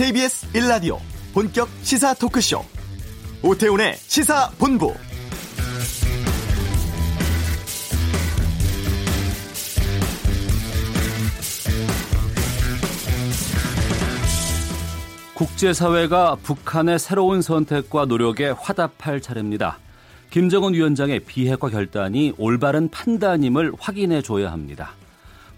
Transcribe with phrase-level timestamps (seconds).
[0.00, 0.96] KBS 1라디오
[1.34, 2.64] 본격 시사 토크쇼
[3.42, 4.94] 오태훈의 시사본부
[15.34, 19.78] 국제사회가 북한의 새로운 선택과 노력에 화답할 차례입니다.
[20.30, 24.92] 김정은 위원장의 비핵화 결단이 올바른 판단임을 확인해 줘야 합니다.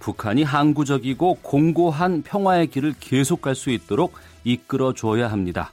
[0.00, 4.14] 북한이 항구적이고 공고한 평화의 길을 계속 갈 수 있도록
[4.45, 5.73] 이끌어 줘야 합니다.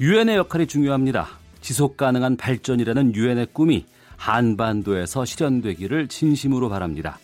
[0.00, 1.28] 유엔의 역할이 중요합니다.
[1.60, 3.84] 지속 가능한 발전이라는 유엔의 꿈이
[4.16, 7.18] 한반도에서 실현되기를 진심으로 바랍니다.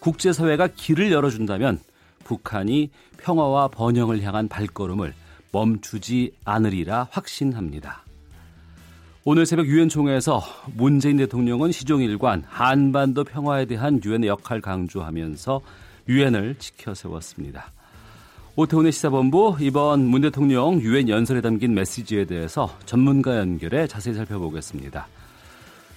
[0.00, 1.78] 국제사회가 길을 열어준다면
[2.24, 5.14] 북한이 평화와 번영을 향한 발걸음을
[5.52, 8.04] 멈추지 않으리라 확신합니다.
[9.24, 10.42] 오늘 새벽 유엔 총회에서
[10.74, 15.60] 문재인 대통령은 시종일관 한반도 평화에 대한 유엔의 역할 강조하면서
[16.08, 17.70] 유엔을 지켜 세웠습니다.
[18.54, 25.08] 오태훈의 시사본부 이번 문 대통령 유엔 연설에 담긴 메시지에 대해서 전문가 연결해 자세히 살펴보겠습니다.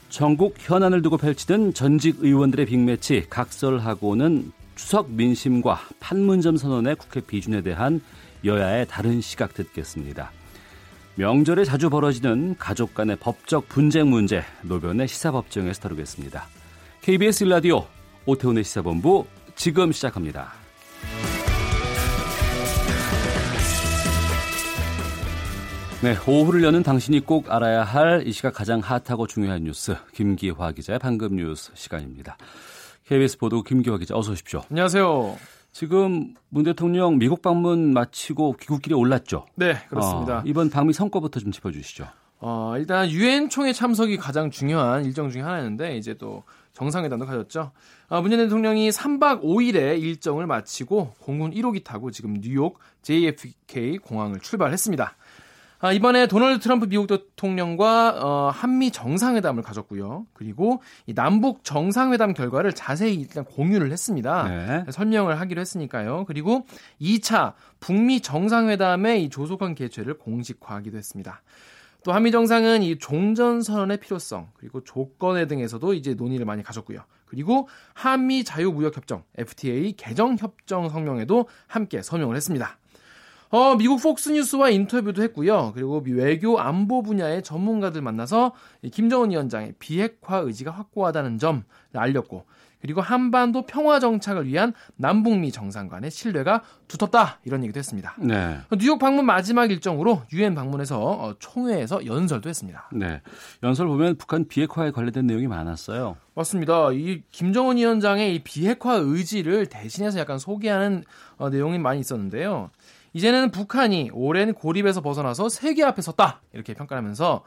[0.08, 8.00] 전국 현안을 두고 펼치던 전직 의원들의 빅매치 각설하고는 추석 민심과 판문점 선언의 국회 비준에 대한
[8.46, 10.32] 여야의 다른 시각 듣겠습니다.
[11.16, 16.46] 명절에 자주 벌어지는 가족 간의 법적 분쟁 문제 노변의 시사법정에서 다루겠습니다.
[17.02, 17.86] KBS 일라디오
[18.26, 19.26] 오태훈의 시사본부
[19.56, 20.54] 지금 시작합니다.
[26.06, 31.00] 네, 오후를 여는 당신이 꼭 알아야 할 이 시각 가장 핫하고 중요한 뉴스 김기화 기자의
[31.00, 32.38] 방금 뉴스 시간입니다.
[33.08, 34.62] KBS 보도 김기화 기자 어서 오십시오.
[34.70, 35.36] 안녕하세요.
[35.72, 39.48] 지금 문 대통령 미국 방문 마치고 귀국길에 올랐죠?
[39.56, 40.38] 네, 그렇습니다.
[40.38, 42.06] 어, 이번 방미 성과부터 좀 짚어주시죠.
[42.38, 47.72] 어, 일단 유엔 총회 참석이 가장 중요한 일정 중에 하나였는데 이제 또 정상회담도 가졌죠.
[48.10, 55.16] 어, 문재인 대통령이 3박 5일의 일정을 마치고 공군 1호기 타고 지금 뉴욕 JFK 공항을 출발했습니다.
[55.86, 60.26] 아, 이번에 도널드 트럼프 미국 대통령과 어, 한미 정상회담을 가졌고요.
[60.34, 64.48] 그리고 이 남북 정상회담 결과를 자세히 일단 공유를 했습니다.
[64.48, 64.92] 네.
[64.92, 66.26] 설명을 하기로 했으니까요.
[66.26, 66.66] 그리고
[67.00, 71.44] 2차 북미 정상회담의 이 조속한 개최를 공식화하기도 했습니다.
[72.04, 77.02] 또 한미 정상은 이 종전 선언의 필요성 그리고 조건에 등에서도 이제 논의를 많이 가졌고요.
[77.28, 82.80] 그리고 한미 자유무역 협정 FTA 개정 협정 성명에도 함께 서명을 했습니다.
[83.56, 85.72] 어, 미국 폭스뉴스와 인터뷰도 했고요.
[85.74, 88.52] 그리고 외교 안보 분야의 전문가들 만나서
[88.92, 92.44] 김정은 위원장의 비핵화 의지가 확고하다는 점을 알렸고
[92.82, 98.18] 그리고 한반도 평화 정착을 위한 남북미 정상 간의 신뢰가 두텁다 이런 얘기도 했습니다.
[98.20, 98.58] 네.
[98.78, 102.90] 뉴욕 방문 마지막 일정으로 유엔 방문해서 어, 총회에서 연설도 했습니다.
[102.92, 103.22] 네.
[103.64, 106.18] 연설 보면 북한 비핵화에 관련된 내용이 많았어요.
[106.36, 106.92] 맞습니다.
[106.92, 111.06] 이 김정은 위원장의 이 비핵화 의지를 대신해서 약간 소개하는
[111.38, 112.70] 어, 내용이 많이 있었는데요.
[113.16, 117.46] 이제는 북한이 오랜 고립에서 벗어나서 세계 앞에 섰다 이렇게 평가하면서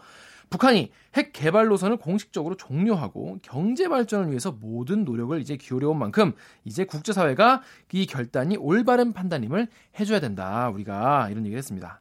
[0.48, 6.32] 북한이 핵 개발 노선을 공식적으로 종료하고 경제 발전을 위해서 모든 노력을 이제 기울여 온 만큼
[6.64, 7.60] 이제 국제사회가
[7.92, 9.68] 이 결단이 올바른 판단임을
[10.00, 12.00] 해줘야 된다 우리가 이런 얘기를 했습니다.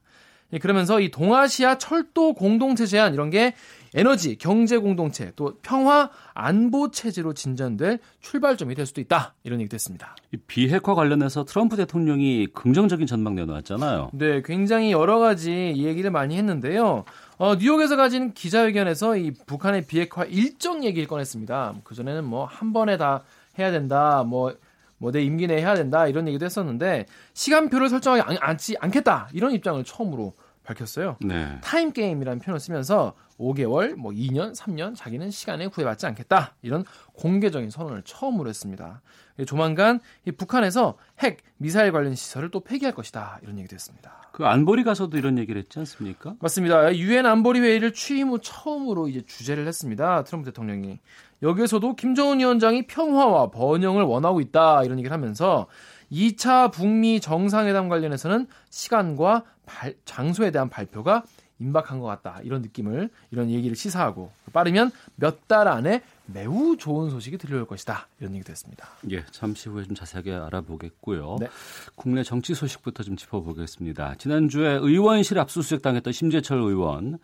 [0.53, 3.53] 예, 그러면서 이 동아시아 철도 공동체 제안 이런 게
[3.97, 9.33] 에너지, 경제 공동체, 또 평화 안보 체제로 진전될 출발점이 될 수도 있다.
[9.43, 10.15] 이런 얘기도 했습니다.
[10.45, 14.11] 비핵화 관련해서 트럼프 대통령이 긍정적인 전망 내놓았잖아요.
[14.13, 17.05] 네, 굉장히 여러 가지 얘기를 많이 했는데요.
[17.39, 21.75] 어, 뉴욕에서 가진 기자회견에서 이 북한의 비핵화 일정 얘기를 꺼냈습니다.
[21.83, 23.23] 그전에는 뭐 한 번에 다
[23.57, 24.23] 해야 된다.
[24.23, 24.53] 뭐
[24.99, 30.33] 뭐내 임기 내에 해야 된다 이런 얘기도 했었는데 시간표를 설정하지 않겠다 이런 입장을 처음으로
[30.67, 31.17] 밝혔어요.
[31.21, 31.57] 네.
[31.61, 36.55] 타임 게임이라는 표현을 쓰면서 5개월, 뭐 2년, 3년 자기는 시간에 구애받지 않겠다.
[36.61, 36.83] 이런
[37.13, 39.01] 공개적인 선언을 처음으로 했습니다.
[39.45, 43.39] 조만간 이 북한에서 핵, 미사일 관련 시설을 또 폐기할 것이다.
[43.43, 44.29] 이런 얘기도 했습니다.
[44.31, 46.35] 그 안보리 가서도 이런 얘기를 했지 않습니까?
[46.39, 46.95] 맞습니다.
[46.95, 50.23] 유엔 안보리 회의를 취임 후 처음으로 이제 주재를 했습니다.
[50.23, 50.99] 트럼프 대통령이.
[51.43, 54.83] 여기에서도 김정은 위원장이 평화와 번영을 원하고 있다.
[54.83, 55.67] 이런 얘기를 하면서
[56.11, 61.23] 2차 북미 정상회담 관련해서는 시간과 발, 장소에 대한 발표가
[61.59, 62.39] 임박한 것 같다.
[62.43, 68.07] 이런 느낌을, 이런 얘기를 시사하고 빠르면 몇 달 안에 매우 좋은 소식이 들려올 것이다.
[68.19, 68.85] 이런 얘기도 했습니다.
[69.11, 71.37] 예, 잠시 후에 좀 자세하게 알아보겠고요.
[71.39, 71.47] 네.
[71.95, 74.15] 국내 정치 소식부터 좀 짚어보겠습니다.
[74.17, 77.17] 지난주에 의원실 압수수색 당했던 심재철 의원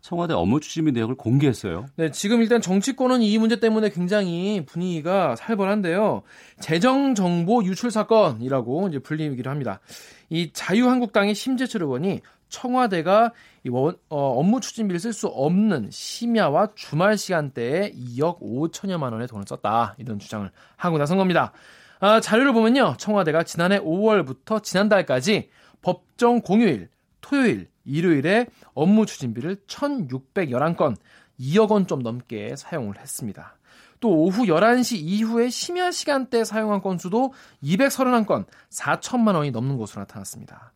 [0.00, 1.86] 청와대 업무 추진비 내역을 공개했어요.
[1.96, 6.22] 네, 지금 일단 정치권은 이 문제 때문에 굉장히 분위기가 살벌한데요.
[6.60, 9.80] 재정 정보 유출 사건이라고 이제 불리기도 합니다.
[10.30, 13.32] 이 자유한국당의 심재철 의원이 청와대가
[13.64, 19.44] 이 원, 어, 업무 추진비를 쓸 수 없는 심야와 주말 시간대에 2억 5천여만 원의 돈을
[19.46, 21.52] 썼다 이런 주장을 하고 나선 겁니다.
[22.00, 25.50] 아, 자료를 보면요, 청와대가 지난해 5월부터 지난달까지
[25.82, 26.88] 법정 공휴일,
[27.20, 30.96] 토요일, 일요일에 업무 추진비를 1,611건,
[31.40, 33.57] 2억 원 좀 넘게 사용을 했습니다.
[34.00, 40.72] 또 오후 11시 이후에 심야 시간대 사용한 건수도 231건, 4천만 원이 넘는 것으로 나타났습니다.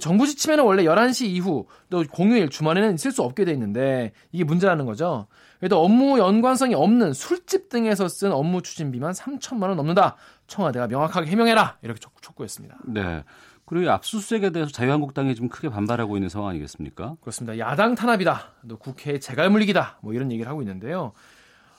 [0.00, 4.86] 정부 지침에는 원래 11시 이후 또 공휴일 주말에는 쓸 수 없게 돼 있는데 이게 문제라는
[4.86, 5.28] 거죠.
[5.60, 10.16] 그래도 업무 연관성이 없는 술집 등에서 쓴 업무 추진비만 3천만 원 넘는다.
[10.48, 11.78] 청와대가 명확하게 해명해라.
[11.82, 12.78] 이렇게 촉구했습니다.
[12.86, 13.22] 네.
[13.66, 17.16] 그리고 압수수색에 대해서 자유한국당이 좀 크게 반발하고 있는 상황 아니겠습니까?
[17.20, 17.58] 그렇습니다.
[17.58, 18.52] 야당 탄압이다.
[18.68, 20.00] 또 국회의 재갈물리기다.
[20.02, 21.12] 뭐 이런 얘기를 하고 있는데요.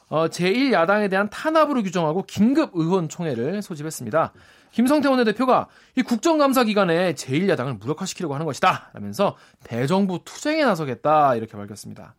[0.08, 4.34] 어, 제1야당에 대한 탄압으로 규정하고 긴급 의원총회를 소집했습니다.
[4.72, 8.90] 김성태 원내대표가 이 국정감사 기간에 제1야당을 무력화시키려고 하는 것이다.
[8.94, 11.36] 라면서 대정부 투쟁에 나서겠다.
[11.36, 12.14] 이렇게 밝혔습니다.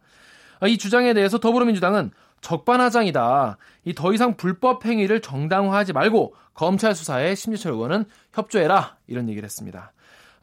[0.61, 2.11] 어, 이 주장에 대해서 더불어민주당은
[2.41, 3.56] 적반하장이다.
[3.85, 8.97] 이 더 이상 불법 행위를 정당화하지 말고 검찰 수사에 심재철 의원은 협조해라.
[9.06, 9.93] 이런 얘기를 했습니다.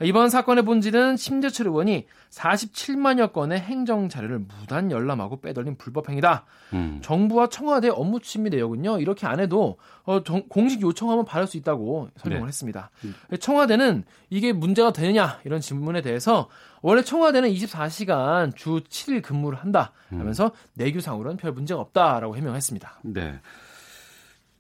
[0.02, 6.46] 이번 사건의 본질은 심재철 의원이 47만여 건의 행정 자료를 무단 열람하고 빼돌린 불법 행위다.
[6.74, 7.00] 음.
[7.04, 12.10] 정부와 청와대 업무 추진비 내역은요 이렇게 안 해도 어, 정, 공식 요청하면 받을 수 있다고
[12.18, 12.48] 설명을 네.
[12.48, 12.90] 했습니다.
[13.06, 13.14] 음.
[13.40, 16.50] 청와대는 이게 문제가 되느냐 이런 질문에 대해서
[16.82, 20.52] 원래 청와대는 24시간 주 7일 근무를 한다 하면서 음.
[20.74, 23.00] 내규상으로는 별 문제가 없다라고 해명했습니다.
[23.04, 23.40] 네.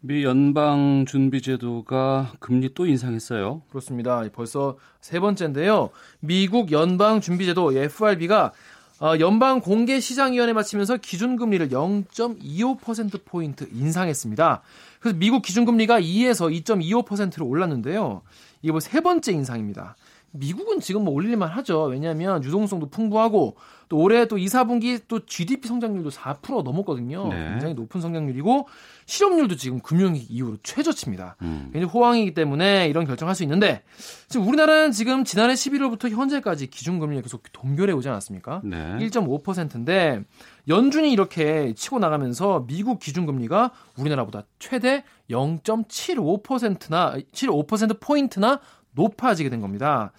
[0.05, 3.61] 미 연방 준비 제도가 금리 또 인상했어요.
[3.69, 4.21] 그렇습니다.
[4.33, 5.91] 벌써 세 번째인데요.
[6.19, 8.51] 미국 연방 준비 제도 FRB가
[8.99, 14.61] 어, 연방 공개 시장 위원회 마치면서 기준 금리를 0.25% 포인트 인상했습니다.
[14.99, 18.23] 그래서 미국 기준 금리가 2에서 2.25%로 올랐는데요.
[18.61, 19.95] 이게 뭐 세 번째 인상입니다.
[20.33, 21.83] 미국은 지금 뭐 올릴만 하죠.
[21.83, 23.55] 왜냐하면 유동성도 풍부하고
[23.87, 27.27] 또 올해 또 2, 4분기 또 GDP 성장률도 4% 넘었거든요.
[27.27, 27.49] 네.
[27.49, 28.67] 굉장히 높은 성장률이고
[29.05, 31.35] 실업률도 지금 금융위기 이후로 최저치입니다.
[31.43, 31.69] 음.
[31.71, 33.83] 굉장히 호황이기 때문에 이런 결정할 수 있는데
[34.27, 38.61] 지금 우리나라는 지금 지난해 11월부터 현재까지 기준금리를 계속 동결해 오지 않았습니까?
[38.63, 38.77] 네.
[38.99, 40.23] 1.5%인데
[40.67, 48.59] 연준이 이렇게 치고 나가면서 미국 기준금리가 우리나라보다 최대 0.75%나 75% 포인트나
[48.93, 50.11] 높아지게 된 겁니다.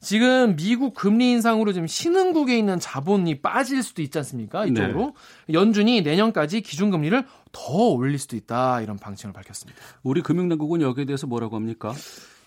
[0.00, 4.66] 지금 미국 금리 인상으로 지금 신흥국에 있는 자본이 빠질 수도 있지 않습니까?
[4.66, 5.14] 이쪽으로
[5.46, 5.54] 네.
[5.54, 9.80] 연준이 내년까지 기준금리를 더 올릴 수도 있다 이런 방침을 밝혔습니다.
[10.02, 11.94] 우리 금융당국은 여기에 대해서 뭐라고 합니까?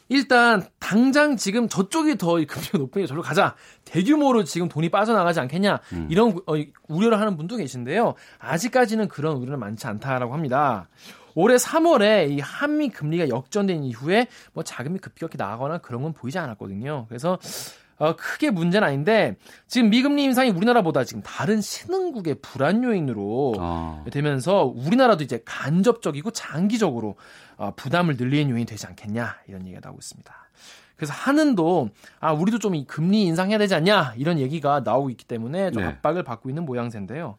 [0.09, 6.07] 일단 당장 지금 저쪽이 더 금리가 높으니까 저로 가자 대규모로 지금 돈이 빠져나가지 않겠냐 음.
[6.09, 6.53] 이런 어,
[6.87, 8.13] 우려를 하는 분도 계신데요.
[8.39, 10.87] 아직까지는 그런 우려는 많지 않다라고 합니다.
[11.39, 17.05] 올해 3월에 이 한미 금리가 역전된 이후에 뭐 자금이 급격히 나가거나 그런 건 보이지 않았거든요.
[17.07, 17.37] 그래서
[17.99, 19.35] 어, 크게 문제는 아닌데
[19.67, 24.03] 지금 미금리 인상이 우리나라보다 지금 다른 신흥국의 불안 요인으로 아.
[24.11, 27.17] 되면서 우리나라도 이제 간접적이고 장기적으로
[27.57, 30.33] 어, 부담을 늘리는 요인이 되지 않겠냐 이런 얘기가 나오고 있습니다.
[30.95, 35.83] 그래서 한은도 아 우리도 좀이 금리 인상해야 되지 않냐 이런 얘기가 나오고 있기 때문에 좀
[35.83, 35.89] 네.
[35.89, 37.37] 압박을 받고 있는 모양새인데요.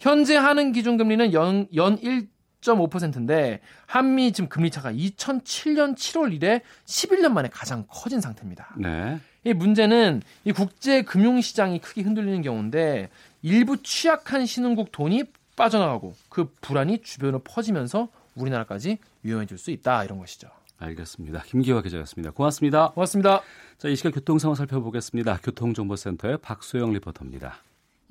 [0.00, 2.28] 현재 하는 기준금리는 연, 연 1,
[2.64, 8.74] 10.5%인데 한미 지금 금리 차가 2007년 7월 이래 11년 만에 가장 커진 상태입니다.
[8.78, 9.20] 네.
[9.44, 13.10] 이 문제는 이 국제 금융 시장이 크게 흔들리는 경우인데
[13.42, 15.24] 일부 취약한 신흥국 돈이
[15.56, 20.48] 빠져나가고 그 불안이 주변으로 퍼지면서 우리나라까지 위험해질 수 있다 이런 것이죠.
[20.78, 21.42] 알겠습니다.
[21.46, 22.32] 김기화 기자였습니다.
[22.32, 22.90] 고맙습니다.
[22.90, 23.42] 고맙습니다.
[23.78, 25.38] 자, 이 시간 교통 상황 살펴보겠습니다.
[25.42, 27.58] 교통정보센터의 박소영 리포터입니다.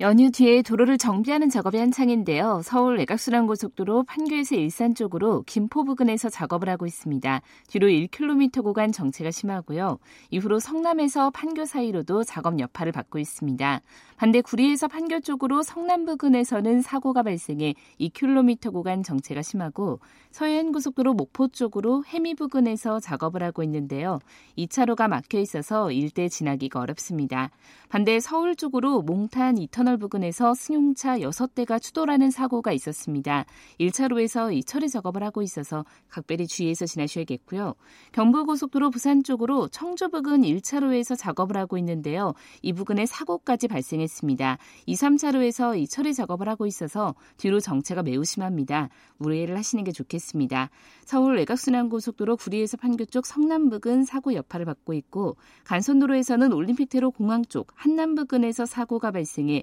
[0.00, 2.62] 연휴 뒤에 도로를 정비하는 작업이 한창인데요.
[2.64, 7.40] 서울 외곽순환고속도로 판교에서 일산 쪽으로 김포 부근에서 작업을 하고 있습니다.
[7.68, 10.00] 뒤로 1km 구간 정체가 심하고요.
[10.30, 13.82] 이후로 성남에서 판교 사이로도 작업 여파를 받고 있습니다.
[14.16, 20.00] 반대 구리에서 판교 쪽으로 성남 부근에서는 사고가 발생해 2km 구간 정체가 심하고
[20.32, 24.18] 서해안고속도로 목포 쪽으로 해미 부근에서 작업을 하고 있는데요.
[24.58, 27.50] 2차로가 막혀 있어서 일대 지나기가 어렵습니다.
[27.88, 33.44] 반대 서울 쪽으로 몽탄 이 터널 부근에서 승용차 6대가 추돌하는 사고가 있었습니다.
[33.78, 37.74] 1차로에서 이 처리 작업을 하고 있어서 각별히 주의해서 지나셔야겠고요.
[38.12, 42.32] 경부고속도로 부산 쪽으로 청주 부근 1차로에서 작업을 하고 있는데요.
[42.62, 44.56] 이 부근에 사고까지 발생했습니다.
[44.86, 48.88] 2, 3차로에서 이 처리 작업을 하고 있어서 뒤로 정체가 매우 심합니다.
[49.18, 50.70] 우회를 하시는 게 좋겠습니다.
[51.04, 57.68] 서울 외곽순환고속도로 구리에서 판교 쪽 성남 부근 사고 여파를 받고 있고 간선도로에서는 올림픽대로 공항 쪽
[57.74, 59.62] 한남 부근에서 사고가 발생해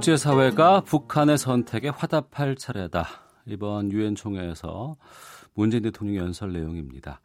[0.00, 3.06] 국제사회가 북한의 선택에 화답할 차례다.
[3.44, 4.96] 이번 유엔 총회에서
[5.52, 7.20] 문재인 대통령 연설 내용입니다.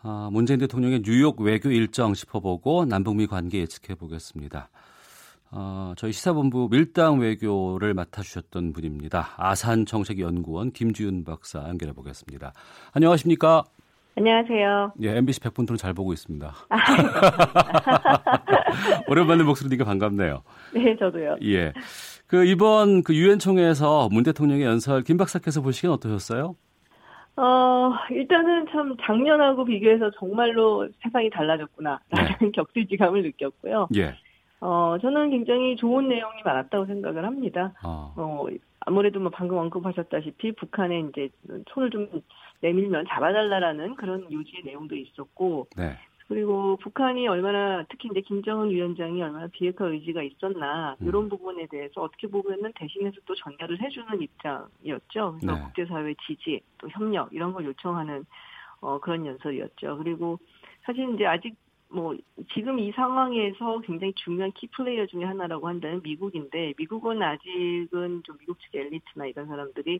[0.00, 4.70] 아, 문재인 대통령의 뉴욕 외교 일정 짚어보고 남북미 관계 예측해 보겠습니다.
[5.50, 9.34] 어, 저희 시사본부 밀당 외교를 맡아주셨던 분입니다.
[9.36, 12.54] 아산 정책연구원 김지윤 박사 연결해 보겠습니다.
[12.92, 13.64] 안녕하십니까?
[14.20, 14.92] 안녕하세요.
[15.00, 16.52] 예, MBC 100분 토론 잘 보고 있습니다.
[19.08, 20.42] 오랜만에 목소리니까 반갑네요.
[20.74, 21.36] 네, 저도요.
[21.42, 21.72] 예.
[22.26, 26.54] 그 이번 그 유엔 총회에서 문 대통령의 연설 김 박사께서 보시기엔 어떠셨어요?
[27.36, 32.12] 어, 일단은 참 작년하고 비교해서 정말로 세상이 달라졌구나라는 네.
[32.52, 33.88] 격세지감을 느꼈고요.
[33.96, 34.16] 예.
[34.60, 37.72] 어, 저는 굉장히 좋은 내용이 많았다고 생각을 합니다.
[37.82, 38.46] 어, 어
[38.80, 41.30] 아무래도 뭐 방금 언급하셨다시피 북한에 이제
[41.72, 42.06] 손을 좀
[42.60, 45.96] 내밀면 잡아달라라는 그런 요지의 내용도 있었고, 네.
[46.30, 51.08] 그리고 북한이 얼마나 특히 이제 김정은 위원장이 얼마나 비핵화 의지가 있었나 음.
[51.08, 55.38] 이런 부분에 대해서 어떻게 보면은 대신해서 또 전달을 해주는 입장이었죠.
[55.40, 55.60] 그래서 네.
[55.64, 58.24] 국제사회 지지 또 협력 이런 걸 요청하는
[58.80, 59.98] 어 그런 연설이었죠.
[59.98, 60.38] 그리고
[60.84, 61.56] 사실 이제 아직
[61.88, 62.16] 뭐
[62.54, 68.60] 지금 이 상황에서 굉장히 중요한 키 플레이어 중에 하나라고 한다면 미국인데 미국은 아직은 좀 미국
[68.60, 69.98] 측의 엘리트나 이런 사람들이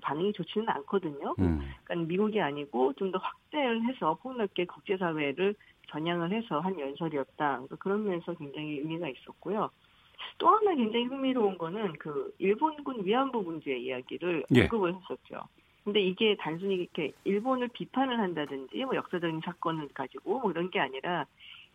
[0.00, 1.34] 반응이 좋지는 않거든요.
[1.38, 1.60] 음.
[1.84, 5.54] 그러니까 미국이 아니고 좀 더 확대를 해서 폭넓게 국제사회를
[5.88, 7.62] 겨냥을 해서 한 연설이었다.
[7.78, 9.70] 그런 면에서 굉장히 의미가 있었고요.
[10.38, 14.62] 또 하나 굉장히 흥미로운 거는 그 일본군 위안부 문제 이야기를 예.
[14.62, 15.42] 언급을 했었죠.
[15.84, 21.26] 근데 이게 단순히 이렇게 일본을 비판을 한다든지 뭐 역사적인 사건을 가지고 뭐 이런 게 아니라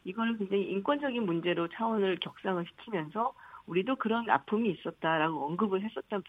[0.04, 3.34] 이걸 굉장히 인권적인 문제로 차원을 격상을 시키면서
[3.68, 6.24] 우리도 그런 아픔이 있었다라고 언급을 했었던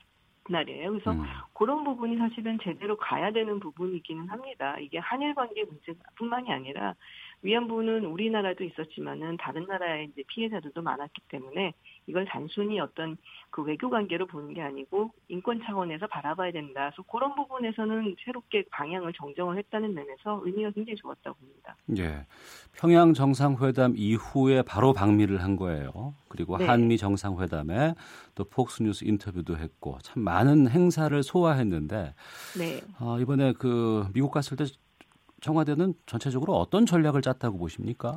[0.48, 0.90] 날이에요.
[0.90, 1.24] 그래서 음.
[1.54, 4.76] 그런 부분이 사실은 제대로 가야 되는 부분이기는 합니다.
[4.80, 6.94] 이게 한일 관계 문제뿐만이 아니라
[7.42, 11.72] 위안부는 우리나라도 있었지만은 다른 나라의 이제 피해자들도 많았기 때문에
[12.06, 13.16] 이걸 단순히 어떤
[13.50, 16.90] 그 외교 관계로 보는 게 아니고 인권 차원에서 바라봐야 된다.
[16.90, 21.76] 그래서 그런 부분에서는 새롭게 방향을 정정을 했다는 면에서 의미가 굉장히 좋았다고 봅니다.
[21.98, 22.26] 예.
[22.72, 26.14] 평양 정상회담 이후에 바로 방미를 한 거예요.
[26.28, 26.66] 그리고 네.
[26.66, 27.94] 한미 정상회담에
[28.34, 32.14] 또 폭스뉴스 인터뷰도 했고 참 많은 행사를 소화했는데
[32.58, 32.80] 네.
[32.98, 34.64] 어, 이번에 그 미국 갔을 때
[35.42, 38.16] 청와대는 전체적으로 어떤 전략을 짰다고 보십니까?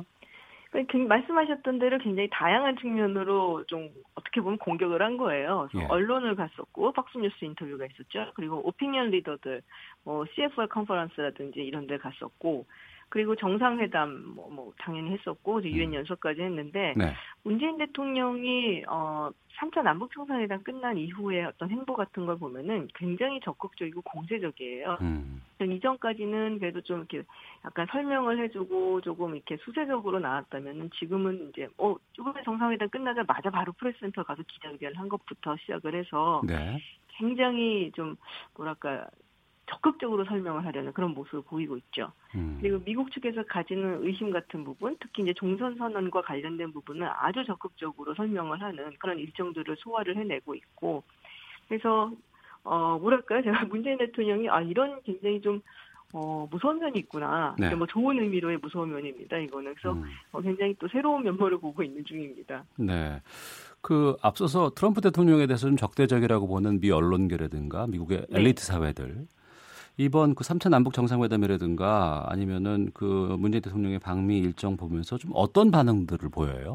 [0.84, 5.68] 그 말씀하셨던 대로 굉장히 다양한 측면으로 좀 어떻게 보면 공격을 한 거예요.
[5.76, 5.84] 예.
[5.84, 8.32] 언론을 갔었고 박스뉴스 인터뷰가 있었죠.
[8.34, 9.62] 그리고 오피니언 리더들,
[10.04, 12.66] 뭐 CFR 컨퍼런스라든지 이런 데 갔었고
[13.08, 15.94] 그리고 정상회담 뭐, 뭐 당연히 했었고 유엔 음.
[15.94, 17.14] 연설까지 했는데 네.
[17.42, 24.02] 문재인 대통령이 어 3차 남북 정상회담 끝난 이후에 어떤 행보 같은 걸 보면은 굉장히 적극적이고
[24.02, 24.98] 공세적이에요.
[25.00, 25.42] 음.
[25.60, 27.22] 이전까지는 그래도 좀 이렇게
[27.64, 34.24] 약간 설명을 해주고 조금 이렇게 수세적으로 나왔다면은 지금은 이제 어 조금의 정상회담 끝나자마자 바로 프레스센터
[34.24, 36.78] 가서 기자회견을 한 것부터 시작을 해서 네.
[37.16, 38.16] 굉장히 좀
[38.54, 39.08] 뭐랄까
[39.68, 42.12] 적극적으로 설명을 하려는 그런 모습을 보이고 있죠.
[42.34, 42.58] 음.
[42.60, 48.14] 그리고 미국 측에서 가지는 의심 같은 부분, 특히 이제 종선 선언과 관련된 부분은 아주 적극적으로
[48.14, 51.02] 설명을 하는 그런 일정들을 소화를 해내고 있고,
[51.68, 52.12] 그래서
[52.62, 55.60] 어 뭐랄까요, 제가 문재인 대통령이 아 이런 굉장히 좀
[56.12, 57.54] 어, 무서운 면이 있구나.
[57.58, 57.74] 네.
[57.74, 59.36] 뭐 좋은 의미로의 무서운 면입니다.
[59.38, 60.04] 이거는 그래서 음.
[60.32, 62.64] 어, 굉장히 또 새로운 면모를 보고 있는 중입니다.
[62.76, 63.20] 네.
[63.80, 68.40] 그 앞서서 트럼프 대통령에 대해서는 적대적이라고 보는 미 언론계라든가 미국의 네.
[68.40, 69.26] 엘리트 사회들
[69.98, 76.28] 이번 그 3차 남북 정상회담이라든가 아니면은 그 문재인 대통령의 방미 일정 보면서 좀 어떤 반응들을
[76.28, 76.74] 보여요?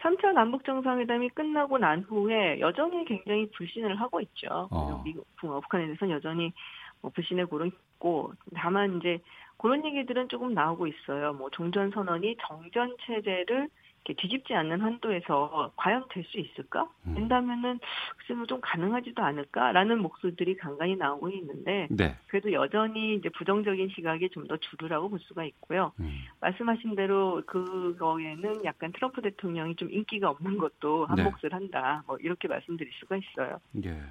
[0.00, 4.68] 3차 남북 정상회담이 끝나고 난 후에 여전히 굉장히 불신을 하고 있죠.
[4.70, 5.02] 어.
[5.04, 6.52] 미국, 북한에 대해서는 여전히
[7.00, 9.20] 뭐 불신의 고를 있고 다만 이제
[9.58, 11.32] 그런 얘기들은 조금 나오고 있어요.
[11.34, 13.68] 뭐 종전 선언이 정전 체제를
[14.12, 16.86] 뒤집지 않는 한도에서 과연 될 수 있을까?
[17.06, 17.14] 음.
[17.14, 17.80] 된다면은
[18.18, 22.16] 글쎄 뭐좀 가능하지도 않을까라는 목소리들이 간간히 나오고 있는데 네.
[22.26, 25.92] 그래도 여전히 이제 부정적인 시각이 좀 더 주류라고 볼 수가 있고요.
[26.00, 26.18] 음.
[26.40, 31.22] 말씀하신 대로 그거에는 약간 트럼프 대통령이 좀 인기가 없는 것도 한 네.
[31.22, 32.02] 몫을 한다.
[32.06, 33.58] 뭐 이렇게 말씀드릴 수가 있어요.
[33.86, 34.02] 예.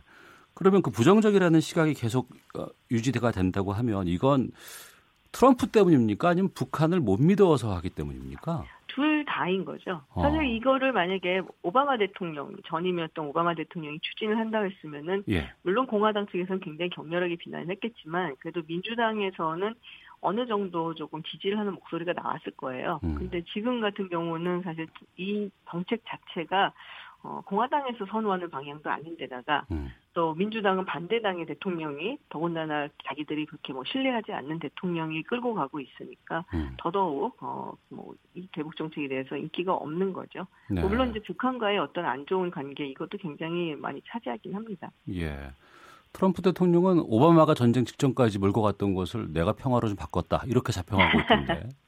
[0.56, 4.52] 그러면 그 부정적이라는 시각이 계속 어, 유지가 된다고 하면 이건
[5.32, 6.30] 트럼프 때문입니까?
[6.30, 8.66] 아니면 북한을 못 믿어서 하기 때문입니까?
[8.94, 10.02] 둘 다인 거죠.
[10.10, 10.22] 어.
[10.22, 15.50] 사실 이거를 만약에 오바마 대통령 전임이었던 오바마 대통령이 추진을 한다고 했으면은 예.
[15.64, 19.74] 물론 공화당 측에서는 굉장히 격렬하게 비난을 했겠지만 그래도 민주당에서는
[20.22, 23.00] 어느 정도 조금 지지를 하는 목소리가 나왔을 거예요.
[23.04, 23.16] 음.
[23.16, 26.72] 근데 지금 같은 경우는 사실 이 정책 자체가
[27.24, 29.90] 어, 공화당에서 선호하는 방향도 아닌데다가 음.
[30.14, 36.76] 또 민주당은 반대당의 대통령이 더군다나 자기들이 그렇게 뭐 신뢰하지 않는 대통령이 끌고 가고 있으니까 음.
[36.78, 40.46] 더더욱 어뭐이 대북 정책에 대해서 인기가 없는 거죠.
[40.70, 40.82] 네.
[40.82, 44.92] 물론 이제 북한과의 어떤 안 좋은 관계 이것도 굉장히 많이 차지하긴 합니다.
[45.10, 45.54] 예.
[46.12, 51.70] 트럼프 대통령은 오바마가 전쟁 직전까지 몰고 갔던 것을 내가 평화로 좀 바꿨다 이렇게 자평하고 있던데.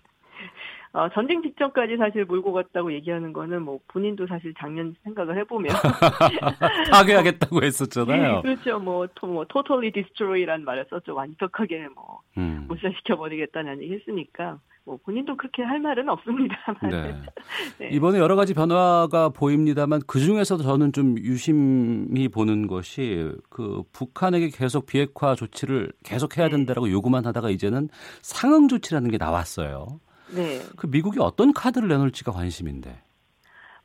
[0.96, 5.68] 어, 전쟁 직전까지 사실 몰고 갔다고 얘기하는 거는 뭐 본인도 사실 작년 생각을 해보면
[6.90, 8.42] 파괴하겠다고 했었잖아요.
[8.44, 8.80] 그렇죠.
[8.80, 11.14] 뭐, 토, 뭐 totally destroy란 말을 썼죠.
[11.14, 12.64] 완벽하게 뭐 음.
[12.70, 16.90] 무시시켜 버리겠다는 얘기 했으니까 뭐 본인도 그렇게 할 말은 없습니다만.
[16.90, 17.22] 네.
[17.78, 17.90] 네.
[17.92, 24.86] 이번에 여러 가지 변화가 보입니다만 그 중에서도 저는 좀 유심히 보는 것이 그 북한에게 계속
[24.86, 26.56] 비핵화 조치를 계속 해야 네.
[26.56, 27.90] 된다라고 요구만 하다가 이제는
[28.22, 30.00] 상응 조치라는 게 나왔어요.
[30.34, 30.62] 네.
[30.75, 33.01] 그 미국이 어떤 카드를 내놓을지가 관심인데.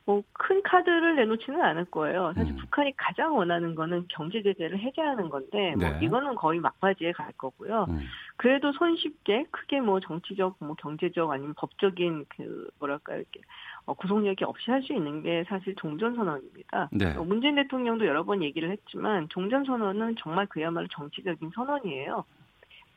[0.05, 2.33] 뭐 큰 카드를 내놓지는 않을 거예요.
[2.35, 2.57] 사실 음.
[2.57, 5.99] 북한이 가장 원하는 거는 경제 제재를 해제하는 건데 뭐 네.
[6.01, 7.85] 이거는 거의 막바지에 갈 거고요.
[7.89, 8.01] 음.
[8.35, 13.39] 그래도 손쉽게 크게 뭐 정치적, 뭐 경제적 아니면 법적인 그 뭐랄까 이렇게
[13.85, 16.89] 어, 구속력이 없이 할 수 있는 게 사실 종전선언입니다.
[16.91, 17.15] 네.
[17.15, 22.25] 어, 문재인 대통령도 여러 번 얘기를 했지만 종전선언은 정말 그야말로 정치적인 선언이에요.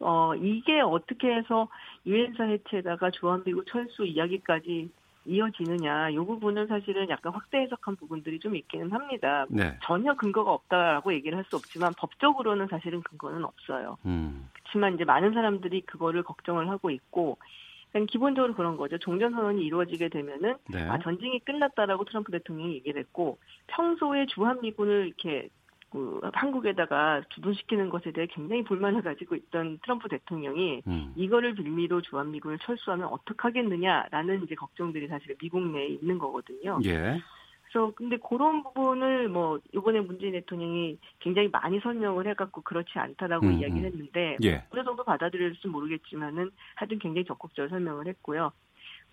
[0.04, 1.68] 어, 이게 어떻게 해서
[2.04, 4.90] 유엔사 해체에다가 주한미국 철수 이야기까지
[5.26, 9.46] 이어지느냐, 이 부분은 사실은 약간 확대 해석한 부분들이 좀 있기는 합니다.
[9.48, 9.78] 네.
[9.82, 13.96] 전혀 근거가 없다라고 얘기를 할 수 없지만 법적으로는 사실은 근거는 없어요.
[14.04, 14.50] 음.
[14.52, 17.38] 그렇지만 이제 많은 사람들이 그거를 걱정을 하고 있고,
[17.90, 18.98] 그냥 기본적으로 그런 거죠.
[18.98, 20.82] 종전선언이 이루어지게 되면은 네.
[20.82, 25.48] 아 전쟁이 끝났다라고 트럼프 대통령이 얘기를 했고 평소에 주한미군을 이렇게
[25.94, 31.12] 그 한국에다가 주둔시키는 것에 대해 굉장히 불만을 가지고 있던 트럼프 대통령이 음.
[31.14, 36.80] 이거를 빌미로 주한미군을 철수하면 어떡하겠느냐라는 이제 걱정들이 사실 미국 내에 있는 거거든요.
[36.84, 37.20] 예.
[37.62, 43.52] 그래서 근데 그런 부분을 뭐 이번에 문재인 대통령이 굉장히 많이 설명을 해갖고 그렇지 않다라고 음,
[43.52, 43.58] 음.
[43.60, 44.64] 이야기를 했는데 예.
[44.70, 48.50] 어느 정도 받아들일지 모르겠지만은 하여튼 굉장히 적극적으로 설명을 했고요.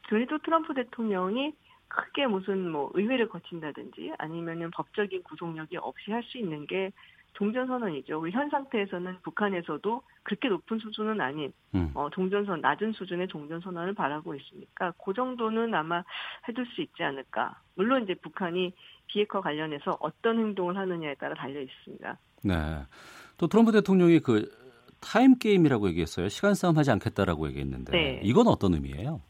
[0.09, 1.53] 그래도 트럼프 대통령이
[1.91, 6.91] 크게 무슨 뭐 의회를 거친다든지 아니면은 법적인 구속력이 없이 할 수 있는 게
[7.33, 8.19] 종전선언이죠.
[8.19, 11.91] 우리 현 상태에서는 북한에서도 그렇게 높은 수준은 아닌 음.
[11.93, 16.03] 어, 종전선 낮은 수준의 종전선언을 바라고 있으니까 그 정도는 아마
[16.47, 17.59] 해둘 수 있지 않을까.
[17.75, 18.73] 물론 이제 북한이
[19.07, 22.17] 비핵화 관련해서 어떤 행동을 하느냐에 따라 달려 있습니다.
[22.43, 22.53] 네.
[23.37, 24.49] 또 트럼프 대통령이 그
[24.99, 26.27] 타임 게임이라고 얘기했어요.
[26.29, 28.21] 시간 싸움 하지 않겠다라고 얘기했는데 네.
[28.23, 29.21] 이건 어떤 의미예요?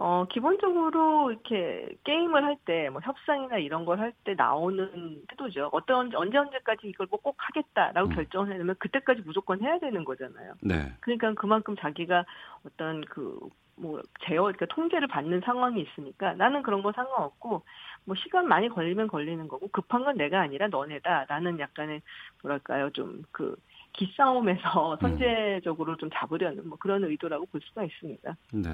[0.00, 5.70] 어, 기본적으로 이렇게 게임을 할 때, 뭐 협상이나 이런 걸 할 때 나오는 태도죠.
[5.72, 8.14] 어떤, 언제 언제까지 이걸 뭐꼭 하겠다라고 음.
[8.14, 10.54] 결정을 해놓으면 그때까지 무조건 해야 되는 거잖아요.
[10.62, 10.92] 네.
[11.00, 12.24] 그러니까 그만큼 자기가
[12.64, 13.40] 어떤 그,
[13.74, 17.62] 뭐, 제어, 그러니까 통제를 받는 상황이 있으니까 나는 그런 거 상관없고,
[18.04, 21.26] 뭐 시간 많이 걸리면 걸리는 거고, 급한 건 내가 아니라 너네다.
[21.28, 22.02] 라는 약간의,
[22.42, 23.56] 뭐랄까요, 좀 그,
[23.94, 24.96] 기싸움에서 음.
[25.00, 28.36] 선제적으로 좀 잡으려는 뭐 그런 의도라고 볼 수가 있습니다.
[28.52, 28.68] 네.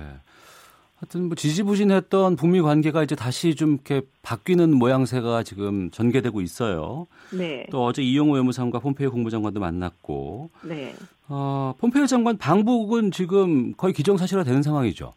[1.05, 7.07] 하여튼 뭐 지지부진했던 북미 관계가 이제 다시 좀 이렇게 바뀌는 모양새가 지금 전개되고 있어요.
[7.37, 7.67] 네.
[7.71, 10.51] 또 어제 이용호 외무상과 폼페이오 국무장관도 만났고.
[10.63, 10.95] 네.
[11.29, 15.13] 어, 폼페이오 장관 방북은 지금 거의 기정사실화 되는 상황이죠.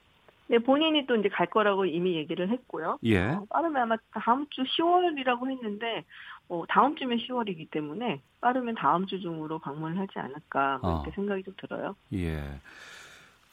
[0.49, 2.99] 네, 본인이 또 이제 갈 거라고 이미 얘기를 했고요.
[3.03, 3.19] 예.
[3.19, 6.05] 어, 빠르면 아마 다음 주 10월이라고 했는데,
[6.47, 11.13] 어, 다음 주면 10월이기 때문에 빠르면 다음 주 중으로 방문을 하지 않을까 그렇게 어.
[11.15, 11.95] 생각이 좀 들어요.
[12.13, 12.41] 예.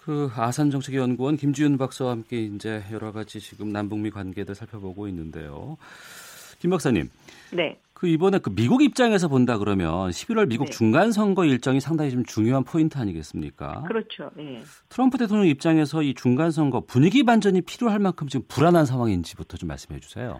[0.04, 5.78] 그 아산정책연구원 김지윤 박사와 함께 이제 여러 가지 지금 남북미 관계들 살펴보고 있는데요.
[6.58, 7.08] 김 박사님.
[7.54, 7.80] 네.
[7.94, 10.72] 그 이번에 그 미국 입장에서 본다 그러면 11월 미국 네.
[10.72, 13.84] 중간 선거 일정이 상당히 좀 중요한 포인트 아니겠습니까?
[13.84, 14.30] 그렇죠.
[14.36, 14.62] 네.
[14.90, 20.00] 트럼프 대통령 입장에서 이 중간 선거 분위기 반전이 필요할 만큼 지금 불안한 상황인지부터 좀 말씀해
[20.00, 20.38] 주세요.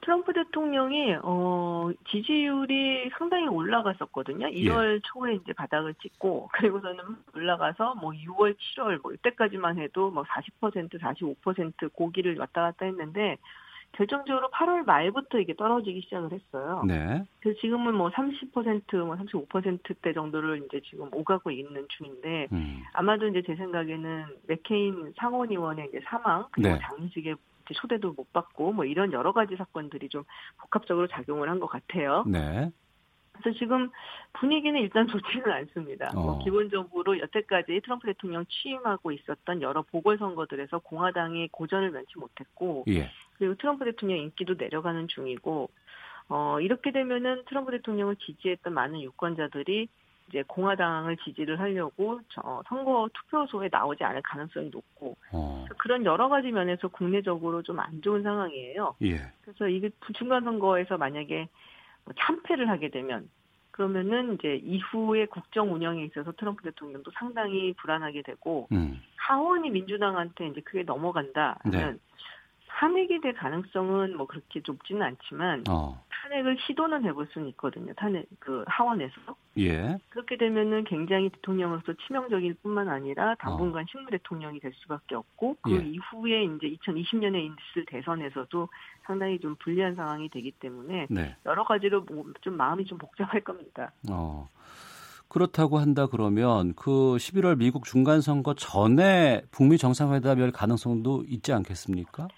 [0.00, 4.46] 트럼프 대통령이 어 지지율이 상당히 올라갔었거든요.
[4.48, 5.00] 1월 예.
[5.04, 7.02] 초에 이제 바닥을 찍고 그리고서는
[7.34, 13.36] 올라가서 뭐 6월, 7월 뭐 이때까지만 해도 뭐 40%, 45% 고기를 왔다 갔다 했는데
[13.92, 16.82] 결정적으로 8월 말부터 이게 떨어지기 시작을 했어요.
[16.86, 17.24] 네.
[17.40, 18.52] 그래서 지금은 뭐 30%,
[19.04, 22.82] 뭐 35%대 정도를 이제 지금 오가고 있는 중인데 음.
[22.92, 26.78] 아마도 이제 제 생각에는 맥케인 상원의원의 이제 사망 그리고 네.
[26.82, 27.36] 장식의
[27.74, 30.24] 초대도 못 받고 뭐 이런 여러 가지 사건들이 좀
[30.58, 32.24] 복합적으로 작용을 한 것 같아요.
[32.26, 32.70] 네.
[33.32, 33.90] 그래서 지금
[34.34, 36.10] 분위기는 일단 좋지는 않습니다.
[36.14, 36.26] 뭐 어.
[36.26, 43.10] 뭐 기본적으로 여태까지 트럼프 대통령 취임하고 있었던 여러 보궐선거들에서 공화당이 고전을 면치 못했고, 예.
[43.38, 45.70] 그리고 트럼프 대통령 인기도 내려가는 중이고,
[46.28, 49.88] 어, 이렇게 되면은 트럼프 대통령을 지지했던 많은 유권자들이
[50.28, 55.64] 이제 공화당을 지지를 하려고 저 선거 투표소에 나오지 않을 가능성이 높고 어.
[55.78, 58.96] 그런 여러 가지 면에서 국내적으로 좀 안 좋은 상황이에요.
[59.02, 59.16] 예.
[59.42, 61.48] 그래서 이게 중간 선거에서 만약에
[62.04, 63.28] 뭐 참패를 하게 되면
[63.70, 69.00] 그러면은 이제 이후의 국정 운영에 있어서 트럼프 대통령도 상당히 불안하게 되고 음.
[69.16, 71.98] 하원이 민주당한테 이제 크게 넘어간다 하면 네.
[72.68, 76.02] 탄핵이 될 가능성은 뭐 그렇게 좁지는 않지만 어.
[76.26, 77.92] 탄핵을 시도는 해볼 수는 있거든요.
[77.94, 79.14] 탄핵 그 하원에서
[79.58, 79.96] 예.
[80.08, 83.34] 그렇게 되면은 굉장히 대통령으로서 치명적일 뿐만 아니라 어.
[83.38, 85.76] 당분간 식물 대통령이 될 수밖에 없고 그 예.
[85.76, 88.68] 이후에 이제 2020년에 있을 대선에서도
[89.04, 91.36] 상당히 좀 불리한 상황이 되기 때문에 네.
[91.46, 93.92] 여러 가지로 뭐좀 마음이 좀 복잡할 겁니다.
[94.10, 94.48] 어.
[95.28, 102.28] 그렇다고 한다 그러면 그 11월 미국 중간 선거 전에 북미 정상회담이 열 가능성도 있지 않겠습니까?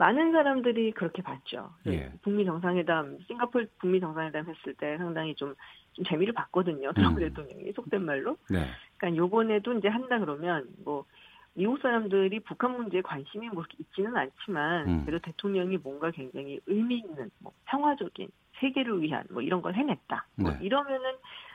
[0.00, 1.74] 많은 사람들이 그렇게 봤죠.
[1.86, 2.10] 예.
[2.22, 5.54] 북미 정상회담, 싱가포르 북미 정상회담 했을 때 상당히 좀,
[5.92, 6.90] 좀 재미를 봤거든요.
[6.94, 7.28] 트럼프 음.
[7.28, 8.38] 대통령이 속된 말로.
[8.48, 8.64] 네.
[8.96, 11.04] 그러니까 요번에도 이제 한다 그러면 뭐
[11.52, 15.04] 미국 사람들이 북한 문제에 관심이 뭐 있지는 않지만 음.
[15.04, 20.26] 그래도 대통령이 뭔가 굉장히 의미 있는 뭐 평화적인 세계를 위한 뭐 이런 걸 해냈다.
[20.36, 20.58] 뭐 네.
[20.62, 21.10] 이러면은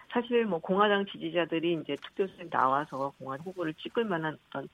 [0.09, 4.69] 사실 뭐 공화당 지지자들이 이제 투표소에 나와서 공화 후보를 찍을 만한 어떤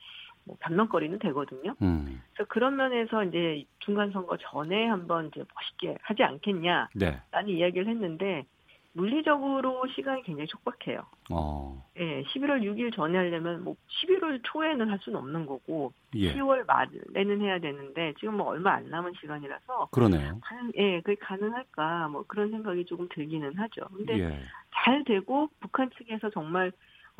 [0.45, 1.75] 뭐 변명거리는 되거든요.
[1.82, 2.21] 음.
[2.34, 7.19] 그래서 그런 면에서 이제 중간 선거 전에 한번 이제 멋있게 하지 않겠냐라는 네.
[7.47, 8.45] 이야기를 했는데
[8.93, 11.06] 물리적으로 시간이 굉장히 촉박해요.
[11.32, 11.86] 어.
[11.97, 16.34] 예, 11월 6일 전에 하려면 뭐 11월 초에는 할 수는 없는 거고 예.
[16.34, 20.39] 10월 말에는 해야 되는데 지금 뭐 얼마 안 남은 시간이라서 그러네요.
[20.41, 23.82] 과연 예, 그게 가능할까 뭐 그런 생각이 조금 들기는 하죠.
[23.95, 24.39] 근데 예.
[24.73, 26.71] 잘 되고 북한 측에서 정말 어,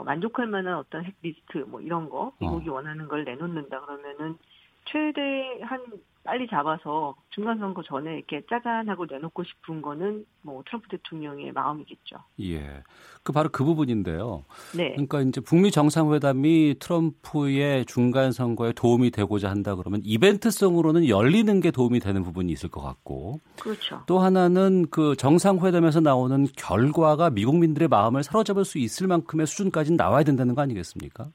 [0.04, 2.74] 만족할 만한 어떤 핵 리스트 뭐 이런 거 미국이 어.
[2.74, 4.38] 원하는 걸 내놓는다 그러면은
[4.86, 5.82] 최대 한
[6.24, 12.18] 빨리 잡아서 중간 선거 전에 이렇게 짜잔 하고 내놓고 싶은 거는 뭐 트럼프 대통령의 마음이겠죠.
[12.42, 12.84] 예.
[13.24, 14.44] 그 바로 그 부분인데요.
[14.76, 14.92] 네.
[14.92, 22.00] 그러니까 이제 북미 정상회담이 트럼프의 중간 선거에 도움이 되고자 한다 그러면 이벤트성으로는 열리는 게 도움이
[22.00, 24.04] 되는 부분이 있을 것 같고 그렇죠.
[24.06, 30.54] 또 하나는 그 정상회담에서 나오는 결과가 미국민들의 마음을 사로잡을 수 있을 만큼의 수준까지는 나와야 된다는
[30.54, 31.26] 거 아니겠습니까?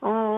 [0.00, 0.35] 어,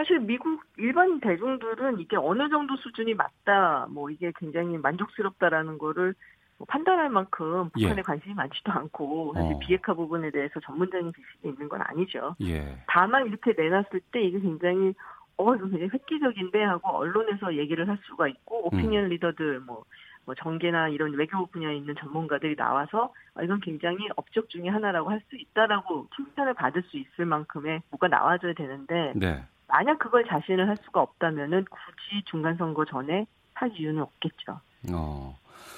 [0.00, 6.14] 사실 미국 일반 대중들은 이게 어느 정도 수준이 맞다, 뭐 이게 굉장히 만족스럽다라는 거를
[6.56, 8.02] 뭐 판단할 만큼 북한에 예.
[8.02, 9.58] 관심이 많지도 않고 사실 어.
[9.58, 12.34] 비핵화 부분에 대해서 전문적인 지식이 있는 건 아니죠.
[12.40, 12.82] 예.
[12.86, 14.94] 다만 이렇게 내놨을 때 이게 굉장히
[15.36, 19.84] 어 이거 굉장히 획기적인데 하고 언론에서 얘기를 할 수가 있고 오피니언 리더들 뭐,
[20.24, 25.20] 뭐 정계나 이런 외교 분야에 있는 전문가들이 나와서 아, 이건 굉장히 업적 중에 하나라고 할
[25.28, 29.44] 수 있다라고 칭찬을 받을 수 있을 만큼의 뭐가 나와줘야 되는데 네.
[29.70, 34.60] 만약 그걸 자신을 할 수가 없다면은 굳이 중간 선거 전에 할 이유는 없겠죠.
[34.92, 35.36] 어.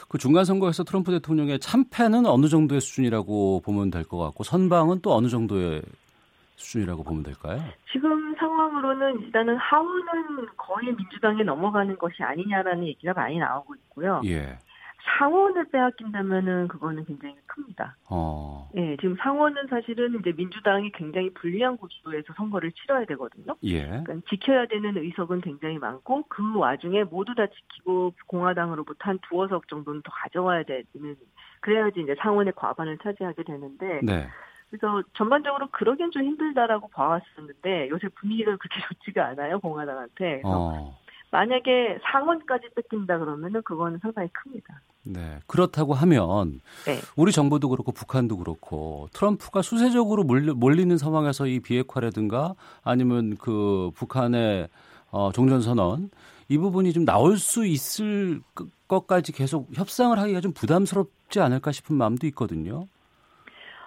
[0.08, 5.14] 그 중간 선거에서 트럼프 대통령의 참패는 어느 정도의 수준이라고 보면 될 것 같고 선방은 또
[5.14, 5.82] 어느 정도의
[6.56, 7.60] 수준이라고 보면 될까요?
[7.90, 14.20] 지금 상황으로는 일단은 하원은 거의 민주당에 넘어가는 것이 아니냐라는 얘기가 많이 나오고 있고요.
[14.26, 14.58] 예.
[15.04, 17.96] 상원을 빼앗긴다면은 그거는 굉장히 큽니다.
[18.08, 18.70] 어.
[18.76, 23.56] 예, 지금 상원은 사실은 이제 민주당이 굉장히 불리한 구조에서 선거를 치러야 되거든요.
[23.64, 23.84] 예.
[23.86, 29.66] 그러니까 지켜야 되는 의석은 굉장히 많고 그 와중에 모두 다 지키고 공화당으로부터 한 두어 석
[29.68, 31.16] 정도는 더 가져와야 되는
[31.60, 34.28] 그래야지 이제 상원의 과반을 차지하게 되는데 네.
[34.70, 40.42] 그래서 전반적으로 그러기엔 좀 힘들다라고 봐왔었는데 요새 분위기가 그렇게 좋지가 않아요 공화당한테.
[40.44, 40.98] 어.
[41.30, 44.80] 만약에 상원까지 뺏긴다 그러면은 그거는 상당히 큽니다.
[45.04, 45.38] 네.
[45.46, 47.00] 그렇다고 하면 네.
[47.16, 54.68] 우리 정부도 그렇고 북한도 그렇고 트럼프가 수세적으로 몰리, 몰리는 상황에서 이 비핵화라든가 아니면 그 북한의
[55.10, 56.10] 어, 종전선언
[56.48, 61.96] 이 부분이 좀 나올 수 있을 것- 것까지 계속 협상을 하기가 좀 부담스럽지 않을까 싶은
[61.96, 62.86] 마음도 있거든요.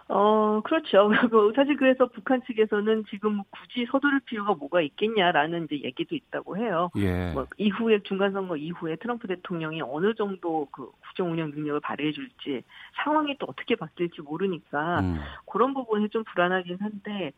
[0.07, 1.09] 어, 그렇죠.
[1.29, 6.91] 그리고 사실 그래서 북한 측에서는 지금 굳이 서두를 필요가 뭐가 있겠냐라는 이제 얘기도 있다고 해요.
[6.97, 7.31] 예.
[7.33, 12.63] 뭐 이후에 중간선거 이후에 트럼프 대통령이 어느 정도 그 국정 운영 능력을 발휘해 줄지
[13.03, 15.19] 상황이 또 어떻게 바뀔지 모르니까 음.
[15.51, 17.31] 그런 부분이 좀 불안하긴 한데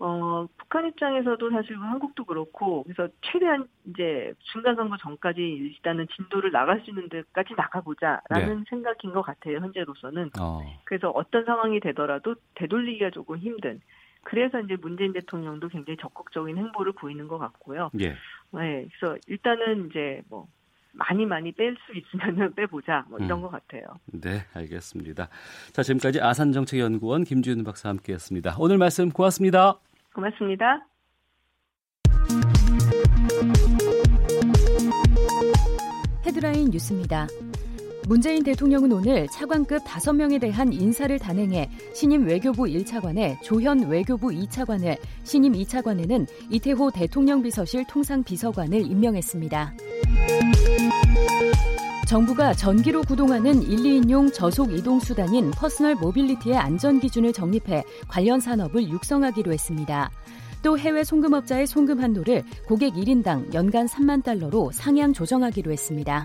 [0.00, 6.80] 어 북한 입장에서도 사실 한국도 그렇고 그래서 최대한 이제 중간 선거 전까지 일단은 진도를 나갈
[6.82, 10.60] 수 있는 데까지 나가보자라는 생각인 것 같아요 현재로서는 어.
[10.84, 13.80] 그래서 어떤 상황이 되더라도 되돌리기가 조금 힘든
[14.22, 17.90] 그래서 이제 문재인 대통령도 굉장히 적극적인 행보를 보이는 것 같고요.
[18.00, 18.10] 예.
[18.50, 20.46] 네, 그래서 일단은 이제 뭐
[20.92, 23.42] 많이 많이 뺄 수 있으면은 빼보자 뭐 이런 음.
[23.42, 23.84] 것 같아요.
[24.06, 25.28] 네, 알겠습니다.
[25.72, 28.56] 자, 지금까지 아산정책연구원 김지윤 박사와 함께했습니다.
[28.58, 29.78] 오늘 말씀 고맙습니다.
[30.14, 30.86] 고맙습니다.
[36.24, 37.26] 헤드라인 뉴스입니다.
[38.08, 45.52] 문재인 대통령은 오늘 차관급 5명에 대한 인사를 단행해 신임 외교부 1차관에 조현 외교부 2차관을 신임
[45.52, 49.74] 2차관에는 이태호 대통령 비서실 통상 비서관을 임명했습니다.
[52.08, 58.88] 정부가 전기로 구동하는 1, 2인용 저속 이동 수단인 personal mobility의 안전 기준을 정립해 관련 산업을
[58.88, 60.10] 육성하기로 했습니다.
[60.62, 66.24] 또 해외 송금업자의 송금 한도를 고객 1인당 연간 3만 달러로 상향 조정하기로 했습니다.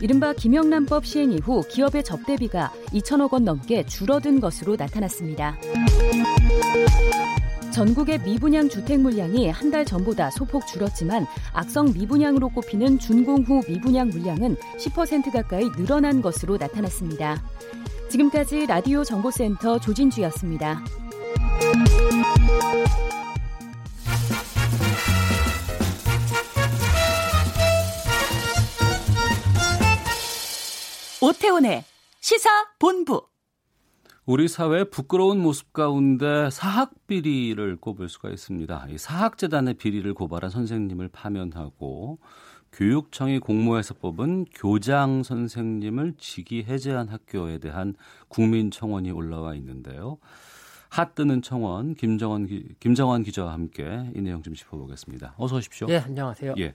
[0.00, 5.58] 이른바 김영란법 시행 이후 기업의 접대비가 2천억 원 넘게 줄어든 것으로 나타났습니다.
[7.74, 14.08] 전국의 미분양 주택 물량이 한 달 전보다 소폭 줄었지만 악성 미분양으로 꼽히는 준공 후 미분양
[14.10, 17.42] 물량은 10% 가까이 늘어난 것으로 나타났습니다.
[18.08, 20.84] 지금까지 라디오 정보센터 조진주였습니다.
[31.20, 31.84] 오태훈의
[32.20, 33.33] 시사 본부.
[34.26, 38.86] 우리 사회의 부끄러운 모습 가운데 사학 비리를 꼽을 수가 있습니다.
[38.88, 42.18] 이 사학재단의 비리를 고발한 선생님을 파면하고
[42.72, 47.94] 교육청이 공모해서 뽑은 교장 선생님을 직위 해제한 학교에 대한
[48.28, 50.16] 국민 청원이 올라와 있는데요.
[50.88, 55.34] 핫뜨는 청원 김정원 기, 김정환 기자와 함께 이 내용 좀 짚어보겠습니다.
[55.36, 55.86] 어서 오십시오.
[55.86, 56.54] 네, 안녕하세요.
[56.58, 56.72] 예.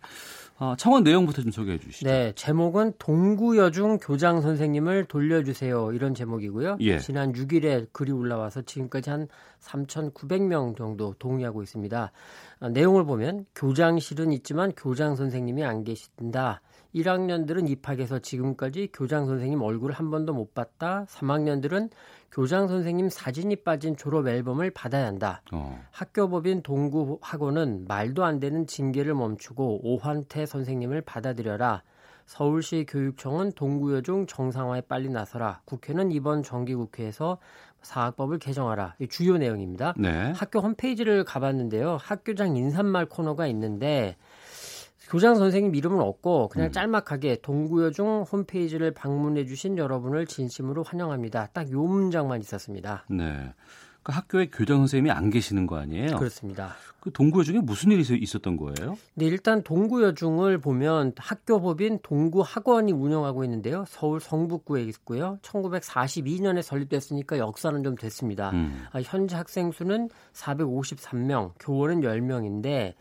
[0.60, 2.06] 어, 청원 내용부터 좀 소개해 주시죠.
[2.06, 5.94] 네, 제목은 동구여중 교장 선생님을 돌려주세요.
[5.94, 6.78] 이런 제목이고요.
[6.82, 7.00] 예.
[7.00, 9.28] 지난 6일에 글이 올라와서 지금까지 한
[9.62, 12.12] 3,900명 정도 동의하고 있습니다.
[12.60, 16.62] 아, 내용을 보면 교장실은 있지만 교장 선생님이 안 계신다.
[16.94, 21.06] 1학년들은 입학해서 지금까지 교장 선생님 얼굴을 한 번도 못 봤다.
[21.10, 21.90] 3학년들은
[22.32, 25.42] 교장 선생님 사진이 빠진 졸업 앨범을 받아야 한다.
[25.52, 25.84] 어.
[25.92, 31.84] 학교법인 동구학원은 말도 안 되는 징계를 멈추고 오환태 선생님을 받아들여라.
[32.26, 35.62] 서울시 교육청은 동구여중 정상화에 빨리 나서라.
[35.66, 37.40] 국회는 이번 정기국회에서
[37.82, 38.96] 사학법을 개정하라.
[39.00, 39.96] 이 주요 내용입니다.
[39.98, 40.32] 네.
[40.36, 41.98] 학교 홈페이지를 가봤는데요.
[42.00, 44.16] 학교장 인사말 코너가 있는데
[45.10, 46.72] 교장 선생님 이름은 없고 그냥 음.
[46.72, 51.48] 짤막하게 동구여중 홈페이지를 방문해 주신 여러분을 진심으로 환영합니다.
[51.48, 53.06] 딱 요 문장만 있었습니다.
[53.10, 53.54] 네.
[54.10, 56.18] 그 학교에 교장 선생님이 안 계시는 거 아니에요?
[56.18, 56.74] 그렇습니다.
[57.00, 58.98] 그 동구여 중에 무슨 일이 있었던 거예요?
[59.14, 63.86] 네, 일단 동구여중을 보면 학교법인 동구학원이 운영하고 있는데요.
[63.88, 65.38] 서울 성북구에 있고요.
[65.44, 68.50] 1942년에 설립됐으니까 역사는 좀 됐습니다.
[68.50, 68.84] 음.
[68.92, 72.96] 아, 현재 학생 수는 453명, 교원은 10명인데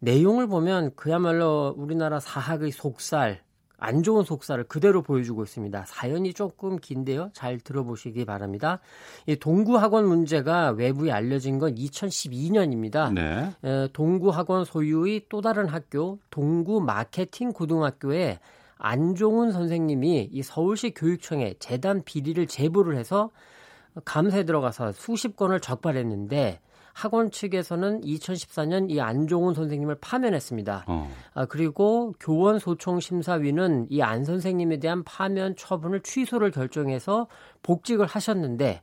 [0.00, 3.42] 내용을 보면 그야말로 우리나라 사학의 속살,
[3.78, 5.84] 안 좋은 속살을 그대로 보여주고 있습니다.
[5.86, 7.30] 사연이 조금 긴데요.
[7.32, 8.80] 잘 들어보시기 바랍니다.
[9.26, 13.12] 이 동구 학원 문제가 외부에 알려진 건 2012년입니다.
[13.12, 13.52] 네.
[13.62, 18.40] 에, 동구 학원 소유의 또 다른 학교 동구 마케팅 고등학교에
[18.78, 23.30] 안종훈 선생님이 이 서울시 교육청에 재단 비리를 제보를 해서
[24.04, 26.60] 감사에 들어가서 수십 건을 적발했는데
[26.98, 30.84] 학원 측에서는 2014년 이 안종훈 선생님을 파면했습니다.
[30.88, 31.08] 어.
[31.34, 37.28] 아, 그리고 교원 소총 심사위는 이 안 선생님에 대한 파면 처분을 취소를 결정해서
[37.62, 38.82] 복직을 하셨는데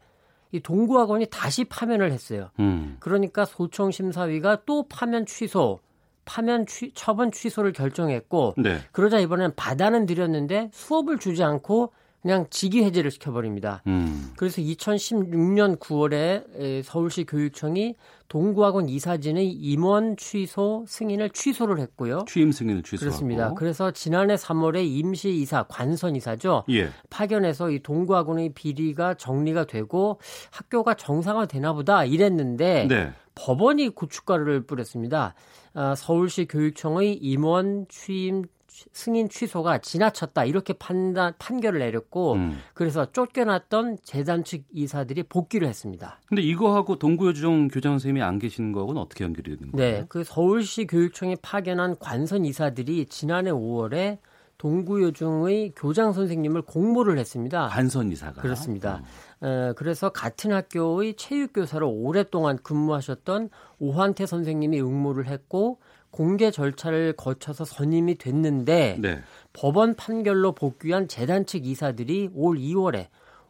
[0.54, 2.52] 이 동구학원이 다시 파면을 했어요.
[2.60, 2.96] 음.
[3.02, 5.80] 그러니까 소총 심사위가 또 파면 취소,
[6.24, 8.80] 파면 취, 처분 취소를 결정했고 네.
[8.94, 11.92] 그러자 이번엔 받아는 드렸는데 수업을 주지 않고
[12.26, 13.84] 그냥 직위 해제를 시켜버립니다.
[13.86, 14.32] 음.
[14.36, 17.94] 그래서 2016년 9월에 서울시 교육청이
[18.30, 22.26] 동구학원 이사진의 임원 취소 승인을 취소를 했고요.
[22.28, 23.06] 취임 승인을 취소하고.
[23.06, 23.54] 그렇습니다.
[23.54, 26.64] 그래서 지난해 3월에 임시 이사 관선 이사죠.
[26.72, 26.90] 예.
[27.12, 33.14] 파견해서 이 동구학원의 비리가 정리가 되고 학교가 정상화되나 보다 이랬는데 네.
[33.36, 35.36] 법원이 고춧가루를 뿌렸습니다.
[35.76, 38.46] 아, 서울시 교육청의 임원 취임
[38.92, 42.60] 승인 취소가 지나쳤다 이렇게 판단 판결을 내렸고 음.
[42.74, 46.20] 그래서 쫓겨났던 재단 측 이사들이 복귀를 했습니다.
[46.28, 50.00] 근데 이거하고 동구여중 교장 선생님이 안 계시는 거하고는 어떻게 연결이 되는 거예요?
[50.02, 54.18] 네, 그 서울시 교육청이 파견한 관선 이사들이 지난해 5월에
[54.58, 57.68] 동구여중의 교장 선생님을 공모를 했습니다.
[57.68, 59.02] 관선 이사가 그렇습니다.
[59.44, 65.80] 에, 그래서 같은 학교의 체육교사로 오랫동안 근무하셨던 오한태 선생님이 응모를 했고
[66.16, 69.22] 공개 절차를 거쳐서 선임이 됐는데 네.
[69.52, 73.08] 법원 판결로 복귀한 재단 측 이사들이 올 2월에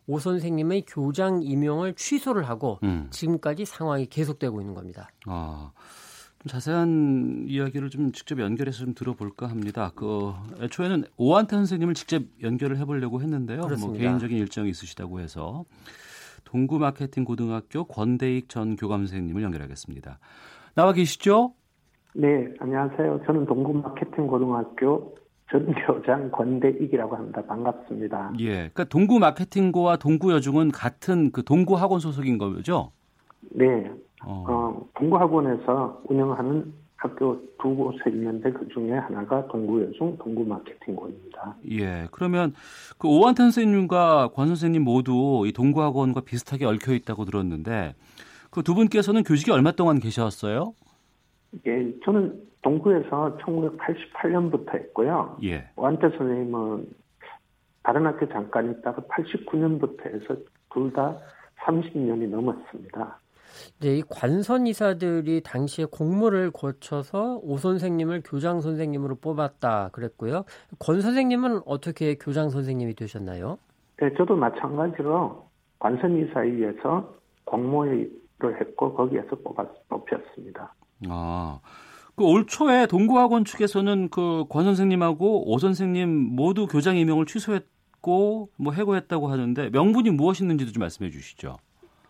[0.07, 3.05] 오 선생님의 교장 임용을 취소를 하고 음.
[3.11, 5.11] 지금까지 상황이 계속되고 있는 겁니다.
[5.27, 5.73] 아,
[6.39, 9.91] 좀 자세한 이야기를 좀 직접 연결해서 좀 들어볼까 합니다.
[9.93, 13.59] 그 애초에는 오한태 선생님을 직접 연결을 해보려고 했는데요.
[13.59, 14.03] 뭐 그렇습니다.
[14.03, 15.65] 개인적인 일정이 있으시다고 해서
[16.45, 20.17] 동구 마케팅 고등학교 권대익 전 교감 선생님을 연결하겠습니다.
[20.73, 21.53] 나와 계시죠?
[22.17, 23.21] 네, 안녕하세요.
[23.25, 25.15] 저는 동구 마케팅 고등학교
[25.51, 27.41] 전교장 권대익이라고 합니다.
[27.45, 28.31] 반갑습니다.
[28.39, 32.91] 예, 그러니까 동구 마케팅고와 동구 여중은 같은 그 동구 학원 소속인 거죠?
[33.51, 33.91] 네,
[34.25, 41.57] 어, 어, 동구 학원에서 운영하는 학교 두 곳에 있는데 그 중에 하나가 동구여중 동구마케팅고입니다.
[41.71, 42.53] 예, 그러면
[42.97, 47.93] 그 오한태 선생님과 권 선생님 모두 이 동구학원과 비슷하게 얽혀 있다고 들었는데
[48.51, 50.73] 그 두 분께서는 교직에 얼마 동안 계셨어요?
[51.65, 55.37] 예, 저는 동구에서 1988년부터 했고요.
[55.43, 55.69] 예.
[55.75, 56.87] 오한태 선생님은
[57.83, 60.35] 다른 학교 잠깐 있다가 89년부터 해서
[60.73, 61.17] 둘 다
[61.65, 63.19] 30년이 넘었습니다.
[63.79, 70.43] 네, 이 관선 이사들이 당시에 공모를 거쳐서 오 선생님을 교장 선생님으로 뽑았다 그랬고요.
[70.79, 73.57] 권 선생님은 어떻게 교장 선생님이 되셨나요?
[73.97, 75.47] 네, 저도 마찬가지로
[75.79, 77.13] 관선 이사에 의해서
[77.45, 78.11] 공모를
[78.59, 80.73] 했고 거기에서 뽑았, 뽑혔습니다.
[81.09, 81.59] 아,
[82.15, 89.27] 그올 초에 동구학원 측에서는 그 권 선생님하고 오 선생님 모두 교장 임명을 취소했고 뭐 해고했다고
[89.27, 91.57] 하는데 명분이 무엇이있는지도 좀 말씀해 주시죠.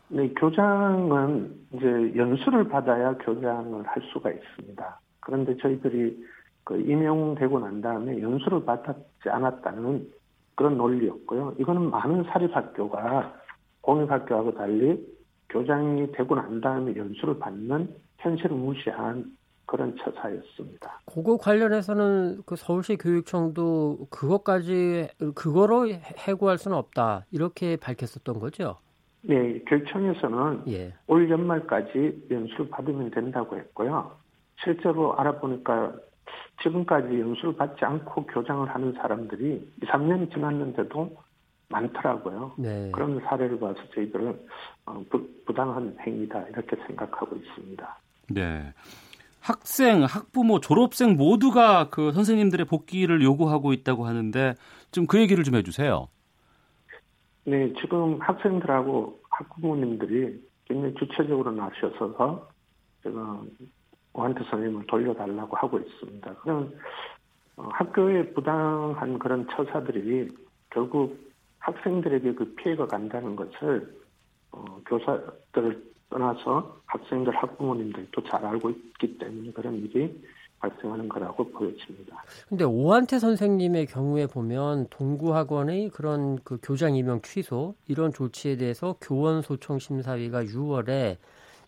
[0.09, 4.99] 네, 교장은 이제 연수를 받아야 교장을 할 수가 있습니다.
[5.21, 6.23] 그런데 저희들이
[6.63, 10.07] 그 임용되고 난 다음에 연수를 받았지 않았다는
[10.53, 11.55] 그런 논리였고요.
[11.59, 13.33] 이거는 많은 사립학교가
[13.81, 15.03] 공립학교하고 달리
[15.49, 17.89] 교장이 되고 난 다음에 연수를 받는
[18.25, 21.01] 현실을 무시한 그런 처사였습니다.
[21.05, 28.77] 그거 관련해서는 그 서울시 교육청도 그것까지 그거로 해고할 수는 없다 이렇게 밝혔었던 거죠.
[29.21, 30.93] 네, 교육청에서는 예.
[31.07, 34.11] 올 연말까지 연수를 받으면 된다고 했고요.
[34.63, 35.93] 실제로 알아보니까
[36.61, 41.17] 지금까지 연수를 받지 않고 교장을 하는 사람들이 2, 3년이 지났는데도
[41.69, 42.53] 많더라고요.
[42.57, 42.91] 네.
[42.93, 44.39] 그런 사례를 봐서 저희들은
[44.85, 47.97] 어, 부, 부당한 행위다 이렇게 생각하고 있습니다.
[48.29, 48.73] 네.
[49.41, 54.55] 학생, 학부모, 졸업생 모두가 그 선생님들의 복귀를 요구하고 있다고 하는데
[54.91, 56.07] 좀 그 얘기를 좀 해주세요.
[57.43, 62.49] 네, 지금 학생들하고 학부모님들이 굉장히 주체적으로 나서서
[63.03, 63.41] 제가
[64.13, 66.33] 오한테 선생님을 돌려달라고 하고 있습니다.
[66.35, 66.73] 그럼
[67.57, 70.29] 어, 학교에 부당한 그런 처사들이
[70.71, 71.19] 결국
[71.59, 73.95] 학생들에게 그 피해가 간다는 것을
[74.51, 80.23] 어, 교사들을 떠나서 학생들, 학부모님들도 잘 알고 있기 때문에 그런 일이
[80.59, 82.23] 발생하는 거라고 보여집니다.
[82.47, 89.41] 근데 오한태 선생님의 경우에 보면 동구학원의 그런 그 교장 임용 취소 이런 조치에 대해서 교원
[89.41, 91.17] 소청 심사위가 6월에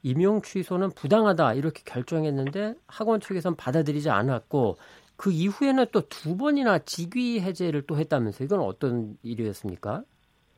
[0.04, 4.78] 임용 취소는 부당하다 이렇게 결정했는데 학원 측에선 받아들이지 않았고
[5.18, 10.04] 그 이후에는 또 두 번이나 직위 해제를 또 했다면서 이건 어떤 일이었습니까?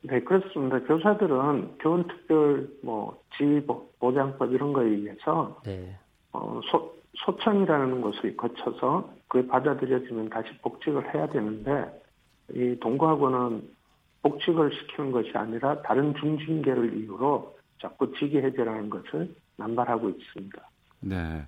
[0.02, 0.80] 네, 그렇습니다.
[0.80, 3.60] 교사들은 교원 특별 뭐 지위
[3.98, 5.96] 보장법 이런 거에 의해서 네.
[6.32, 11.84] 어, 소, 소청이라는 것을 거쳐서 그게 받아들여지면 다시 복직을 해야 되는데
[12.54, 13.68] 이 동거학원은
[14.22, 20.70] 복직을 시키는 것이 아니라 다른 중징계를 이유로 자꾸 직위 해제라는 것을 남발하고 있습니다.
[21.00, 21.46] 네.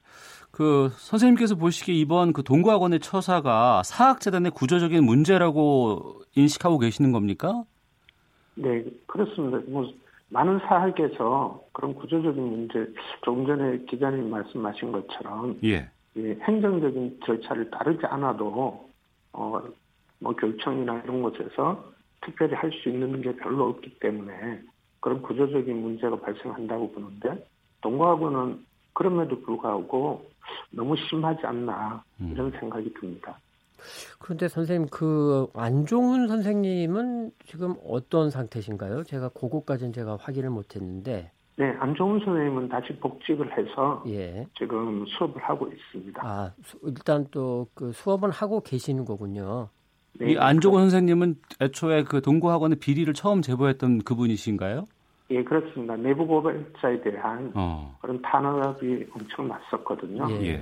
[0.50, 7.64] 그 선생님께서 보시기에 이번 그 동거학원의 처사가 사학재단의 구조적인 문제라고 인식하고 계시는 겁니까?
[8.54, 9.60] 네, 그렇습니다.
[9.68, 9.90] 뭐
[10.28, 12.86] 많은 사학에서 그런 구조적인 문제,
[13.22, 15.88] 조금 전에 기자님 말씀하신 것처럼 예.
[16.16, 18.88] 예, 행정적인 절차를 따르지 않아도
[19.32, 19.62] 어,
[20.18, 24.60] 뭐 교육청이나 이런 곳에서 특별히 할 수 있는 게 별로 없기 때문에
[25.00, 27.46] 그런 구조적인 문제가 발생한다고 보는데
[27.80, 30.30] 동거학원은 그럼에도 불구하고
[30.70, 32.30] 너무 심하지 않나 음.
[32.32, 33.38] 이런 생각이 듭니다.
[34.18, 39.04] 그런데 선생님 그 안종훈 선생님은 지금 어떤 상태신가요?
[39.04, 41.30] 제가 그거까지는 제가 확인을 못했는데.
[41.56, 44.46] 네, 안종훈 선생님은 다시 복직을 해서 예.
[44.56, 46.22] 지금 수업을 하고 있습니다.
[46.24, 49.68] 아, 수, 일단 또 그 수업은 하고 계시는 거군요.
[50.18, 54.86] 네, 이 안종훈 선생님은 애초에 그 동구학원의 비리를 처음 제보했던 그분이신가요?
[55.30, 55.96] 예, 그렇습니다.
[55.96, 57.96] 내부 고발자에 대한 어.
[58.02, 60.30] 그런 탄압이 엄청 났었거든요.
[60.44, 60.60] 예.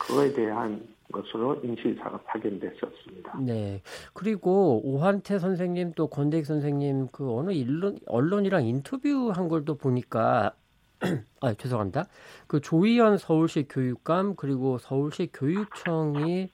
[0.00, 3.38] 그거에 대한 것으로 임시사가 파견됐었습니다.
[3.40, 3.82] 네.
[4.12, 10.52] 그리고 오한태 선생님 또 권대익 선생님 그 어느 일론, 언론이랑 인터뷰한 걸 또 보니까
[11.40, 12.06] 아, 죄송합니다.
[12.46, 16.50] 그 조희연 서울시 교육감 그리고 서울시 교육청이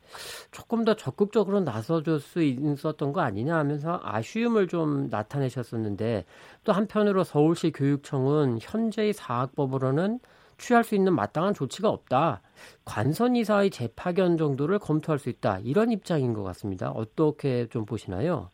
[0.52, 6.24] 조금 더 적극적으로 나서줄 수 있었던 거 아니냐 하면서 아쉬움을 좀 나타내셨었는데
[6.64, 10.20] 또 한편으로 서울시 교육청은 현재의 사학법으로는
[10.58, 12.40] 취할 수 있는 마땅한 조치가 없다.
[12.84, 15.58] 관선 이사의 재파견 정도를 검토할 수 있다.
[15.60, 16.90] 이런 입장인 것 같습니다.
[16.90, 18.50] 어떻게 좀 보시나요?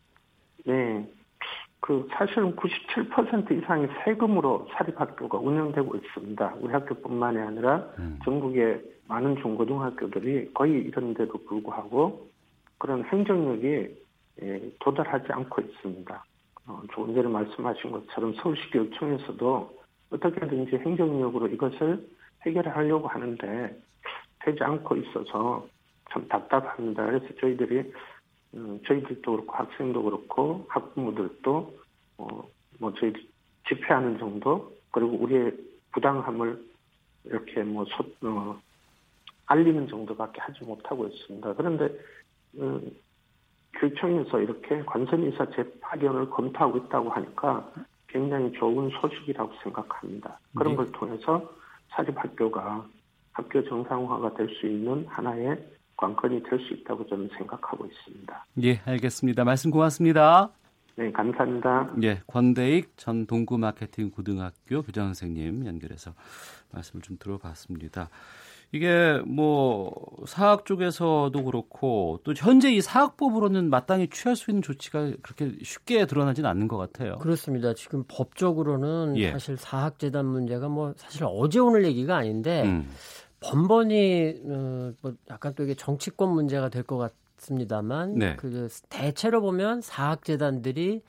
[0.65, 1.07] 네.
[1.79, 6.55] 그 사실은 97% 이상의 세금으로 사립학교가 운영되고 있습니다.
[6.61, 8.19] 우리 학교뿐만이 아니라 음.
[8.23, 12.29] 전국의 많은 중고등학교들이 거의 이런 데도 불구하고
[12.77, 14.03] 그런 행정력이
[14.41, 16.25] 예, 도달하지 않고 있습니다.
[16.67, 19.82] 어, 조금 전에 말씀하신 것처럼 서울시 교육청에서도
[20.13, 22.07] 어떻게든지 행정력으로 이것을
[22.45, 23.75] 해결하려고 하는데
[24.39, 25.67] 되지 않고 있어서
[26.11, 27.05] 참 답답합니다.
[27.05, 27.91] 그래서 저희들이
[28.55, 31.79] 음, 저희들도 그렇고 학생도 그렇고 학부모들도
[32.19, 32.47] 어,
[32.79, 33.13] 뭐 저희
[33.67, 35.53] 집회하는 정도 그리고 우리의
[35.91, 36.63] 부당함을
[37.25, 38.59] 이렇게 뭐 소, 어,
[39.47, 41.53] 알리는 정도밖에 하지 못하고 있습니다.
[41.53, 41.89] 그런데
[42.59, 42.91] 음,
[43.79, 47.71] 교육청에서 이렇게 관선이사 재파견을 검토하고 있다고 하니까
[48.13, 50.39] 굉장히 좋은 소식이라고 생각합니다.
[50.55, 50.77] 그런 네.
[50.77, 51.51] 걸 통해서
[51.89, 52.85] 사립학교가
[53.33, 55.57] 학교 정상화가 될 수 있는 하나의
[55.97, 58.45] 관건이 될 수 있다고 저는 생각하고 있습니다.
[58.63, 59.43] 예, 알겠습니다.
[59.43, 60.49] 말씀 고맙습니다.
[60.95, 61.89] 네, 감사합니다.
[62.03, 66.13] 예, 권대익 전 동구 마케팅 고등학교 교장 선생님 연결해서
[66.71, 68.09] 말씀을 좀 들어봤습니다.
[68.73, 69.93] 이게 뭐
[70.25, 76.49] 사학 쪽에서도 그렇고 또 현재 이 사학법으로는 마땅히 취할 수 있는 조치가 그렇게 쉽게 드러나지는
[76.49, 77.17] 않는 것 같아요.
[77.19, 77.75] 그렇습니다.
[77.75, 79.31] 지금 법적으로는 예.
[79.31, 82.89] 사실 사학재단 문제가 뭐 사실 어제 오늘 얘기가 아닌데 음.
[83.41, 86.97] 번번이 어, 뭐 약간 또 이게 정치권 문제가 될 것
[87.37, 88.35] 같습니다만 네.
[88.37, 91.01] 그 대체로 보면 사학재단들이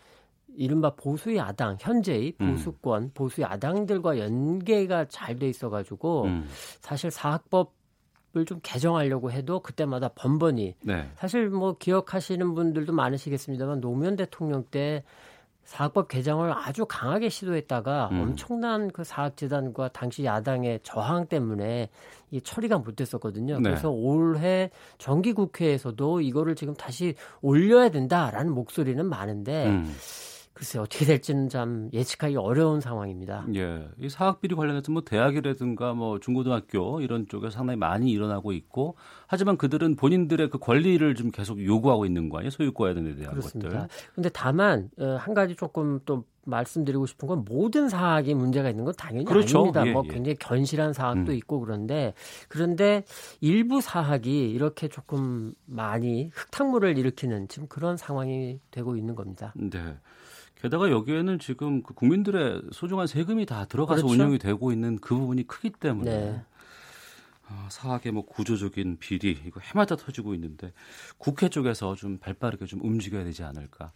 [0.56, 2.52] 이른바 보수 야당 현재의 음.
[2.52, 3.10] 보수권 음.
[3.14, 6.46] 보수 야당들과 연계가 잘 돼 있어가지고 음.
[6.80, 7.72] 사실 사학법
[8.36, 11.08] 을 좀 개정하려고 해도 그때마다 번번이 네.
[11.14, 15.04] 사실 뭐 기억하시는 분들도 많으시겠습니다만 노무현 대통령 때
[15.62, 18.20] 사학법 개정을 아주 강하게 시도했다가 음.
[18.20, 21.88] 엄청난 그 사학재단과 당시 야당의 저항 때문에
[22.30, 23.60] 이 처리가 못 됐었거든요.
[23.60, 23.70] 네.
[23.70, 29.94] 그래서 올해 정기국회에서도 이거를 지금 다시 올려야 된다라는 목소리는 많은데 음.
[30.54, 33.44] 글쎄 어떻게 될지는 참 예측하기 어려운 상황입니다.
[33.56, 38.94] 예, 이 사학 비리 관련해서 뭐 대학이라든가 뭐 중고등학교 이런 쪽에 상당히 많이 일어나고 있고
[39.26, 42.50] 하지만 그들은 본인들의 그 권리를 좀 계속 요구하고 있는 거 아니에요?
[42.50, 43.68] 소유권에 대한 그렇습니다.
[43.68, 43.88] 것들.
[44.14, 48.94] 근데 다만 어, 한 가지 조금 또 말씀드리고 싶은 건 모든 사학이 문제가 있는 건
[48.96, 49.58] 당연히 그렇죠.
[49.58, 49.86] 아닙니다.
[49.86, 50.12] 예, 뭐 예.
[50.12, 51.36] 굉장히 견실한 사학도 음.
[51.36, 52.14] 있고 그런데
[52.48, 53.04] 그런데
[53.40, 59.52] 일부 사학이 이렇게 조금 많이 흙탕물을 일으키는 지금 그런 상황이 되고 있는 겁니다.
[59.56, 59.80] 네.
[60.64, 64.14] 게다가 여기에는 지금 그 국민들의 소중한 세금이 다 들어가서 그렇죠?
[64.14, 66.42] 운영이 되고 있는 그 부분이 크기 때문에 네.
[67.50, 70.72] 어, 사학의 뭐 구조적인 비리 이거 해마다 터지고 있는데
[71.18, 73.92] 국회 쪽에서 좀 발빠르게 좀 움직여야 되지 않을까.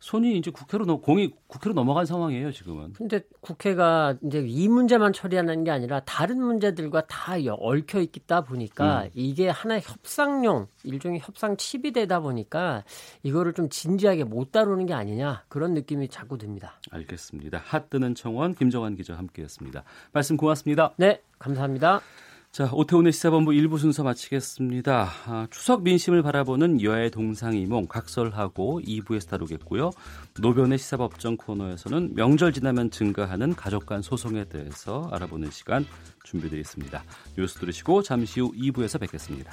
[0.00, 2.92] 손이 이제 국회로 넘, 공이 국회로 넘어간 상황이에요 지금은.
[2.92, 9.10] 근데 국회가 이제 이 문제만 처리하는 게 아니라 다른 문제들과 다 얽혀 있다 보니까 음.
[9.14, 12.84] 이게 하나의 협상용 일종의 협상 칩이 되다 보니까
[13.22, 16.80] 이거를 좀 진지하게 못 다루는 게 아니냐 그런 느낌이 자꾸 듭니다.
[16.90, 17.60] 알겠습니다.
[17.64, 19.84] 핫 뜨는 청원 김정환 기자 함께했습니다.
[20.12, 20.92] 말씀 고맙습니다.
[20.96, 22.00] 네, 감사합니다.
[22.58, 25.08] 자, 오태훈의 시사본부 1부 순서 마치겠습니다.
[25.26, 29.92] 아, 추석 민심을 바라보는 여의 동상이몽 각설하고 2부에서 다루겠고요.
[30.40, 35.86] 노변의 시사법정 코너에서는 명절 지나면 증가하는 가족 간 소송에 대해서 알아보는 시간
[36.24, 37.00] 준비되어 있습니다.
[37.36, 39.52] 뉴스 들으시고 잠시 후 2부에서 뵙겠습니다.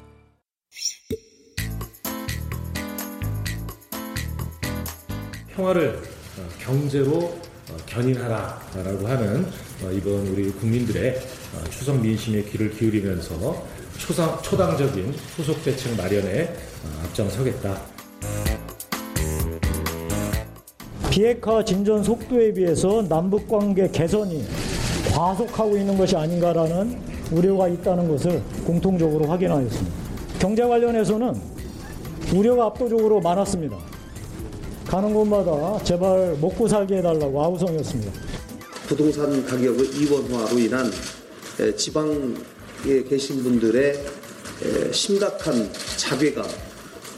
[5.55, 5.99] 평화를
[6.37, 9.45] 어, 경제로 어, 견인하라라고 하는
[9.83, 11.19] 어, 이번 우리 국민들의
[11.69, 13.65] 추석 민심에 귀를 기울이면서
[13.97, 16.53] 초상, 초당적인 후속 대책 마련에
[17.03, 17.81] 앞장서겠다.
[21.09, 24.45] 비핵화 진전 속도에 비해서 남북 관계 개선이
[25.13, 26.97] 과속하고 있는 것이 아닌가라는
[27.31, 29.97] 우려가 있다는 것을 공통적으로 확인하였습니다.
[30.39, 31.35] 경제 관련해서는
[32.33, 33.90] 우려가 압도적으로 많았습니다.
[34.91, 38.11] 가는 곳마다 제발 먹고 살게 해달라고 아우성이었습니다.
[38.89, 40.91] 부동산 가격의 이원화로 인한
[41.77, 44.03] 지방에 계신 분들의
[44.91, 46.45] 심각한 자괴감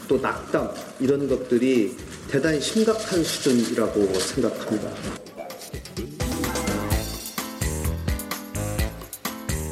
[0.06, 0.70] 또 낙담
[1.00, 1.96] 이런 것들이
[2.30, 4.90] 대단히 심각한 수준이라고 생각합니다.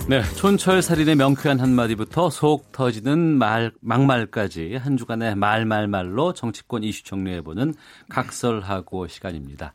[0.08, 7.74] 네, 촌철 살인의 명쾌한 한마디부터 속 터지는 말, 막말까지 한 주간의 말말말로 정치권 이슈 정리해보는
[8.08, 9.72] 각설하고 시간입니다.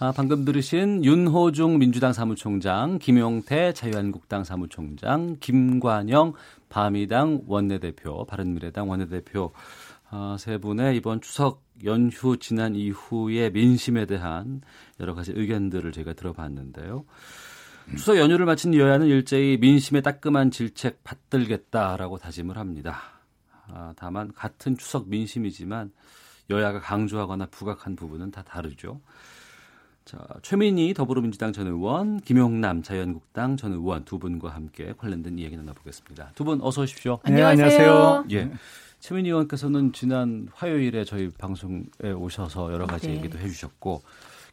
[0.00, 6.34] 아, 방금 들으신 윤호중 민주당 사무총장, 김용태 자유한국당 사무총장, 김관영
[6.68, 9.52] 바미당 원내대표, 바른미래당 원내대표
[10.10, 14.60] 아, 세 분의 이번 추석 연휴 지난 이후의 민심에 대한
[14.98, 17.04] 여러 가지 의견들을 제가 들어봤는데요.
[17.96, 23.00] 추석 연휴를 마친 여야는 일제히 민심의 따끔한 질책 받들겠다라고 다짐을 합니다.
[23.68, 25.92] 아, 다만 같은 추석 민심이지만
[26.50, 29.00] 여야가 강조하거나 부각한 부분은 다 다르죠.
[30.04, 36.32] 자, 최민희 더불어민주당 전 의원, 김용남 자유한국당 전 의원 두 분과 함께 관련된 이야기 나눠보겠습니다.
[36.34, 37.18] 두 분 어서 오십시오.
[37.26, 38.24] 네, 안녕하세요.
[38.30, 38.50] 예.
[39.00, 41.84] 최민희 의원께서는 지난 화요일에 저희 방송에
[42.16, 43.16] 오셔서 여러 가지 네.
[43.16, 44.02] 얘기도 해주셨고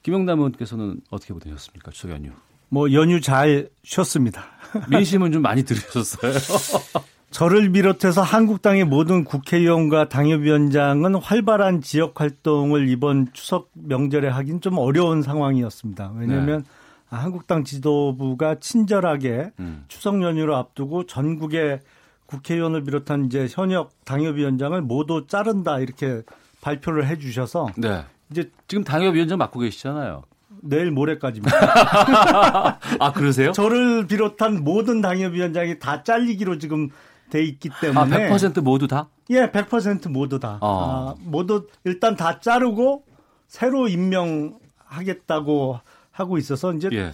[0.03, 1.91] 김용남 의원께서는 어떻게 보내셨습니까?
[1.91, 2.31] 추석 연휴.
[2.70, 4.43] 뭐 연휴 잘 쉬었습니다.
[4.89, 6.34] 민심은 좀 많이 들으셨어요.
[7.32, 15.22] 저를 비롯해서 한국당의 모든 국회의원과 당협위원장은 활발한 지역 활동을 이번 추석 명절에 하긴 좀 어려운
[15.22, 16.13] 상황이었습니다.
[16.16, 17.18] 왜냐하면 네.
[17.18, 19.84] 한국당 지도부가 친절하게 음.
[19.88, 21.82] 추석 연휴를 앞두고 전국의
[22.26, 26.22] 국회의원을 비롯한 이제 현역 당협위원장을 모두 자른다 이렇게
[26.61, 28.03] 발표를 해 주셔서 네.
[28.32, 30.24] 이제 지금 당협위원장 맡고 계시잖아요.
[30.61, 31.57] 내일 모레까지입니다.
[32.99, 33.51] 아 그러세요?
[33.51, 36.89] 저를 비롯한 모든 당협위원장이 다 잘리기로 지금
[37.29, 39.09] 돼 있기 때문에 아, 100% 모두 다?
[39.29, 40.57] 예, 100% 모두 다.
[40.61, 41.15] 어.
[41.17, 43.03] 아, 모두 일단 다 자르고
[43.47, 45.79] 새로 임명하겠다고
[46.11, 47.11] 하고 있어서 이제 예.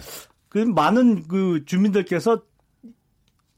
[0.48, 2.42] 그 많은 그 주민들께서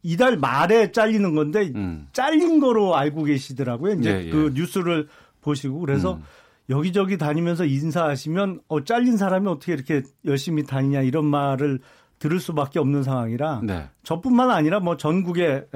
[0.02, 2.08] 이달 말에 잘리는 건데 음.
[2.12, 3.94] 잘린 거로 알고 계시더라고요.
[3.94, 4.30] 이제 예, 예.
[4.30, 5.08] 그 뉴스를
[5.40, 6.22] 보시고 그래서 음.
[6.70, 11.80] 여기저기 다니면서 인사하시면 어 잘린 사람이 어떻게 이렇게 열심히 다니냐 이런 말을
[12.18, 13.88] 들을 수밖에 없는 상황이라 네.
[14.02, 15.66] 저뿐만 아니라 뭐 전국의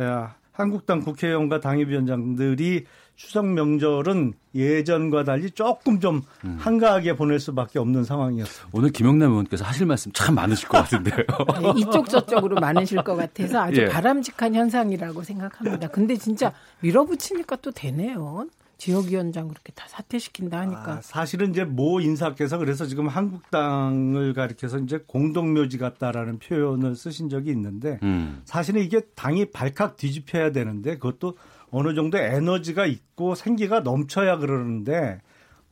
[0.53, 2.85] 한국당 국회의원과 당협위원장들이
[3.19, 6.57] 추석 명절은 예전과 달리 조금 좀 음.
[6.59, 8.69] 한가하게 보낼 수밖에 없는 상황이었습니다.
[8.73, 11.17] 오늘 김영남 의원께서 하실 말씀 참 많으실 것 같은데요.
[11.61, 13.89] 네, 이쪽 저쪽으로 많으실 것 같아서 아주 예.
[13.89, 15.89] 바람직한 현상이라고 생각합니다.
[15.89, 18.47] 근데 진짜 밀어붙이니까 또 되네요.
[18.79, 20.93] 지역위원장 그렇게 다 사퇴시킨다 하니까.
[20.93, 27.51] 아, 사실은 이제 모 인사께서 그래서 지금 한국당을 가리켜서 이제 공동묘지 같다라는 표현을 쓰신 적이
[27.51, 28.41] 있는데 음.
[28.45, 31.37] 사실은 이게 당이 발칵 뒤집혀야 되는데 그것도
[31.71, 35.21] 어느 정도 에너지가 있고 생기가 넘쳐야 그러는데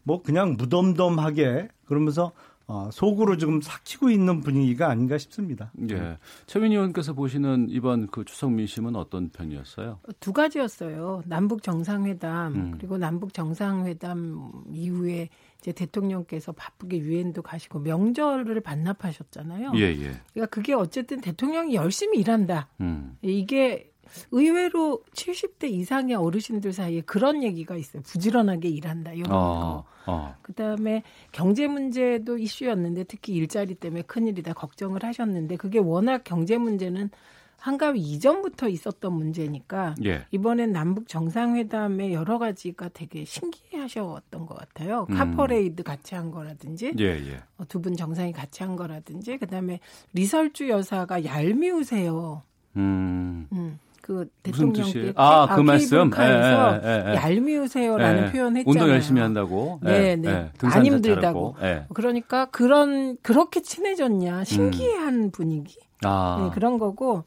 [0.03, 2.33] 뭐 그냥 무덤덤하게 그러면서
[2.69, 5.71] 어, 속으로 지금 삭히고 있는 분위기가 아닌가 싶습니다.
[5.89, 6.19] 예.
[6.47, 10.01] 최민희 의원께서 보시는 이번 그 추석 민심은 어떤 편이었어요?
[10.19, 11.23] 두 가지였어요.
[11.27, 12.71] 남북 정상회담 음.
[12.77, 15.29] 그리고 남북 정상회담 이후에
[15.61, 19.73] 이제 대통령께서 바쁘게 유엔도 가시고 명절을 반납하셨잖아요.
[19.77, 20.21] 예, 예.
[20.33, 22.69] 그러니까 그게 어쨌든 대통령이 열심히 일한다.
[22.81, 23.17] 음.
[23.23, 23.93] 이게
[24.31, 28.03] 의외로 70대 이상의 어르신들 사이에 그런 얘기가 있어요.
[28.03, 30.13] 부지런하게 일한다 이런 어, 거.
[30.13, 30.35] 어.
[30.43, 31.03] 그다음에
[31.33, 37.11] 경제 문제도 이슈였는데 특히 일자리 때문에 큰일이다 걱정을 하셨는데 그게 워낙 경제 문제는
[37.59, 40.27] 한가위 이전부터 있었던 문제니까 예.
[40.31, 45.07] 이번엔 남북 정상회담의 여러 가지가 되게 신기하셨던 것 같아요.
[45.11, 45.17] 음.
[45.17, 47.43] 카퍼레이드 같이 한 거라든지 예, 예.
[47.59, 49.81] 어, 두분 정상이 같이 한 거라든지 그다음에
[50.13, 52.43] 리설주 여사가 얄미우세요.
[52.77, 53.49] 음.
[53.53, 53.79] 음.
[54.07, 58.31] 그 대통령께 아, 그 말씀 에서 예, 예, 예, 얄미우세요라는 예.
[58.31, 58.65] 표현 했잖아요.
[58.65, 59.81] 운동 열심히 한다고.
[59.83, 60.31] 네, 네.
[60.31, 60.51] 네.
[60.63, 61.57] 안 힘들다고.
[61.93, 65.31] 그러니까 그런 그렇게 친해졌냐 신기한 음.
[65.33, 65.81] 분위기.
[66.05, 66.39] 아.
[66.41, 67.25] 네, 그런 거고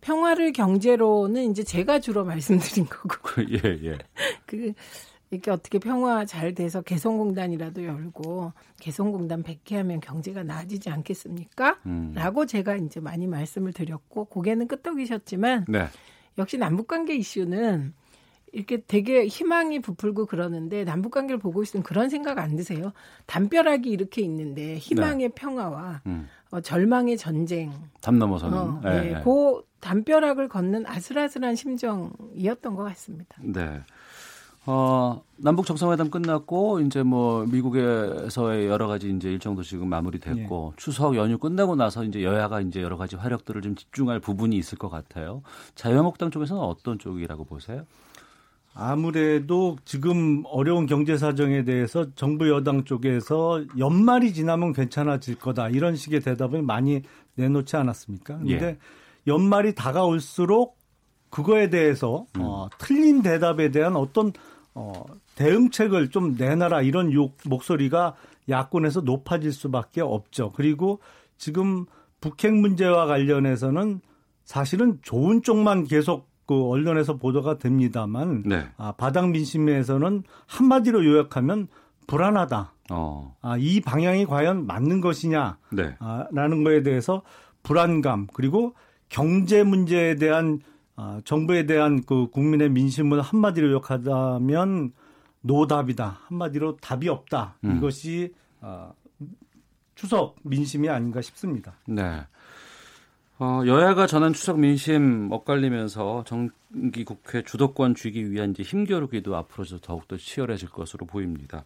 [0.00, 3.42] 평화를 경제로는 이제 제가 주로 말씀드린 거고.
[3.50, 3.98] 예, 예.
[4.46, 4.74] 그
[5.32, 11.78] 이렇게 어떻게 평화 잘 돼서 개성공단이라도 열고 개성공단 100개 하면 경제가 나아지지 않겠습니까?
[11.86, 12.12] 음.
[12.14, 15.86] 라고 제가 이제 많이 말씀을 드렸고 고개는 끄덕이셨지만 네.
[16.38, 17.94] 역시 남북관계 이슈는
[18.52, 22.92] 이렇게 되게 희망이 부풀고 그러는데 남북 관계를 보고 있으면 그런 생각 안 드세요?
[23.26, 25.34] 담벼락이 이렇게 있는데 희망의 네.
[25.34, 26.28] 평화와 음.
[26.50, 27.72] 어, 절망의 전쟁.
[28.02, 28.58] 담 넘어서는.
[28.58, 29.20] 어, 네, 네.
[29.24, 33.36] 그 담벼락을 걷는 아슬아슬한 심정이었던 것 같습니다.
[33.40, 33.80] 네.
[34.64, 40.76] 어, 남북 정상회담 끝났고 이제 뭐 미국에서의 여러 가지 이제 일정도 지금 마무리됐고 예.
[40.76, 44.88] 추석 연휴 끝나고 나서 이제 여야가 이제 여러 가지 화력들을 좀 집중할 부분이 있을 것
[44.88, 45.42] 같아요.
[45.74, 47.84] 자유한국당 쪽에서는 어떤 쪽이라고 보세요?
[48.74, 56.20] 아무래도 지금 어려운 경제 사정에 대해서 정부 여당 쪽에서 연말이 지나면 괜찮아질 거다 이런 식의
[56.20, 57.02] 대답을 많이
[57.34, 58.38] 내놓지 않았습니까?
[58.38, 58.78] 근데 예.
[59.26, 60.78] 연말이 다가올수록
[61.32, 62.42] 그거에 대해서 음.
[62.42, 64.32] 어, 틀린 대답에 대한 어떤
[64.74, 65.04] 어,
[65.34, 68.14] 대응책을 좀 내놔라 이런 욕, 목소리가
[68.48, 70.52] 야권에서 높아질 수밖에 없죠.
[70.52, 71.00] 그리고
[71.36, 71.86] 지금
[72.20, 74.00] 북핵 문제와 관련해서는
[74.44, 78.68] 사실은 좋은 쪽만 계속 그 언론에서 보도가 됩니다만 네.
[78.76, 81.68] 아, 바닥 민심에서는 한마디로 요약하면
[82.06, 82.74] 불안하다.
[82.90, 83.36] 어.
[83.40, 85.96] 아, 이 방향이 과연 맞는 것이냐라는 네.
[86.00, 86.26] 아,
[86.64, 87.22] 거에 대해서
[87.62, 88.74] 불안감 그리고
[89.08, 90.60] 경제 문제에 대한
[90.96, 94.92] 아, 정부에 대한 그 국민의 민심을 한마디로 요약하자면
[95.40, 96.20] 노답이다.
[96.26, 97.56] 한마디로 답이 없다.
[97.64, 97.76] 음.
[97.76, 98.92] 이것이 어,
[99.94, 101.74] 추석 민심이 아닌가 싶습니다.
[101.86, 102.22] 네.
[103.38, 110.16] 어, 여야가 전한 추석 민심 엇갈리면서 정기 국회 주도권 쥐기 위한 이제 힘겨루기도 앞으로 더욱더
[110.16, 111.64] 치열해질 것으로 보입니다.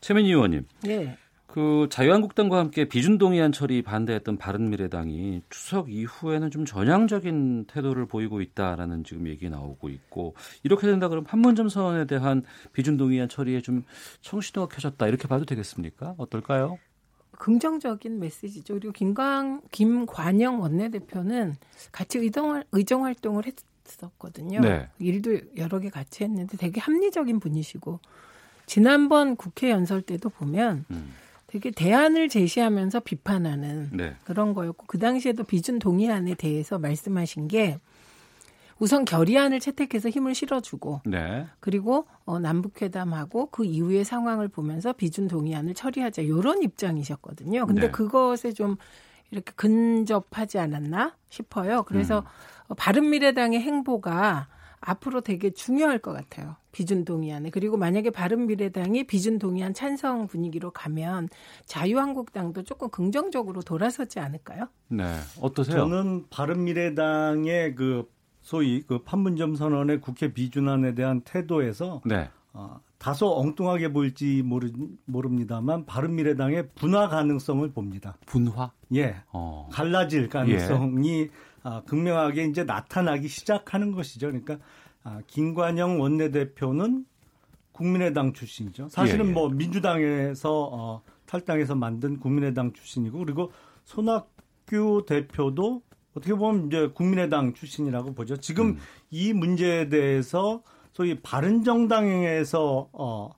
[0.00, 0.66] 최민희 의원님.
[0.82, 1.16] 네.
[1.54, 9.28] 그 자유한국당과 함께 비준동의안 처리 반대했던 바른미래당이 추석 이후에는 좀 전향적인 태도를 보이고 있다라는 지금
[9.28, 10.34] 얘기 나오고 있고
[10.64, 12.42] 이렇게 된다 그러면 판문점 선언에 대한
[12.72, 13.84] 비준동의안 처리에 좀
[14.22, 16.16] 청신호가 켜졌다 이렇게 봐도 되겠습니까?
[16.18, 16.76] 어떨까요?
[17.38, 18.74] 긍정적인 메시지죠.
[18.74, 21.54] 그리고 김광 김관영 원내대표는
[21.92, 23.44] 같이 의정 의정 활동을
[23.86, 24.58] 했었거든요.
[24.58, 24.88] 네.
[24.98, 28.00] 일도 여러 개 같이 했는데 되게 합리적인 분이시고
[28.66, 31.14] 지난번 국회 연설 때도 보면 음.
[31.54, 34.16] 되게 대안을 제시하면서 비판하는 네.
[34.24, 37.78] 그런 거였고 그 당시에도 비준 동의안에 대해서 말씀하신 게
[38.80, 41.46] 우선 결의안을 채택해서 힘을 실어주고 네.
[41.60, 47.66] 그리고 어, 남북회담하고 그 이후의 상황을 보면서 비준 동의안을 처리하자 이런 입장이셨거든요.
[47.66, 47.90] 근데 네.
[47.92, 48.74] 그것에 좀
[49.30, 51.84] 이렇게 근접하지 않았나 싶어요.
[51.84, 52.24] 그래서 음.
[52.66, 54.48] 어, 바른미래당의 행보가
[54.86, 56.56] 앞으로 되게 중요할 것 같아요.
[56.72, 57.50] 비준 동의안에.
[57.50, 61.28] 그리고 만약에 바른 미래당이 비준 동의안 찬성 분위기로 가면
[61.66, 64.68] 자유한국당도 조금 긍정적으로 돌아서지 않을까요?
[64.88, 65.04] 네.
[65.40, 65.78] 어떠세요?
[65.78, 68.10] 저는 바른 미래당의 그
[68.40, 72.28] 소위 그 판문점 선언의 국회 비준안에 대한 태도에서 네.
[72.52, 74.70] 어, 다소 엉뚱하게 보일지 모르,
[75.04, 78.16] 모릅니다만 바른미래당의 분화 가능성을 봅니다.
[78.26, 78.70] 분화?
[78.94, 79.16] 예.
[79.32, 79.68] 어.
[79.72, 81.30] 갈라질 가능성이 예.
[81.64, 84.28] 아, 극명하게 이제 나타나기 시작하는 것이죠.
[84.28, 84.58] 그러니까
[85.02, 87.06] 아, 김관영 원내대표는
[87.72, 88.88] 국민의당 출신이죠.
[88.88, 89.32] 사실은 예, 예.
[89.32, 93.50] 뭐 민주당에서 어, 탈당해서 만든 국민의당 출신이고 그리고
[93.84, 95.82] 손학규 대표도
[96.14, 98.36] 어떻게 보면 이제 국민의당 출신이라고 보죠.
[98.36, 98.78] 지금 음.
[99.10, 100.62] 이 문제에 대해서
[100.92, 103.30] 소위 바른정당에서 어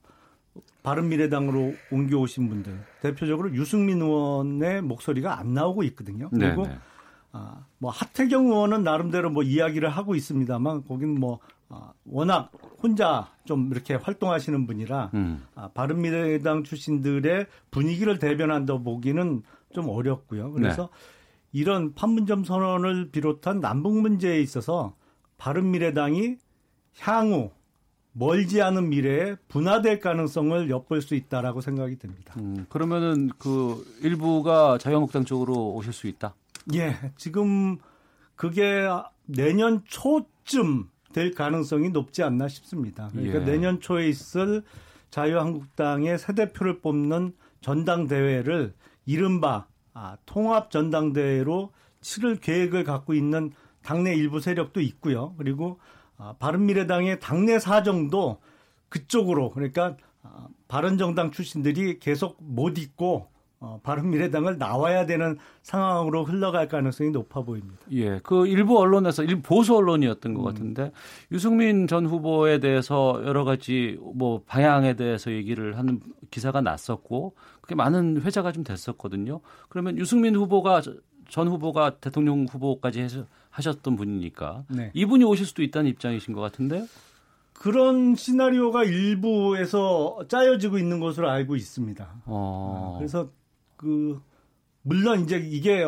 [0.83, 6.29] 바른미래당으로 옮겨오신 분들 대표적으로 유승민 의원의 목소리가 안 나오고 있거든요.
[6.31, 6.79] 그리고 네네.
[7.37, 12.51] 아, 뭐 하태경 의원은 나름대로 뭐 이야기를 하고 있습니다만 거긴 뭐 아, 워낙
[12.83, 15.45] 혼자 좀 이렇게 활동하시는 분이라 음.
[15.55, 20.53] 아, 바른미래당 출신들의 분위기를 대변한다 보기는 좀 어렵고요.
[20.53, 20.89] 그래서 네.
[21.53, 24.95] 이런 판문점 선언을 비롯한 남북 문제에 있어서
[25.37, 26.37] 바른미래당이
[27.01, 27.51] 향후
[28.13, 32.35] 멀지 않은 미래에 분화될 가능성을 엿볼 수 있다라고 생각이 듭니다.
[32.39, 36.35] 음, 그러면은 그 일부가 자유한국당 쪽으로 오실 수 있다?
[36.75, 37.79] 예, 지금
[38.35, 38.89] 그게
[39.25, 43.09] 내년 초쯤 될 가능성이 높지 않나 싶습니다.
[43.13, 43.45] 그러니까 예.
[43.45, 44.63] 내년 초에 있을
[45.11, 48.75] 자유한국당의 새 대표를 뽑는 전당대회를
[49.07, 53.51] 이른바 아, 통합 전당대회로 치를 계획을 갖고 있는
[53.83, 55.35] 당내 일부 세력도 있고요.
[55.39, 55.79] 그리고
[56.19, 58.41] 아, 바른미래당의 당내 사정도
[58.89, 63.29] 그쪽으로 그러니까 아, 바른정당 출신들이 계속 못 있고
[63.59, 67.79] 어, 바른미래당을 나와야 되는 상황으로 흘러갈 가능성이 높아 보입니다.
[67.93, 70.45] 예, 그 일부 언론에서 일부 보수 언론이었던 것 음.
[70.45, 70.93] 같은데
[71.33, 76.01] 유승민 전 후보에 대해서 여러 가지 뭐 방향에 대해서 얘기를 하는
[76.31, 79.41] 기사가 났었고 그게 많은 회자가 좀 됐었거든요.
[79.71, 80.83] 그러면 유승민 후보가
[81.29, 84.91] 전 후보가 대통령 후보까지 해서 하셨던 분이니까 네.
[84.93, 86.87] 이분이 오실 수도 있다는 입장이신 것 같은데요.
[87.55, 92.07] 그런 시나리오가 일부에서 짜여지고 있는 것으로 알고 있습니다.
[92.27, 92.97] 어.
[92.99, 93.31] 그래서
[93.77, 94.21] 그
[94.83, 95.87] 물론 이제 이게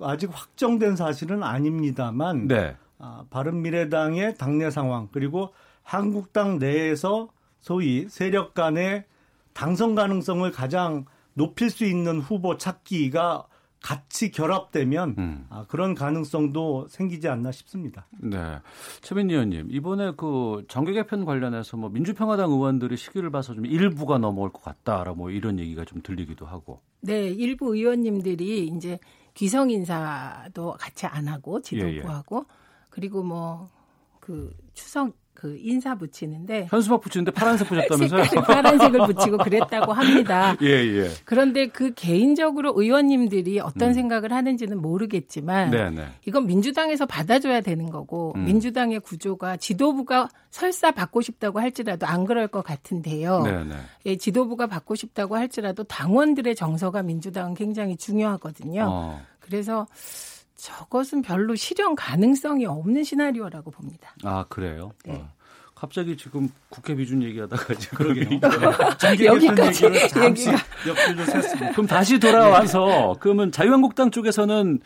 [0.00, 2.76] 아직 확정된 사실은 아닙니다만 네.
[2.98, 7.28] 아, 바른 미래당의 당내 상황 그리고 한국당 내에서
[7.60, 9.04] 소위 세력 간의
[9.52, 13.46] 당선 가능성을 가장 높일 수 있는 후보 찾기가
[13.86, 15.46] 같이 결합되면 음.
[15.48, 18.06] 아, 그런 가능성도 생기지 않나 싶습니다.
[18.20, 18.58] 네,
[19.02, 24.52] 최민희 의원님 이번에 그 정계 개편 관련해서 뭐 민주평화당 의원들이 시기를 봐서 좀 일부가 넘어올
[24.52, 26.80] 것 같다라 뭐 이런 얘기가 좀 들리기도 하고.
[27.00, 28.98] 네, 일부 의원님들이 이제
[29.34, 32.88] 기성 인사도 같이 안 하고 지도부하고 예, 예.
[32.90, 33.76] 그리고 뭐
[34.26, 38.22] 그 추석 그 인사 붙이는데 현수막 붙이는데 파란색 붙였다면서요?
[38.42, 40.56] 파란색을 붙이고 그랬다고 합니다.
[40.62, 41.10] 예, 예.
[41.24, 43.94] 그런데 그 개인적으로 의원님들이 어떤 음.
[43.94, 46.06] 생각을 하는지는 모르겠지만 네, 네.
[46.26, 48.46] 이건 민주당에서 받아줘야 되는 거고 음.
[48.46, 53.42] 민주당의 구조가 지도부가 설사 받고 싶다고 할지라도 안 그럴 것 같은데요.
[53.42, 53.74] 네, 네.
[54.06, 58.86] 예, 지도부가 받고 싶다고 할지라도 당원들의 정서가 민주당은 굉장히 중요하거든요.
[58.88, 59.20] 어.
[59.40, 59.86] 그래서
[60.56, 64.14] 저것은 별로 실현 가능성이 없는 시나리오라고 봅니다.
[64.24, 64.92] 아 그래요?
[65.04, 65.14] 네.
[65.14, 65.28] 어.
[65.74, 68.28] 갑자기 지금 국회 비준 얘기하다가 지금 그러게요.
[68.30, 68.40] 네.
[69.26, 71.72] 여기까지 얘기를 잠시 옆길로 샜습니다.
[71.72, 74.80] 그럼 다시 돌아와서 그러면 자유한국당 쪽에서는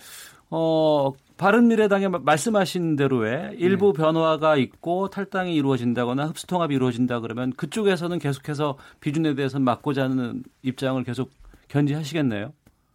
[0.51, 4.03] 어 바른미래당에 말씀하신 대로의 일부 네.
[4.03, 11.03] 변화가 있고 탈당이 이루어진다거나 흡수 통합이 이루어진다 그러면 그쪽에서는 계속해서 비준에 대해서 막고자 하는 입장을
[11.05, 11.31] 계속
[11.69, 12.53] 견지하시겠네요.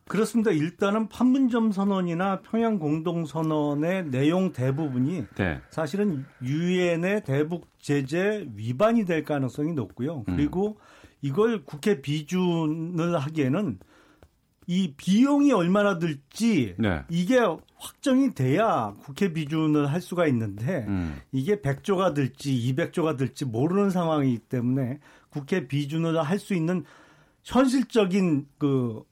[0.08, 0.52] 그렇습니다.
[0.52, 5.62] 일단은 판문점 선언이나 평양 공동 선언의 내용 대부분이 네.
[5.72, 10.24] 사실은 유엔의 대북 제재 위반이 될 가능성이 높고요.
[10.28, 10.36] 음.
[10.36, 11.08] 그리고 음.
[11.22, 13.80] 이걸 국회 비준을 하기에는
[14.68, 17.04] 이 비용이 얼마나 들지 네.
[17.10, 17.40] 이게
[17.78, 21.20] 확정이 돼야 국회 비준을 할 수가 있는데 음.
[21.32, 25.00] 이게 100조가 들지 200조가 들지 모르는 상황이기 때문에
[25.30, 26.84] 국회 비준을 할 수 있는
[27.44, 29.04] 현실적인 그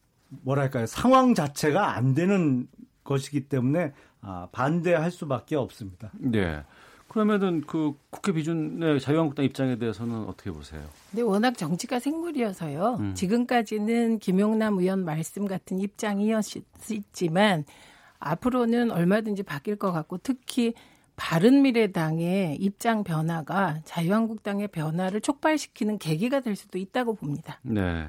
[0.41, 2.67] 뭐랄까요 상황 자체가 안 되는
[3.03, 6.11] 것이기 때문에 아, 반대할 수밖에 없습니다.
[6.13, 6.63] 네.
[7.09, 10.81] 그러면은 그 국회 비준의 자유한국당 입장에 대해서는 어떻게 보세요?
[11.11, 12.97] 네, 워낙 정치가 생물이어서요.
[12.99, 13.13] 음.
[13.13, 17.65] 지금까지는 김용남 의원 말씀 같은 입장이었지만
[18.17, 20.73] 앞으로는 얼마든지 바뀔 것 같고 특히
[21.15, 27.59] 바른미래당의 입장 변화가 자유한국당의 변화를 촉발시키는 계기가 될 수도 있다고 봅니다.
[27.61, 28.07] 네.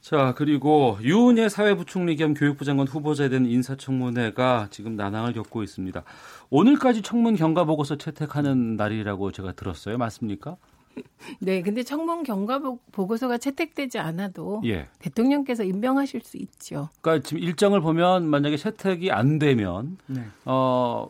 [0.00, 6.02] 자, 그리고 유은혜 사회부총리 겸 교육부 장관 후보자에 대한 인사청문회가 지금 난항을 겪고 있습니다.
[6.50, 9.98] 오늘까지 청문 경과 보고서 채택하는 날이라고 제가 들었어요.
[9.98, 10.56] 맞습니까?
[11.40, 12.60] 네, 근데 청문 경과
[12.92, 14.88] 보고서가 채택되지 않아도 예.
[14.98, 16.88] 대통령께서 임명하실 수 있죠.
[17.00, 20.24] 그러니까 지금 일정을 보면 만약에 채택이 안 되면 네.
[20.44, 21.08] 어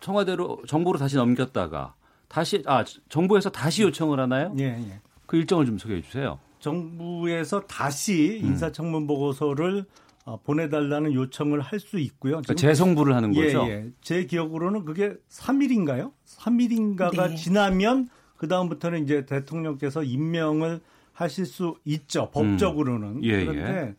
[0.00, 1.94] 청와대로 정부로 다시 넘겼다가
[2.28, 4.54] 다시 아 정부에서 다시 요청을 하나요?
[4.58, 5.00] 예, 예.
[5.26, 6.38] 그 일정을 좀 소개해 주세요.
[6.62, 8.50] 정부에서 다시 음.
[8.50, 9.84] 인사청문 보고서를
[10.24, 12.34] 어, 보내달라는 요청을 할 수 있고요.
[12.34, 13.66] 그러니까 재송부를 하는 예, 거죠.
[13.68, 13.90] 예.
[14.00, 16.12] 제 기억으로는 그게 3일인가요?
[16.24, 17.34] 3일인가가 네.
[17.34, 20.80] 지나면 그 다음부터는 이제 대통령께서 임명을
[21.12, 22.30] 하실 수 있죠.
[22.30, 23.08] 법적으로는.
[23.08, 23.24] 음.
[23.24, 23.44] 예, 예.
[23.44, 23.94] 그런데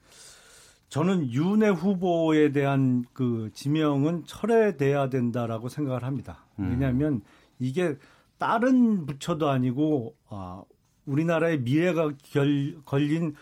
[0.88, 6.46] 저는 윤회 후보에 대한 그 지명은 철회돼야 된다라고 생각을 합니다.
[6.60, 6.70] 음.
[6.72, 7.22] 왜냐하면
[7.60, 7.98] 이게
[8.38, 10.64] 다른 부처도 아니고 아,
[11.06, 13.36] 우리나라의 미래가 결, 걸린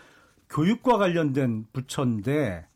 [0.48, 2.66] 교육과 관련된 부처인데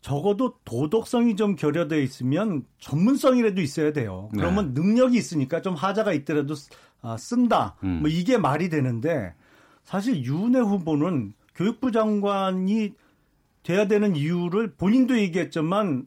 [0.00, 4.28] 적어도 도덕성이 좀 결여되어 있으면 전문성이라도 있어야 돼요.
[4.32, 4.40] 네.
[4.40, 4.80] 그러면 네.
[4.82, 6.54] 능력이 있으니까 좀 하자가 있더라도
[7.00, 7.76] 아, 쓴다.
[7.82, 8.00] 음.
[8.00, 9.34] 뭐 이게 말이 되는데
[9.82, 12.92] 사실 유은혜 후보는 교육부 장관이
[13.62, 16.06] 돼야 되는 이유를 본인도 얘기했지만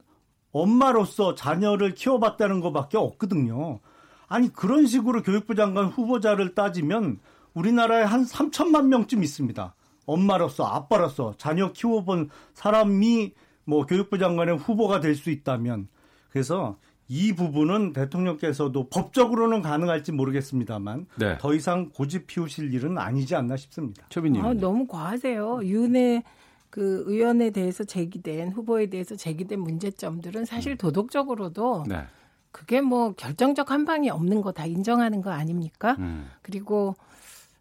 [0.51, 3.79] 엄마로서 자녀를 키워봤다는 것밖에 없거든요.
[4.27, 7.19] 아니 그런 식으로 교육부 장관 후보자를 따지면
[7.61, 9.73] 우리나라에 한 3천만 명쯤 있습니다.
[10.05, 13.33] 엄마로서 아빠로서 자녀 키워본 사람이
[13.65, 15.87] 뭐 교육부 장관의 후보가 될 수 있다면
[16.29, 16.77] 그래서
[17.09, 21.37] 이 부분은 대통령께서도 법적으로는 가능할지 모르겠습니다만 네.
[21.39, 24.05] 더 이상 고집 피우실 일은 아니지 않나 싶습니다.
[24.09, 24.45] 최빈님.
[24.45, 25.61] 아, 너무 과하세요.
[25.63, 26.23] 윤회
[26.69, 30.77] 그 의원에 대해서 제기된 후보에 대해서 제기된 문제점들은 사실 음.
[30.77, 32.03] 도덕적으로도 네.
[32.51, 35.95] 그게 뭐 결정적 한 방이 없는 거 다 인정하는 거 아닙니까?
[35.99, 36.27] 음.
[36.41, 36.95] 그리고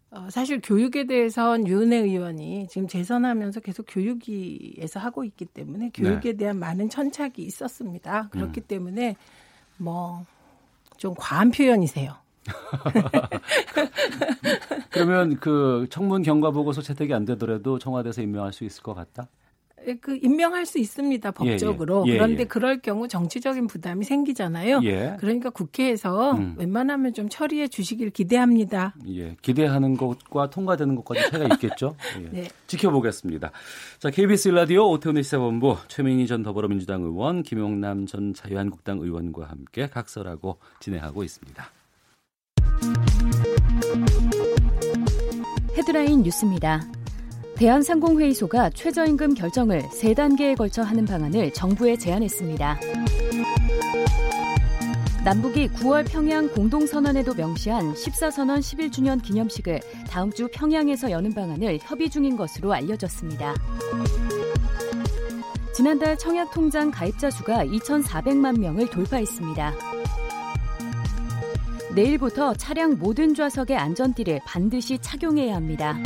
[0.09, 6.37] 어, 사실 교육에 대해선 유은혜 의원이 지금 재선하면서 계속 교육위에서 하고 있기 때문에 교육에 네.
[6.37, 8.29] 대한 많은 천착이 있었습니다.
[8.29, 8.67] 그렇기 음.
[8.67, 9.15] 때문에
[9.77, 10.25] 뭐
[10.97, 12.15] 좀 과한 표현이세요.
[14.89, 19.27] 그러면 그 청문 경과 보고서 채택이 안 되더라도 청와대에서 임명할 수 있을 것 같다?
[19.85, 22.13] 예, 그 임명할 수 있습니다 법적으로 예, 예.
[22.13, 22.45] 예 그런데 예.
[22.45, 24.81] 그럴 경우 정치적인 부담이 생기잖아요.
[24.83, 25.15] 예.
[25.19, 26.55] 그러니까 국회에서 음.
[26.57, 28.95] 웬만하면 좀 처리해 주시길 기대합니다.
[29.07, 31.95] 예, 기대하는 것과 통과되는 것까지 차이가 있겠죠.
[32.31, 32.47] 네.
[32.67, 33.51] 지켜보겠습니다.
[33.99, 40.57] 자, KBS 라디오 오태훈의 시사본부 최민희 전 더불어민주당 의원, 김용남 전 자유한국당 의원과 함께 각설하고
[40.79, 41.71] 진행하고 있습니다.
[45.77, 46.81] 헤드라인 뉴스입니다.
[47.57, 52.79] 대한상공회의소가 최저임금 결정을 세 단계에 걸쳐 하는 방안을 정부에 제안했습니다.
[55.25, 62.37] 남북이 9월 평양 공동선언에도 명시한 14선언 11주년 기념식을 다음 주 평양에서 여는 방안을 협의 중인
[62.37, 63.55] 것으로 알려졌습니다.
[65.73, 69.73] 지난달 청약통장 가입자 수가 2,400만 명을 돌파했습니다.
[71.95, 75.97] 내일부터 차량 모든 좌석의 안전띠를 반드시 착용해야 합니다.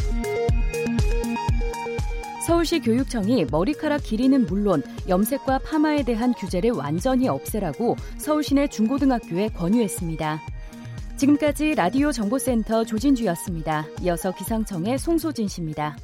[2.51, 10.41] 서울시 교육청이 머리카락 길이는 물론 염색과 파마에 대한 규제를 완전히 없애라고 서울시내 중고등학교에 권유했습니다.
[11.15, 13.85] 지금까지 라디오 정보센터 조진주였습니다.
[14.01, 15.95] 이어서 기상청의 송소진 씨입니다.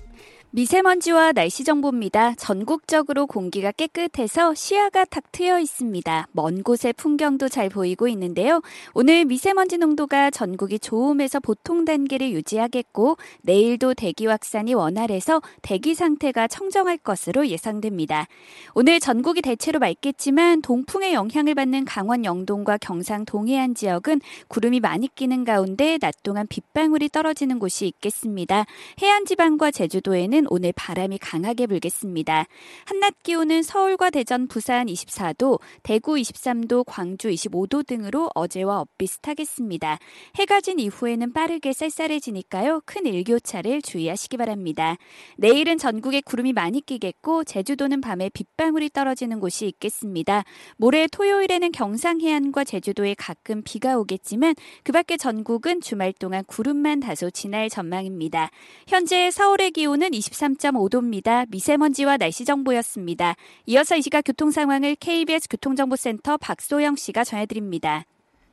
[0.51, 2.33] 미세먼지와 날씨 정보입니다.
[2.35, 6.29] 전국적으로 공기가 깨끗해서 시야가 탁 트여 있습니다.
[6.31, 8.61] 먼 곳의 풍경도 잘 보이고 있는데요.
[8.93, 16.97] 오늘 미세먼지 농도가 전국이 좋음에서 보통 단계를 유지하겠고 내일도 대기 확산이 원활해서 대기 상태가 청정할
[16.97, 18.25] 것으로 예상됩니다.
[18.73, 25.43] 오늘 전국이 대체로 맑겠지만 동풍의 영향을 받는 강원 영동과 경상 동해안 지역은 구름이 많이 끼는
[25.43, 28.65] 가운데 낮 동안 빗방울이 떨어지는 곳이 있겠습니다.
[29.01, 32.45] 해안 지방과 제주도에는 오늘 바람이 강하게 불겠습니다.
[32.85, 39.97] 한낮 기온은 서울과 대전, 부산 24도, 대구 23도, 광주 25도 등으로 어제와 엇비슷하겠습니다.
[40.35, 42.81] 해가 진 이후에는 빠르게 쌀쌀해지니까요.
[42.85, 44.97] 큰 일교차를 주의하시기 바랍니다.
[45.37, 50.43] 내일은 전국에 구름이 많이 끼겠고 제주도는 밤에 빗방울이 떨어지는 곳이 있겠습니다.
[50.77, 57.29] 모레 토요일에는 경상 해안과 제주도에 가끔 비가 오겠지만 그 밖에 전국은 주말 동안 구름만 다소
[57.29, 58.49] 지날 전망입니다.
[58.87, 61.45] 현재 서울의 기온은 23.5도입니다.
[61.49, 63.35] 미세먼지와 날씨 정보였습니다.
[63.65, 68.05] 이어서 이 시각 교통 상황을 KBS 교통정보센터 박소영 씨가 전해드립니다.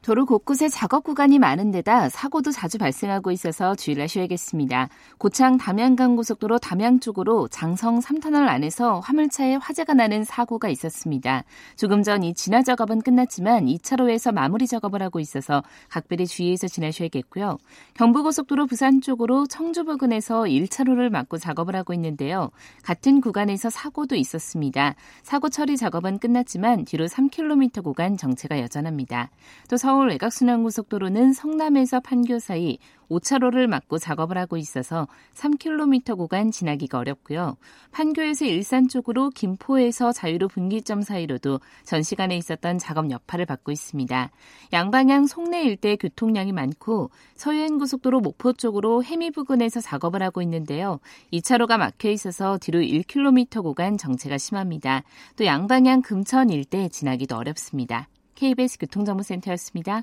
[0.05, 4.91] 도로 곳곳에 작업 구간이 많은 데다 사고도 자주 발생하고 있어서 주의를 하셔야겠습니다.
[5.17, 11.45] 고창 담양간 고속도로 담양 쪽으로 장성 3터널 안에서 화물차에 화재가 나는 사고가 있었습니다.
[11.77, 17.57] 조금 전 이 진화 작업은 끝났지만 2차로에서 마무리 작업을 하고 있어서 각별히 주의해서 지나셔야겠고요.
[17.95, 22.51] 경부고속도로 부산 쪽으로 청주 부근에서 1차로를 막고 작업을 하고 있는데요.
[22.83, 24.97] 같은 구간에서 사고도 있었습니다.
[25.23, 29.31] 사고 처리 작업은 끝났지만 뒤로 3km 구간 정체가 여전합니다.
[29.71, 32.79] 또 서울 서울 외곽순환고속도로는 성남에서 판교 사이
[33.09, 37.57] 5차로를 막고 작업을 하고 있어서 3km 구간 지나기가 어렵고요.
[37.93, 44.33] 판교에서 일산 쪽으로 김포에서 자유로 분기점 사이로도 전 시간에 있었던 작업 여파를 받고 있습니다.
[44.73, 50.99] 양방향 송내 일대 교통량이 많고 서해안고속도로 목포 쪽으로 해미 부근에서 작업을 하고 있는데요.
[51.33, 55.05] 2차로가 막혀 있어서 뒤로 1km 구간 정체가 심합니다.
[55.37, 58.09] 또 양방향 금천 일대 지나기도 어렵습니다.
[58.35, 60.03] KBS 교통정보센터였습니다.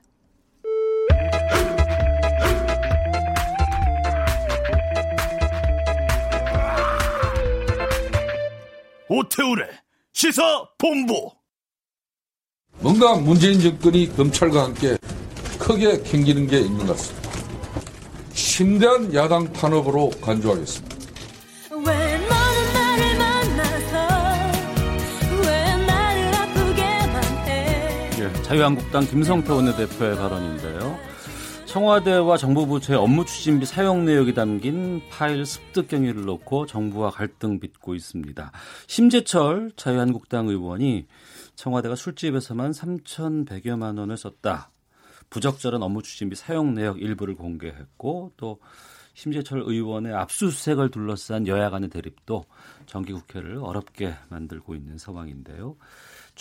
[9.09, 9.67] 오태우래
[10.13, 10.41] 시사
[10.77, 11.31] 본부.
[12.79, 14.97] 뭔가 문재인 정권이 검찰과 함께
[15.59, 17.29] 크게 캥기는 게 있는 것 같습니다.
[18.33, 20.90] 심대한 야당 탄압으로 간주하겠습니다.
[28.51, 30.99] 자유한국당 김성태 원내대표의 발언인데요.
[31.67, 37.95] 청와대와 정부 부처의 업무 추진비 사용 내역이 담긴 파일 습득 경위를 놓고 정부와 갈등 빚고
[37.95, 38.51] 있습니다.
[38.87, 41.07] 심재철 자유한국당 의원이
[41.55, 44.69] 청와대가 술집에서만 3,100여만 원을 썼다.
[45.29, 48.59] 부적절한 업무 추진비 사용 내역 일부를 공개했고 또
[49.13, 52.43] 심재철 의원의 압수수색을 둘러싼 여야 간의 대립도
[52.85, 55.77] 정기국회를 어렵게 만들고 있는 상황인데요.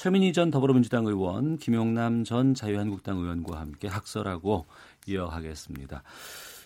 [0.00, 4.64] 최민희 전 더불어민주당 의원, 김용남 전 자유한국당 의원과 함께 학설하고
[5.06, 6.02] 이어가겠습니다.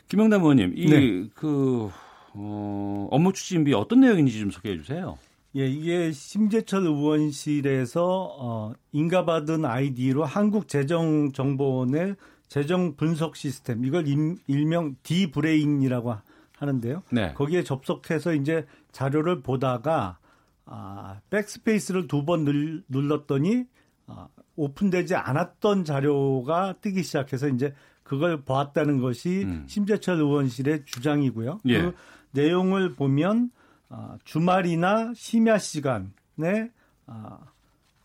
[0.07, 1.29] 김용남 의원님, 이그 네.
[1.35, 1.91] 그,
[2.35, 5.19] 어, 업무 추진비 어떤 내용인지 좀 소개해 주세요.
[5.57, 12.15] 예, 이게 심재철 의원실에서 어, 인가받은 아이디로 한국재정정보원의
[12.47, 16.15] 재정 분석 시스템 이걸 임, 일명 디브레인이라고
[16.57, 17.03] 하는데요.
[17.11, 17.35] 네.
[17.35, 20.19] 거기에 접속해서 이제 자료를 보다가
[20.67, 22.45] 아, backspace를 두 번
[22.89, 23.65] 눌렀더니
[24.07, 29.65] 아, 오픈되지 않았던 자료가 뜨기 시작해서 이제 그걸 보았다는 것이 음.
[29.69, 31.61] 심재철 의원실의 주장이고요.
[31.67, 31.83] 예.
[31.83, 31.95] 그
[32.33, 33.51] 내용을 보면
[33.89, 36.71] 아, 주말이나 심야 시간에
[37.07, 37.39] 아,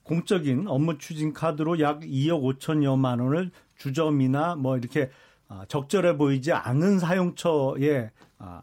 [0.04, 5.10] 공적인 업무 추진 카드로 약 2억 5천여만 원을 주점이나 뭐 이렇게
[5.48, 8.10] 아, 적절해 보이지 않는 사용처에 아,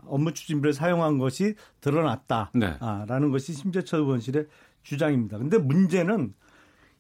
[0.07, 2.77] 업무 추진비를 사용한 것이 드러났다라는 네.
[2.81, 4.47] 아, 것이 심재철 의원실의
[4.83, 5.39] 주장입니다.
[5.39, 6.35] 근데 문제는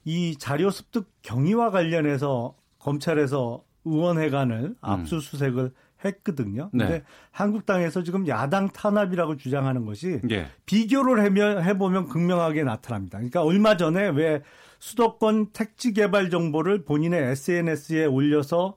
[0.04, 4.76] 이 자료 습득 경위와 관련해서 검찰에서 의원회관을 음.
[4.80, 5.70] 압수수색을 음.
[6.04, 6.70] 했거든요.
[6.72, 6.84] 네.
[6.84, 10.48] 근데 한국당에서 지금 야당 탄압이라고 주장하는 것이 예.
[10.66, 11.22] 비교를
[11.64, 13.18] 해보면 극명하게 나타납니다.
[13.18, 14.42] 그러니까 얼마 전에 왜
[14.78, 18.76] 수도권 택지 개발 정보를 본인의 SNS에 올려서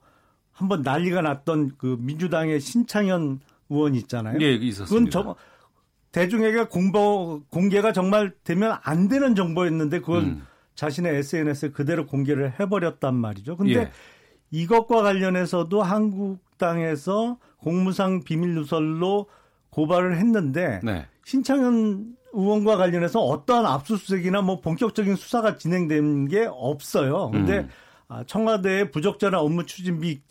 [0.50, 3.40] 한번 난리가 났던 그 민주당의 신창현
[3.70, 4.38] 의원 있잖아요.
[4.40, 5.18] 예, 있었습니다.
[5.18, 5.36] 그건 저,
[6.12, 10.46] 대중에게 공보 공개가 정말 되면 안 되는 정보였는데 그걸 음.
[10.74, 13.56] 자신의 SNS에 그대로 공개를 해버렸단 말이죠.
[13.56, 13.90] 근데 예.
[14.50, 19.26] 이것과 관련해서도 한국당에서 공무상 비밀 누설로
[19.70, 21.06] 고발을 했는데 네.
[21.24, 27.30] 신창현 의원과 관련해서 어떠한 압수수색이나 뭐 본격적인 수사가 진행된 게 없어요.
[27.30, 27.68] 근데 음.
[28.08, 30.22] 아, 청와대의 부적절한 업무 추진비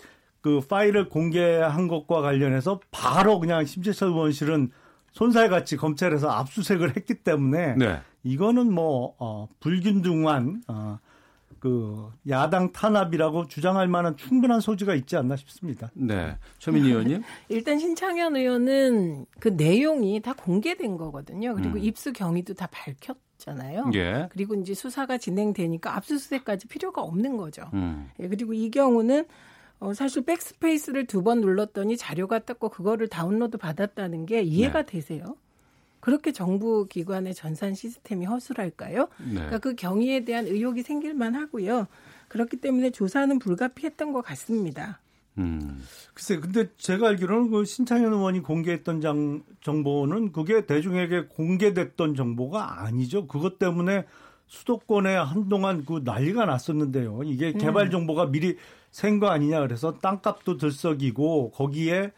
[0.41, 4.71] 그 파일을 공개한 것과 관련해서 바로 그냥 심재철 의원실은
[5.11, 8.01] 손살같이 검찰에서 압수색을 했기 때문에 네.
[8.23, 10.99] 이거는 뭐 어, 불균등한 어,
[11.59, 15.91] 그 야당 탄압이라고 주장할 만한 충분한 소지가 있지 않나 싶습니다.
[15.93, 17.23] 네, 최민희 의원님.
[17.49, 21.55] 일단 신창현 의원은 그 내용이 다 공개된 거거든요.
[21.55, 21.83] 그리고 음.
[21.83, 23.89] 입수 경위도 다 밝혔 잖아요.
[23.93, 24.27] 예.
[24.31, 27.63] 그리고 이제 수사가 진행되니까 압수수색까지 필요가 없는 거죠.
[27.73, 28.09] 음.
[28.19, 29.25] 예, 그리고 이 경우는
[29.79, 34.91] 어, 사실 백스페이스를 두 번 눌렀더니 자료가 떴고 그거를 다운로드 받았다는 게 이해가 네.
[34.91, 35.35] 되세요?
[35.99, 39.09] 그렇게 정부 기관의 전산 시스템이 허술할까요?
[39.25, 39.33] 네.
[39.33, 41.87] 그러니까 그 경위에 대한 의혹이 생길만 하고요.
[42.29, 44.99] 그렇기 때문에 조사는 불가피했던 것 같습니다.
[45.37, 45.81] 음.
[46.13, 53.27] 글쎄, 근데 제가 알기로는 그 신창현 의원이 공개했던 장, 정보는 그게 대중에게 공개됐던 정보가 아니죠.
[53.27, 54.05] 그것 때문에
[54.47, 57.21] 수도권에 한동안 그 난리가 났었는데요.
[57.25, 57.57] 이게 네.
[57.57, 58.57] 개발 정보가 미리
[58.91, 62.11] 센거 아니냐 그래서 땅값도 들썩이고 거기에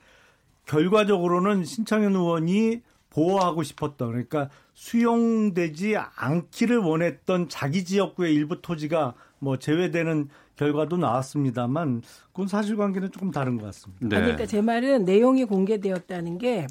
[0.66, 10.30] 결과적으로는 신창현 의원이 보호하고 싶었던 그러니까 수용되지 않기를 원했던 자기 지역구의 일부 토지가 뭐 제외되는
[10.56, 14.08] 결과도 나왔습니다만 그건 사실관계는 조금 다른 것 같습니다.
[14.08, 14.22] 네.
[14.22, 16.68] 그러니까 제 말은 내용이 공개되었다는 게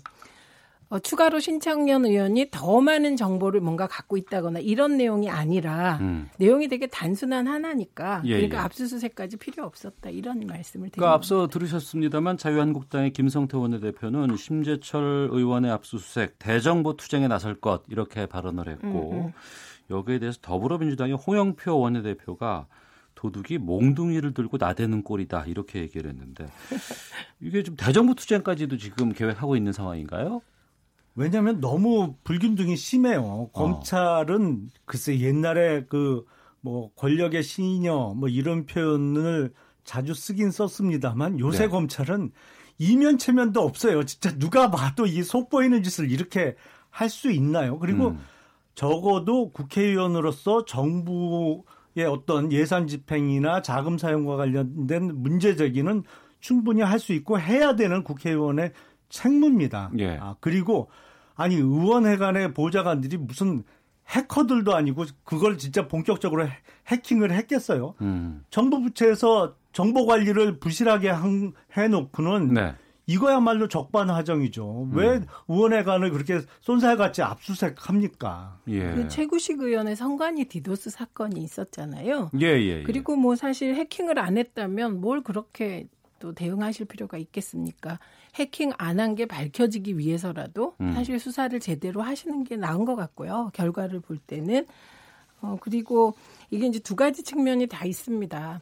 [0.90, 6.28] 어, 추가로 신창년 의원이 더 많은 정보를 뭔가 갖고 있다거나 이런 내용이 아니라 음.
[6.38, 8.60] 내용이 되게 단순한 하나니까 예, 그러니까 예.
[8.62, 10.96] 압수수색까지 필요 없었다 이런 말씀을 드립니다.
[10.96, 18.68] 그러니까 앞서 들으셨습니다만 자유한국당의 김성태 원내대표는 심재철 의원의 압수수색 대정부 투쟁에 나설 것 이렇게 발언을
[18.68, 19.32] 했고 음, 음.
[19.90, 22.66] 여기에 대해서 더불어민주당의 홍영표 원내대표가
[23.14, 26.48] 도둑이 몽둥이를 들고 나대는 꼴이다 이렇게 얘기를 했는데
[27.40, 30.40] 이게 좀 대정부 투쟁까지도 지금 계획하고 있는 상황인가요?
[31.14, 33.22] 왜냐하면 너무 불균등이 심해요.
[33.22, 33.50] 어.
[33.52, 36.24] 검찰은 글쎄 옛날에 그
[36.60, 39.52] 뭐 권력의 신이녀 뭐 이런 표현을
[39.84, 41.68] 자주 쓰긴 썼습니다만 요새 네.
[41.70, 42.32] 검찰은
[42.78, 44.04] 이면 체면도 없어요.
[44.04, 46.56] 진짜 누가 봐도 이 속보이는 짓을 이렇게
[46.90, 47.78] 할 수 있나요?
[47.78, 48.20] 그리고 음.
[48.74, 56.02] 적어도 국회의원으로서 정부의 어떤 예산 집행이나 자금 사용과 관련된 문제 제기는
[56.40, 58.72] 충분히 할 수 있고 해야 되는 국회의원의
[59.10, 59.90] 책무입니다.
[59.98, 60.16] 예.
[60.20, 60.88] 아, 그리고
[61.34, 63.64] 아니 의원회관의 보좌관들이 무슨
[64.08, 66.48] 해커들도 아니고 그걸 진짜 본격적으로
[66.88, 67.94] 해킹을 했겠어요.
[68.00, 68.42] 음.
[68.50, 71.12] 정부 부처에서 정보 관리를 부실하게
[71.76, 72.74] 해놓고는 네.
[73.06, 74.82] 이거야말로 적반하장이죠.
[74.84, 74.96] 음.
[74.96, 78.58] 왜 의원회관을 그렇게 쏜살같이 압수색합니까?
[78.68, 78.92] 예.
[78.94, 82.30] 그 최구식 의원의 성관이 디도스 사건이 있었잖아요.
[82.40, 82.82] 예, 예, 예.
[82.84, 85.88] 그리고 뭐 사실 해킹을 안 했다면 뭘 그렇게
[86.20, 87.98] 또 대응하실 필요가 있겠습니까?
[88.36, 90.92] 해킹 안 한 게 밝혀지기 위해서라도 음.
[90.92, 93.50] 사실 수사를 제대로 하시는 게 나은 것 같고요.
[93.54, 94.66] 결과를 볼 때는
[95.40, 96.14] 어 그리고
[96.50, 98.60] 이게 이제 두 가지 측면이 다 있습니다.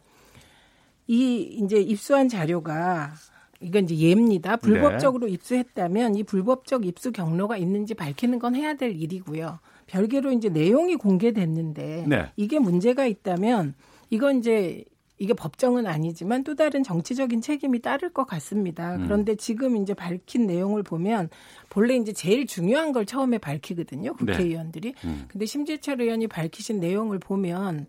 [1.09, 3.13] 이 이제 입수한 자료가
[3.61, 4.57] 이건 이제 예입니다.
[4.57, 5.33] 불법적으로 네.
[5.33, 9.59] 입수했다면 이 불법적 입수 경로가 있는지 밝히는 건 해야 될 일이고요.
[9.87, 12.31] 별개로 이제 내용이 공개됐는데 네.
[12.37, 13.75] 이게 문제가 있다면
[14.11, 14.85] 이건 이제
[15.19, 18.97] 이게 법정은 아니지만 또 다른 정치적인 책임이 따를 것 같습니다.
[18.97, 19.05] 음.
[19.05, 21.29] 그런데 지금 이제 밝힌 내용을 보면
[21.69, 24.15] 본래 이제 제일 중요한 걸 처음에 밝히거든요.
[24.21, 24.33] 네.
[24.33, 24.93] 국회의원들이.
[24.93, 25.09] 네.
[25.09, 25.25] 음.
[25.29, 27.87] 근데 심재철 의원이 밝히신 내용을 보면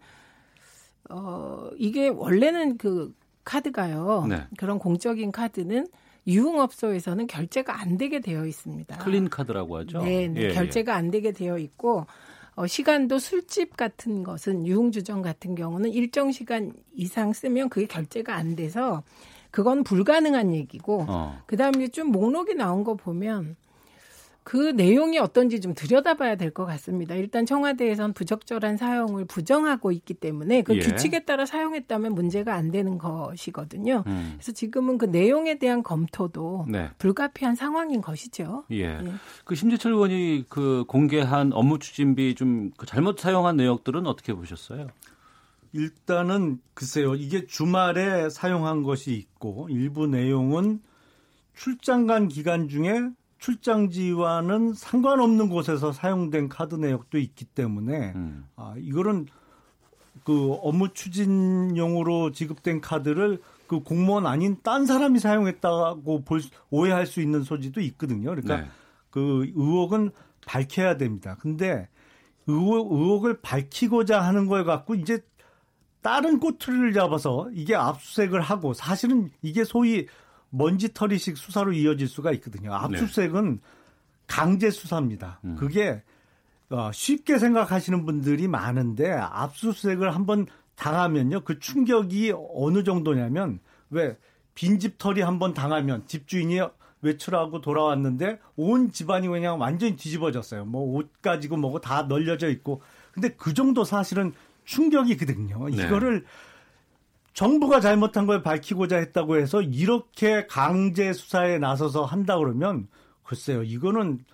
[1.10, 3.14] 어 이게 원래는 그
[3.44, 4.26] 카드가요.
[4.28, 4.44] 네.
[4.58, 5.88] 그런 공적인 카드는
[6.28, 8.98] 유흥업소에서는 결제가 안 되게 되어 있습니다.
[8.98, 10.04] 클린 카드라고 하죠.
[10.04, 10.42] 네, 네.
[10.42, 12.06] 예, 결제가 안 되게 되어 있고
[12.60, 18.57] 어, 시간도 술집 같은 것은 유흥주점 같은 경우는 일정 시간 이상 쓰면 그게 결제가 안
[18.57, 19.01] 돼서
[19.49, 21.41] 그건 불가능한 얘기고 어.
[21.45, 23.55] 그다음에 좀 목록이 나온 거 보면
[24.50, 27.14] 그 내용이 어떤지 좀 들여다봐야 될 것 같습니다.
[27.14, 30.80] 일단 청와대에선 부적절한 사용을 부정하고 있기 때문에 그 예.
[30.80, 34.04] 규칙에 따라 사용했다면 문제가 안 되는 것이거든요.
[34.08, 34.32] 음.
[34.34, 36.89] 그래서 지금은 그 내용에 대한 검토도 네.
[36.97, 38.64] 불가피한 상황인 것이죠.
[38.72, 38.86] 예.
[38.86, 39.14] 예.
[39.45, 44.88] 그 심재철 의원이 그 공개한 업무 추진비 좀 그 잘못 사용한 내역들은 어떻게 보셨어요?
[45.74, 47.14] 일단은 글쎄요.
[47.14, 50.82] 이게 주말에 사용한 것이 있고 일부 내용은
[51.56, 53.10] 출장 간 기간 중에
[53.40, 58.46] 출장지와는 상관없는 곳에서 사용된 카드 내역도 있기 때문에 음.
[58.56, 59.28] 아, 이거는
[60.26, 67.44] 그 업무 추진용으로 지급된 카드를 그 공무원 아닌 딴 사람이 사용했다고 볼 오해할 수 있는
[67.44, 68.30] 소지도 있거든요.
[68.32, 68.68] 그러니까 네.
[69.10, 70.12] 그 의혹은
[70.46, 71.38] 밝혀야 됩니다.
[71.40, 71.88] 근데
[72.48, 75.20] 의혹, 의혹을 밝히고자 하는 걸 갖고 이제
[76.02, 80.08] 다른 꼬투리를 잡아서 이게 압수색을 하고 사실은 이게 소위
[80.52, 82.74] 먼지털이식 수사로 이어질 수가 있거든요.
[82.74, 83.60] 압수수색은 네.
[84.28, 85.39] 강제 수사입니다.
[85.43, 85.56] 음.
[85.56, 86.02] 그게
[86.70, 90.45] 어, 쉽게 생각하시는 분들이 많은데 압수수색을 한번
[90.76, 91.41] 당하면요.
[91.41, 94.18] 그 충격이 어느 정도냐면 왜
[94.54, 96.60] 빈집 털이 한번 당하면 집주인이
[97.02, 100.66] 외출하고 돌아왔는데 온 집안이 그냥 완전히 뒤집어졌어요.
[100.66, 102.82] 뭐 옷 가지고 뭐고 다 널려져 있고.
[103.14, 104.34] 근데 그 정도 사실은
[104.66, 105.70] 충격이거든요.
[105.70, 105.86] 네.
[105.86, 106.26] 이거를
[107.40, 112.90] 정부가 잘못한 걸 밝히고자 했다고 해서 이렇게 강제 수사에 나서서 한다 그러면
[113.24, 113.64] 글쎄요.
[113.64, 114.26] 이거는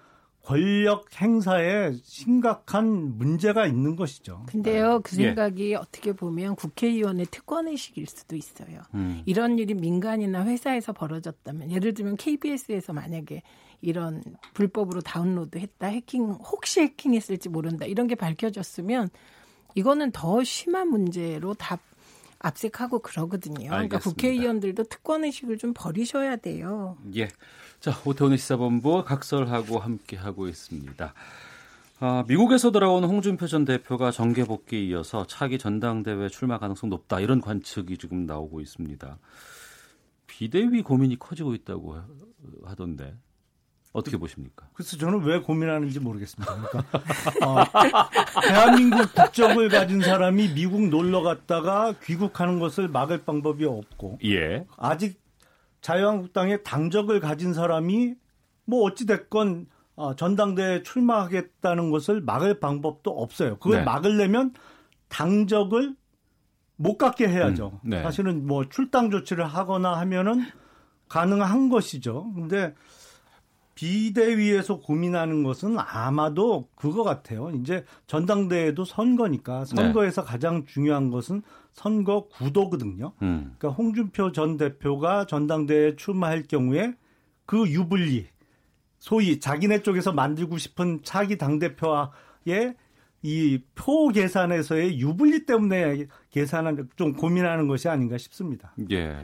[0.42, 4.48] 권력 행사에 심각한 문제가 있는 것이죠.
[4.48, 5.26] 근데요, 그 예.
[5.28, 5.76] 생각이 예.
[5.76, 8.82] 어떻게 보면 국회의원의 특권의식일 수도 있어요.
[8.96, 9.22] 음.
[9.28, 13.44] 이런 일이 민간이나 회사에서 벌어졌다면, 예를 들면 KBS에서 만약에
[13.82, 14.24] 이런
[14.56, 19.10] 불법으로 다운로드 했다, 해킹, 혹시 해킹했을지 모른다, 이런 게 밝혀졌으면,
[19.76, 21.78] 이거는 더 심한 문제로 다
[22.46, 23.56] 압색하고 그러거든요.
[23.56, 24.00] 그러니까 알겠습니다.
[24.00, 26.98] 그러니까 국회의원들도 특권의식을 좀 버리셔야 돼요.
[27.16, 27.30] 예.
[27.80, 31.14] 자, 오태훈의 시사본부 각설하고 함께하고 있습니다.
[32.00, 37.42] 아, 미국에서 돌아온 홍준표 전 대표가 정계 복귀에 이어서 차기 전당대회 출마 가능성 높다 이런
[37.42, 39.18] 관측이 지금 나오고 있습니다.
[40.28, 41.98] 비대위 고민이 커지고 있다고
[42.66, 43.16] 하던데
[43.96, 44.68] 어떻게 보십니까?
[44.74, 46.54] 그래서 저는 왜 고민하는지 모르겠습니다.
[46.54, 47.00] 그러니까
[47.46, 47.64] 어,
[48.46, 54.66] 대한민국 국적을 가진 사람이 미국 놀러 갔다가 귀국하는 것을 막을 방법이 없고 예.
[54.76, 55.22] 아직
[55.80, 58.16] 자유한국당의 당적을 가진 사람이
[58.66, 63.58] 뭐 어찌 됐건 어, 전당대에 출마하겠다는 것을 막을 방법도 없어요.
[63.60, 63.84] 그걸 네.
[63.86, 64.54] 막으려면
[65.08, 65.96] 당적을
[66.76, 67.80] 못 갖게 해야죠.
[67.86, 68.04] 음, 네.
[68.04, 70.44] 사실은 뭐 출당 조치를 하거나 하면은
[71.08, 72.30] 가능한 것이죠.
[72.36, 72.74] 근데
[73.76, 77.52] 비대위에서 고민하는 것은 아마도 그거 같아요.
[77.52, 80.28] 이제 전당대회도 선거니까 선거에서 네.
[80.28, 83.12] 가장 중요한 것은 선거 구도거든요.
[83.22, 83.54] 음.
[83.58, 86.94] 그러니까 홍준표 전 대표가 전당대회에 출마할 경우에
[87.46, 88.28] 그 유불리
[88.98, 92.76] 소위 자기네 쪽에서 만들고 싶은 차기 당대표와의
[93.24, 98.74] 이 표 계산에서의 유불리 때문에 계산한 좀 고민하는 것이 아닌가 싶습니다.
[98.92, 99.18] 예.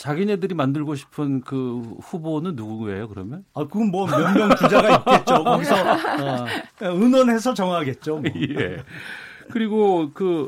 [0.00, 3.44] 자기네들이 만들고 싶은 그 후보는 누구예요, 그러면?
[3.52, 5.44] 아, 그건 뭐 몇 명 주자가 있겠죠.
[5.44, 6.46] 거기서 어,
[6.80, 8.16] 의논해서 정하겠죠.
[8.16, 8.24] 뭐.
[8.58, 8.78] 예.
[9.50, 10.46] 그리고 그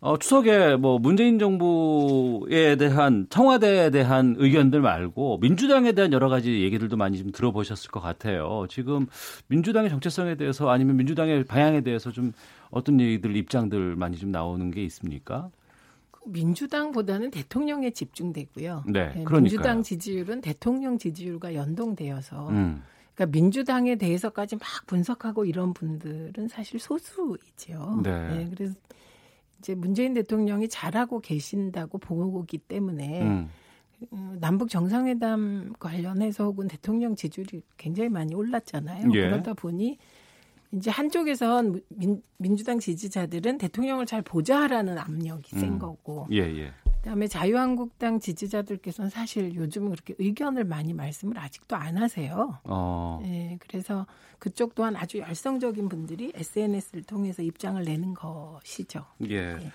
[0.00, 6.96] 어, 추석에 뭐 문재인 정부에 대한 청와대에 대한 의견들 말고 민주당에 대한 여러 가지 얘기들도
[6.96, 8.64] 많이 좀 들어보셨을 것 같아요.
[8.70, 9.06] 지금
[9.48, 12.32] 민주당의 정체성에 대해서 아니면 민주당의 방향에 대해서 좀
[12.70, 15.50] 어떤 얘기들 입장들 많이 좀 나오는 게 있습니까?
[16.30, 18.84] 민주당보다는 대통령에 집중되고요.
[18.86, 22.82] 네, 네 민주당 지지율은 대통령 지지율과 연동되어서 음.
[23.14, 28.00] 그러니까 민주당에 대해서까지 막 분석하고 이런 분들은 사실 소수이죠.
[28.02, 28.28] 네.
[28.28, 28.74] 네 그래서
[29.58, 33.50] 이제 문재인 대통령이 잘하고 계신다고 보기 때문에 음.
[34.10, 39.10] 어, 남북 정상회담 관련해서 혹은 대통령 지지율이 굉장히 많이 올랐잖아요.
[39.12, 39.20] 예.
[39.20, 39.98] 그러다 보니
[40.72, 45.78] 이제 한쪽에선 민, 민주당 지지자들은 대통령을 잘 보좌하라는 압력이 센 음.
[45.78, 46.28] 거고.
[46.30, 46.72] 예, 예.
[47.00, 52.58] 그다음에 자유한국당 지지자들께서는 사실 요즘은 그렇게 의견을 많이 말씀을 아직도 안 하세요.
[52.64, 53.22] 어.
[53.24, 54.06] 예, 그래서
[54.38, 59.06] 그쪽 또한 아주 열성적인 분들이 SNS를 통해서 입장을 내는 것이죠.
[59.28, 59.56] 예.
[59.58, 59.72] 예.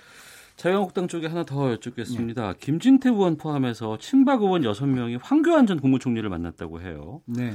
[0.55, 2.53] 자유한국당 쪽에 하나 더 여쭙겠습니다.
[2.53, 2.59] 네.
[2.59, 7.21] 김진태 의원 포함해서 친박 의원 6명이 황교안 전 국무총리를 만났다고 해요.
[7.25, 7.53] 네.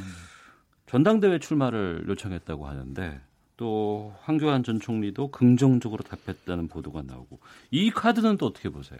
[0.86, 3.20] 전당대회 출마를 요청했다고 하는데
[3.60, 7.38] 또 황교안 전 총리도 긍정적으로 답했다는 보도가 나오고
[7.70, 8.98] 이 카드는 또 어떻게 보세요?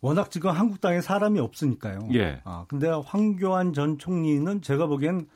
[0.00, 2.08] 워낙 지금 한국당에 사람이 없으니까요.
[2.14, 2.40] 예.
[2.44, 5.26] 아, 근데 황교안 전 총리는 제가 보기엔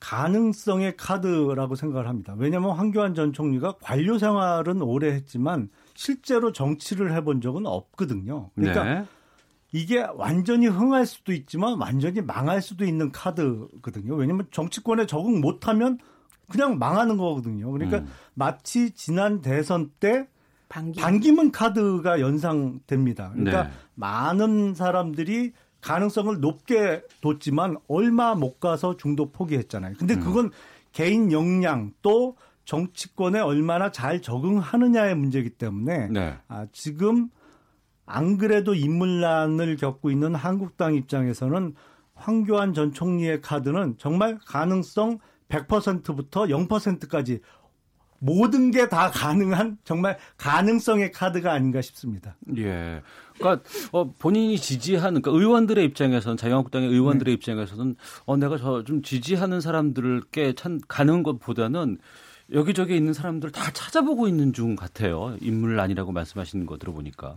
[0.00, 2.34] 가능성의 카드라고 생각을 합니다.
[2.36, 8.50] 왜냐하면 황교안 전 총리가 관료 생활은 오래 했지만 실제로 정치를 해본 적은 없거든요.
[8.54, 9.04] 그러니까 네.
[9.72, 14.14] 이게 완전히 흥할 수도 있지만 완전히 망할 수도 있는 카드거든요.
[14.14, 15.98] 왜냐하면 정치권에 적응 못하면
[16.50, 17.70] 그냥 망하는 거거든요.
[17.72, 18.08] 그러니까 음.
[18.34, 20.28] 마치 지난 대선 때
[20.68, 21.00] 반기.
[21.00, 23.30] 반기문 카드가 연상됩니다.
[23.30, 23.70] 그러니까 네.
[23.94, 29.94] 많은 사람들이 가능성을 높게 뒀지만 얼마 못 가서 중도 포기했잖아요.
[29.98, 30.20] 근데 음.
[30.20, 30.50] 그건 음.
[30.92, 36.38] 개인 역량 또 정치권에 얼마나 잘 적응하느냐의 문제이기 때문에 네.
[36.48, 37.30] 아, 지금
[38.06, 41.74] 안 그래도 인물난을 겪고 있는 한국당 입장에서는
[42.14, 45.18] 황교안 전 총리의 카드는 정말 가능성
[45.50, 47.40] 100%부터 0%까지
[48.22, 52.36] 모든 게 다 가능한 정말 가능성의 카드가 아닌가 싶습니다.
[52.58, 53.00] 예.
[53.38, 53.62] 그러니까
[53.92, 57.34] 어, 본인이 지지하는 그러니까 의원들의 입장에서는 자유한국당의 의원들의 네.
[57.34, 57.96] 입장에서는
[58.26, 61.96] 어 내가 저 좀 지지하는 사람들께 참 가는 것보다는
[62.52, 65.36] 여기저기 있는 사람들 다 찾아보고 있는 중 같아요.
[65.40, 67.36] 인물 아니라고 말씀하시는 거 들어보니까.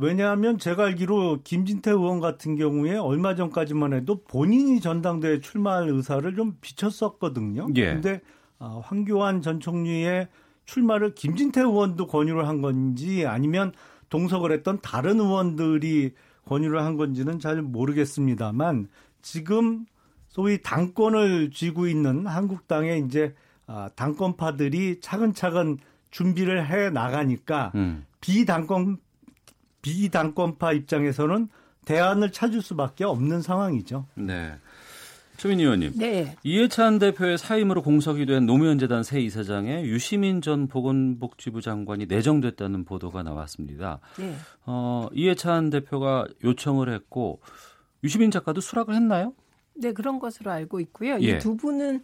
[0.00, 6.56] 왜냐하면 제가 알기로 김진태 의원 같은 경우에 얼마 전까지만 해도 본인이 전당대회 출마할 의사를 좀
[6.60, 7.68] 비쳤었거든요.
[7.76, 7.94] 예.
[7.94, 8.20] 근데
[8.58, 10.28] 어, 황교안 전 총리의
[10.64, 13.72] 출마를 김진태 의원도 권유를 한 건지 아니면
[14.08, 16.14] 동석을 했던 다른 의원들이
[16.46, 18.88] 권유를 한 건지는 잘 모르겠습니다만
[19.22, 19.84] 지금
[20.28, 23.34] 소위 당권을 쥐고 있는 한국당의 이제
[23.66, 25.78] 아, 당권파들이 차근차근
[26.10, 28.04] 준비를 해 나가니까 음.
[28.20, 28.98] 비당권
[29.82, 31.48] 비당권파 입장에서는
[31.84, 34.06] 대안을 찾을 수밖에 없는 상황이죠.
[34.14, 34.54] 네.
[35.38, 35.92] 최민희 의원님.
[35.96, 36.36] 네.
[36.42, 43.22] 이해찬 대표의 사임으로 공석이 된 노무현 재단 새 이사장에 유시민 전 보건복지부 장관이 내정됐다는 보도가
[43.22, 44.00] 나왔습니다.
[44.18, 44.34] 네.
[44.66, 47.40] 어, 이해찬 대표가 요청을 했고
[48.04, 49.32] 유시민 작가도 수락을 했나요?
[49.74, 51.14] 네, 그런 것으로 알고 있고요.
[51.22, 51.36] 예.
[51.36, 52.02] 이두 분은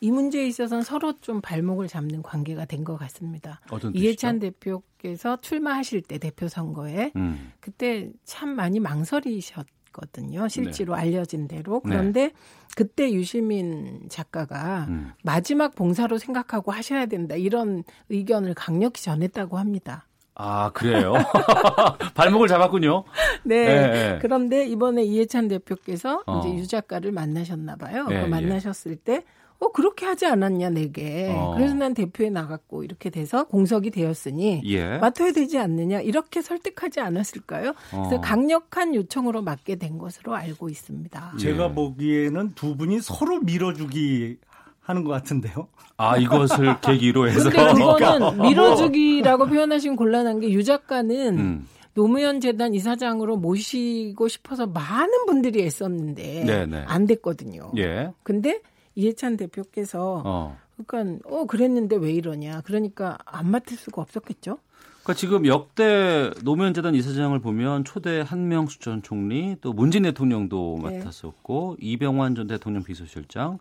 [0.00, 3.60] 이 문제에 있어서는 서로 좀 발목을 잡는 관계가 된 것 같습니다.
[3.92, 7.52] 이해찬 대표께서 출마하실 때 대표 선거에 음.
[7.60, 10.48] 그때 참 많이 망설이셨 거든요.
[10.48, 11.00] 실제로 네.
[11.02, 11.82] 알려진 대로.
[11.84, 11.90] 네.
[11.90, 12.32] 그런데 네.
[12.76, 15.12] 그때 유시민 작가가 음.
[15.24, 20.06] 마지막 봉사로 생각하고 하셔야 된다 이런 의견을 강력히 전했다고 합니다.
[20.36, 21.12] 아, 그래요?
[22.14, 23.04] 발목을 잡았군요.
[23.44, 23.64] 네.
[23.64, 24.18] 네.
[24.22, 26.38] 그런데 이번에 이해찬 대표께서 어.
[26.38, 28.06] 이제 유 작가를 만나셨나 봐요.
[28.06, 29.24] 네, 만나셨을 때
[29.60, 31.30] 어, 그렇게 하지 않았냐, 내게.
[31.36, 31.54] 어.
[31.54, 34.98] 그래서 난 대표에 나갔고, 이렇게 돼서 공석이 되었으니, 예.
[34.98, 37.74] 맡아야 되지 않느냐, 이렇게 설득하지 않았을까요?
[37.92, 38.02] 어.
[38.08, 41.34] 그래서 강력한 요청으로 맡게 된 것으로 알고 있습니다.
[41.38, 41.74] 제가 예.
[41.74, 44.38] 보기에는 두 분이 서로 밀어주기
[44.80, 45.68] 하는 것 같은데요.
[45.98, 47.50] 아, 이것을 계기로 해서.
[47.50, 51.66] 근데 그거는 밀어주기라고 표현하신 곤란한 게 유 작가는 음.
[51.94, 56.84] 노무현 재단 이사장으로 모시고 싶어서 많은 분들이 애썼는데 네네.
[56.86, 57.72] 안 됐거든요.
[57.76, 58.10] 예.
[58.22, 58.60] 근데
[59.00, 60.58] 이해찬 대표께서 어.
[60.86, 62.60] 그러니까 어 그랬는데 왜 이러냐.
[62.62, 64.58] 그러니까 안 맡을 수가 없었겠죠.
[65.02, 70.98] 그러니까 지금 역대 노무현 재단 이사장을 보면 초대 한명수 전 총리 또 문재인 대통령도 네.
[70.98, 73.58] 맡았었고 이병환 전 대통령 비서실장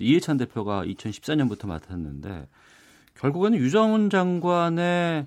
[0.00, 2.48] 이해찬 대표가 2014년부터 맡았는데
[3.14, 5.26] 결국에는 유정훈 장관의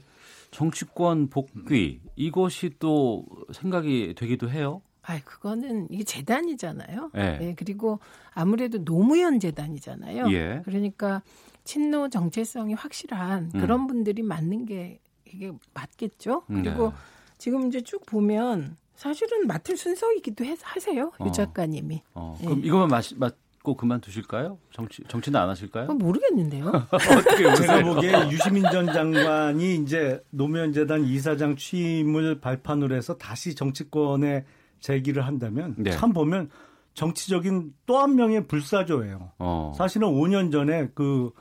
[0.52, 4.82] 정치권 복귀 이것이 또 생각이 되기도 해요.
[5.06, 7.12] 아, 그거는 이게 재단이잖아요.
[7.14, 7.38] 네.
[7.38, 7.56] 네.
[7.56, 8.00] 그리고
[8.34, 10.32] 아무래도 노무현 재단이잖아요.
[10.32, 10.62] 예.
[10.64, 11.22] 그러니까
[11.66, 13.62] 친노 정체성이 확실한 음.
[13.62, 16.44] 그런 분들이 맞는 게 이게 맞겠죠.
[16.50, 16.96] 음, 그리고 네.
[17.38, 21.12] 지금 이제 쭉 보면 사실은 맡을 순서이기도 해, 하세요.
[21.20, 21.32] 유 어.
[21.32, 22.02] 작가님이.
[22.14, 22.38] 어.
[22.40, 22.68] 그럼 네.
[22.68, 24.58] 이거만 맞, 맞고 그만두실까요?
[24.72, 25.88] 정치 정치는 안 하실까요?
[25.88, 26.68] 모르겠는데요.
[26.92, 34.46] 어떻게 제가 보기에 유시민 전 장관이 이제 노무현 재단 이사장 취임을 발판으로 해서 다시 정치권에
[34.84, 35.92] 제기를 한다면 네.
[35.92, 36.50] 참 보면
[36.94, 39.32] 정치적인 또 한 명의 불사조예요.
[39.40, 39.74] 어.
[39.78, 41.32] 사실은 5년 전에 그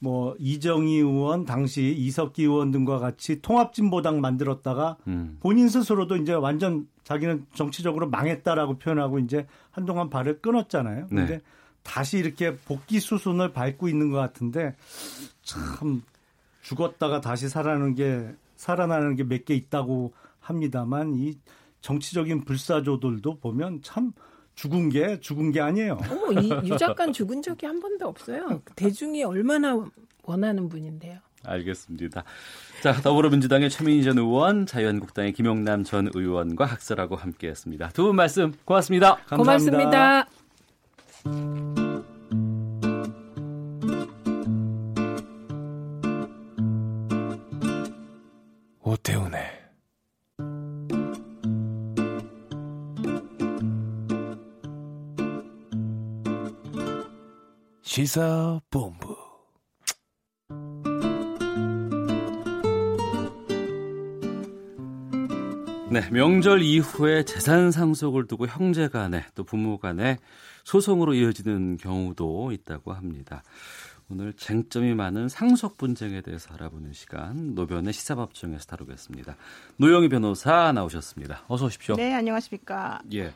[0.00, 5.38] 뭐 이정희 의원 당시 이석기 의원 등과 같이 통합진보당 만들었다가 음.
[5.40, 11.08] 본인 스스로도 이제 완전 자기는 정치적으로 망했다라고 표현하고 이제 한동안 발을 끊었잖아요.
[11.10, 11.16] 네.
[11.16, 11.40] 근데 네.
[11.82, 14.76] 다시 이렇게 복귀 수순을 밟고 있는 것 같은데
[15.42, 16.02] 참
[16.62, 21.34] 죽었다가 다시 살아나는 게 살아나는 게 몇 개 있다고 합니다만 이
[21.80, 24.12] 정치적인 불사조들도 보면 참
[24.54, 25.94] 죽은 게 죽은 게 아니에요.
[25.94, 28.60] 어, 이, 유 작가 죽은 적이 한 번도 없어요.
[28.76, 29.78] 대중이 얼마나
[30.24, 31.18] 원하는 분인데요.
[31.44, 32.24] 알겠습니다.
[32.82, 37.90] 자, 더불어민주당의 최민희 전 의원, 자유한국당의 김용남 전 의원과 학설하고 함께했습니다.
[37.90, 39.16] 두 분 말씀 고맙습니다.
[39.28, 40.26] 감사합니다.
[41.24, 41.87] 고맙습니다.
[57.98, 59.16] 시사본부.
[65.90, 70.18] 네, 명절 이후에 재산 상속을 두고 형제 간에 또 부모 간에
[70.62, 73.42] 소송으로 이어지는 경우도 있다고 합니다.
[74.08, 79.34] 오늘 쟁점이 많은 상속 분쟁에 대해서 알아보는 시간 노변의 시사법정에서 다루겠습니다.
[79.78, 81.42] 노영희 변호사 나오셨습니다.
[81.48, 81.96] 어서 오십시오.
[81.96, 83.00] 네, 안녕하십니까.
[83.14, 83.34] 예.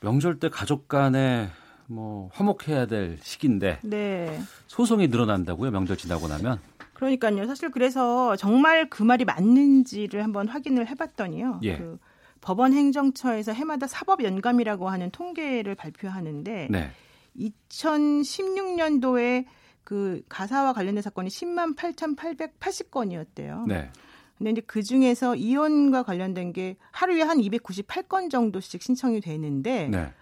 [0.00, 1.50] 명절 때 가족 간에
[1.88, 4.40] 뭐 화목해야 될 시기인데 네.
[4.66, 6.60] 소송이 늘어난다고요 명절 지나고 나면
[6.92, 11.78] 그러니까요 사실 그래서 정말 그 말이 맞는지를 한번 확인을 해봤더니요 예.
[11.78, 11.98] 그
[12.40, 16.90] 법원 행정처에서 해마다 사법 연감이라고 하는 통계를 발표하는데 네.
[17.36, 19.46] 2016년도에
[19.84, 23.66] 그 가사와 관련된 사건이 10만 8,880건이었대요.
[23.66, 23.90] 네.
[24.36, 30.12] 근데 이제 그 중에서 이혼과 관련된 게 하루에 한 298건 정도씩 신청이 되는데 네.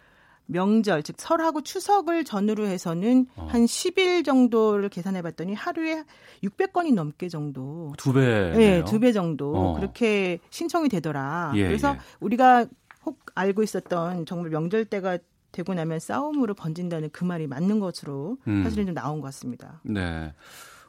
[0.46, 3.46] 명절 즉 설하고 추석을 전후로 해서는 어.
[3.50, 6.04] 한 10일 정도를 계산해 봤더니 하루에
[6.42, 8.20] 600건이 넘게 정도 두 배.
[8.56, 9.74] 네, 두 배 정도 어.
[9.74, 11.52] 그렇게 신청이 되더라.
[11.56, 11.98] 예, 그래서 예.
[12.20, 12.66] 우리가
[13.04, 15.18] 혹 알고 있었던 정말 명절 때가
[15.52, 18.62] 되고 나면 싸움으로 번진다는 그 말이 맞는 것으로 음.
[18.64, 19.80] 사실은 좀 나온 것 같습니다.
[19.84, 20.32] 네.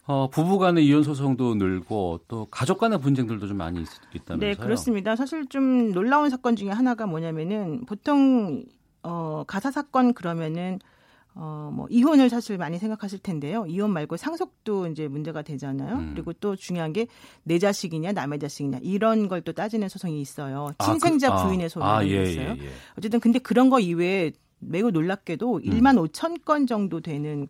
[0.05, 4.39] 어, 부부 간의 이혼 소송도 늘고 또 가족 간의 분쟁들도 좀 많이 있다면서요?
[4.39, 5.15] 네, 그렇습니다.
[5.17, 8.63] 사실 좀 놀라운 사건 중에 하나가 뭐냐면은 보통
[9.07, 10.79] 어, 가사 사건 그러면은
[11.39, 13.63] 어, 뭐, 이혼을 사실 많이 생각하실 텐데요.
[13.67, 15.95] 이혼 말고 상속도 이제 문제가 되잖아요.
[15.97, 16.11] 음.
[16.15, 17.05] 그리고 또 중요한 게
[17.43, 20.71] 내 자식이냐, 남의 자식이냐, 이런 걸 또 따지는 소송이 있어요.
[20.83, 22.55] 친생자 아, 그, 부인의 소송이 아, 예, 있어요.
[22.59, 22.69] 예, 예.
[22.97, 25.61] 어쨌든 근데 그런 거 이외에 매우 놀랍게도 음.
[25.61, 27.47] 1만 5천 건 정도 되는,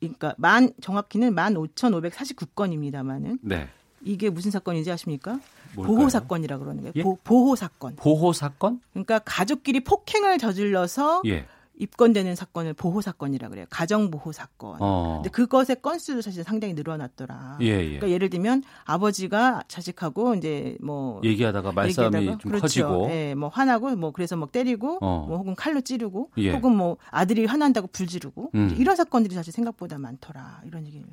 [0.00, 3.38] 그러니까 만, 정확히는 1만 5,549건입니다만은.
[3.42, 3.68] 네.
[4.02, 5.38] 이게 무슨 사건인지 아십니까?
[5.74, 5.96] 뭘까요?
[5.96, 6.92] 보호 사건이라 그러는 거예요.
[6.96, 7.02] 예?
[7.02, 7.96] 보 호 사건.
[7.96, 8.80] 보호 사건?
[8.92, 11.46] 그러니까 가족끼리 폭행을 저질러서 예.
[11.78, 13.64] 입건되는 사건을 보호 사건이라 그래요.
[13.70, 14.76] 가정 보호 사건.
[14.80, 15.20] 어.
[15.22, 17.56] 근데 그것의 건수도 사실 상당히 늘어났더라.
[17.62, 17.84] 예, 예.
[17.84, 22.62] 그러니까 예를 들면 아버지가 자식하고 이제 뭐 얘기하다가 말싸움이 얘기하다가, 좀 그렇죠.
[22.62, 25.24] 커지고, 예, 뭐 화나고 뭐 그래서 뭐 때리고, 어.
[25.26, 26.52] 뭐 혹은 칼로 찌르고, 예.
[26.52, 28.74] 혹은 뭐 아들이 화난다고 불 지르고 음.
[28.78, 30.60] 이런 사건들이 사실 생각보다 많더라.
[30.66, 31.06] 이런 얘기를.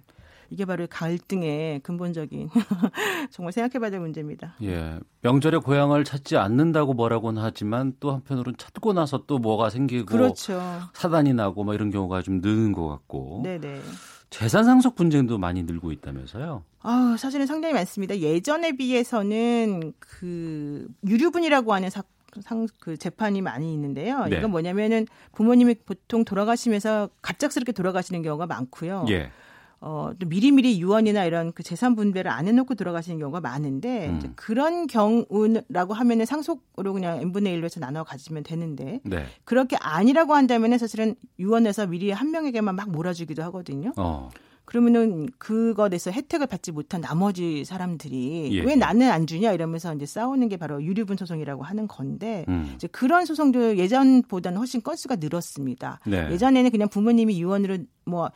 [0.49, 2.49] 이게 바로 갈등의 근본적인
[3.31, 4.55] 정말 생각해봐야 될 문제입니다.
[4.63, 10.61] 예, 명절에 고향을 찾지 않는다고 뭐라고는 하지만 또 한편으로는 찾고 나서 또 뭐가 생기고 그렇죠.
[10.93, 13.41] 사단이 나고 뭐 이런 경우가 좀 느는 것 같고.
[13.43, 13.81] 네네.
[14.29, 16.63] 재산 상속 분쟁도 많이 늘고 있다면서요?
[16.81, 18.17] 아, 사실은 상당히 많습니다.
[18.17, 22.03] 예전에 비해서는 그 유류분이라고 하는 사,
[22.41, 24.25] 상, 그 재판이 많이 있는데요.
[24.25, 24.37] 네.
[24.37, 29.05] 이건 뭐냐면은 부모님이 보통 돌아가시면서 갑작스럽게 돌아가시는 경우가 많고요.
[29.09, 29.31] 예.
[29.79, 34.17] 어, 또 미리미리 유언이나 이런 그 재산 분배를 안 해놓고 들어가시는 경우가 많은데 음.
[34.17, 39.25] 이제 그런 경우라고 하면은 상속으로 그냥 n분의 1로 해서 나눠 가지면 되는데 네.
[39.43, 43.93] 그렇게 아니라고 한다면은 사실은 유언에서 미리 한 명에게만 막 몰아주기도 하거든요.
[43.97, 44.29] 어.
[44.67, 48.61] 그러면은 그것에서 혜택을 받지 못한 나머지 사람들이 예.
[48.63, 52.73] 왜 나는 안 주냐 이러면서 이제 싸우는 게 바로 유류분 소송이라고 하는 건데 음.
[52.75, 56.01] 이제 그런 소송도 예전보다는 훨씬 건수가 늘었습니다.
[56.05, 56.29] 네.
[56.31, 58.29] 예전에는 그냥 부모님이 유언으로 뭐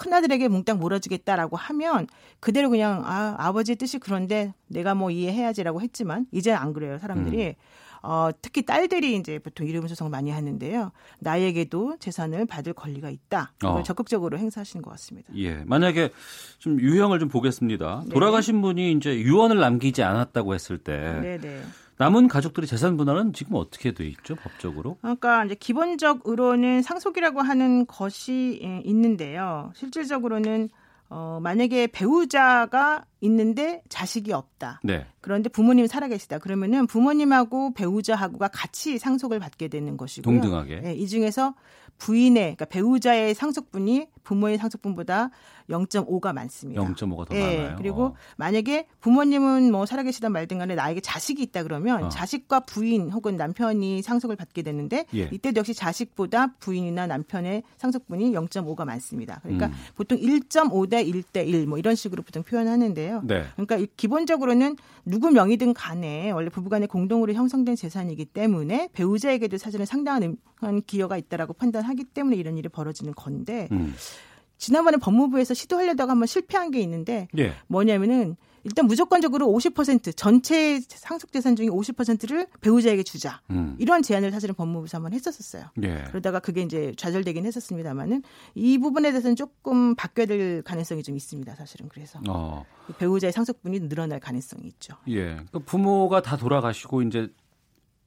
[0.00, 2.06] 큰아들에게 몽땅 몰아주겠다라고 하면
[2.40, 7.54] 그대로 그냥 아 아버지의 뜻이 그런데 내가 뭐 이해해야지라고 했지만 이제 안 그래요 사람들이 음.
[8.02, 10.90] 어, 특히 딸들이 이제 보통 이름 소송을 많이 하는데요.
[11.18, 13.52] 나에게도 재산을 받을 권리가 있다.
[13.62, 13.82] 어.
[13.82, 15.30] 적극적으로 행사하시는 것 같습니다.
[15.36, 15.56] 예.
[15.66, 16.10] 만약에
[16.58, 18.04] 좀 유형을 좀 보겠습니다.
[18.06, 18.14] 네.
[18.14, 21.62] 돌아가신 분이 이제 유언을 남기지 않았다고 했을 때 네네.
[22.00, 22.04] 네.
[22.04, 24.96] 남은 가족들의 재산 분할은 지금 어떻게 돼 있죠 법적으로?
[25.02, 29.70] 그러니까 이제 기본적으로는 상속이라고 하는 것이 예, 있는데요.
[29.74, 30.70] 실질적으로는
[31.10, 34.80] 어, 만약에 배우자가 있는데 자식이 없다.
[34.84, 35.06] 네.
[35.20, 36.38] 그런데 부모님이 살아계시다.
[36.38, 40.40] 그러면은 부모님하고 배우자하고가 같이 상속을 받게 되는 것이고요.
[40.40, 40.80] 동등하게.
[40.80, 41.54] 네, 이 중에서
[41.98, 45.30] 부인의 그러니까 배우자의 상속분이 부모의 상속분보다
[45.68, 46.82] 0.5가 많습니다.
[46.82, 47.76] 0.5가 더 네, 많아요.
[47.76, 48.14] 그리고 어.
[48.36, 52.08] 만약에 부모님은 뭐 살아계시다 말든 간에 나에게 자식이 있다 그러면 어.
[52.08, 55.28] 자식과 부인 혹은 남편이 상속을 받게 되는데 예.
[55.30, 59.40] 이때도 역시 자식보다 부인이나 남편의 상속분이 0.5가 많습니다.
[59.42, 59.72] 그러니까 음.
[59.94, 63.22] 보통 1.5대 1대 1 뭐 이런 식으로 보통 표현하는데요.
[63.24, 63.44] 네.
[63.56, 70.36] 그러니까 기본적으로는 누구 명의든 간에 원래 부부간에 공동으로 형성된 재산이기 때문에 배우자에게도 사실은 상당한
[70.86, 73.94] 기여가 있다라고 판단하기 때문에 이런 일이 벌어지는 건데 음.
[74.60, 77.54] 지난번에 법무부에서 시도하려다가 한번 실패한 게 있는데 예.
[77.66, 83.40] 뭐냐면은 일단 무조건적으로 50% 전체 상속 재산 중에 50%를 배우자에게 주자.
[83.48, 83.74] 음.
[83.78, 85.70] 이런 제안을 사실은 법무부에서 한번 했었었어요.
[85.82, 86.04] 예.
[86.08, 88.22] 그러다가 그게 이제 좌절되긴 했었습니다만은
[88.54, 91.54] 이 부분에 대해서는 조금 바뀌어야 될 가능성이 좀 있습니다.
[91.54, 92.66] 사실은 그래서 어.
[92.98, 94.94] 배우자의 상속분이 늘어날 가능성이 있죠.
[95.08, 95.38] 예.
[95.52, 97.32] 그 부모가 다 돌아가시고 이제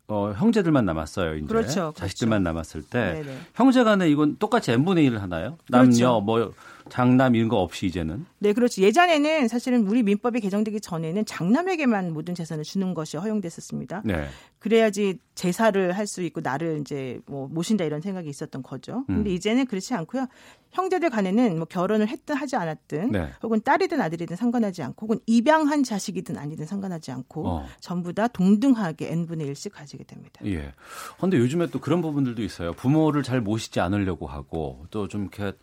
[0.08, 1.36] 어, 형제들만 남았어요.
[1.36, 2.54] 이제 그렇죠, 자식들만 그렇죠.
[2.54, 3.38] 남았을 때 네네.
[3.56, 5.58] 형제간에 이건 똑같이 n 분의 1을 하나요?
[5.70, 6.22] 남녀 그렇죠.
[6.22, 6.54] 뭐
[6.89, 8.26] 장남 이런 거 없이 이제는?
[8.39, 8.81] 네, 그렇죠.
[8.81, 14.01] 예전에는 사실은 우리 민법이 개정되기 전에는 장남에게만 모든 재산을 주는 것이 허용됐었습니다.
[14.05, 14.27] 네.
[14.60, 19.03] 그래야지 제사를 할 수 있고 나를 이제 뭐 모신다 이런 생각이 있었던 거죠.
[19.07, 19.34] 근데 음.
[19.35, 20.27] 이제는 그렇지 않고요.
[20.72, 23.30] 형제들 간에는 뭐 결혼을 했든 하지 않았든 네.
[23.41, 27.65] 혹은 딸이든 아들이든 상관하지 않고 혹은 입양한 자식이든 아니든 상관하지 않고 어.
[27.80, 30.41] 전부 다 동등하게 n분의 1씩 가지게 됩니다.
[30.45, 30.73] 예.
[31.19, 32.73] 근데 요즘에 또 그런 부분들도 있어요.
[32.73, 35.53] 부모를 잘 모시지 않으려고 하고 또 좀 이렇게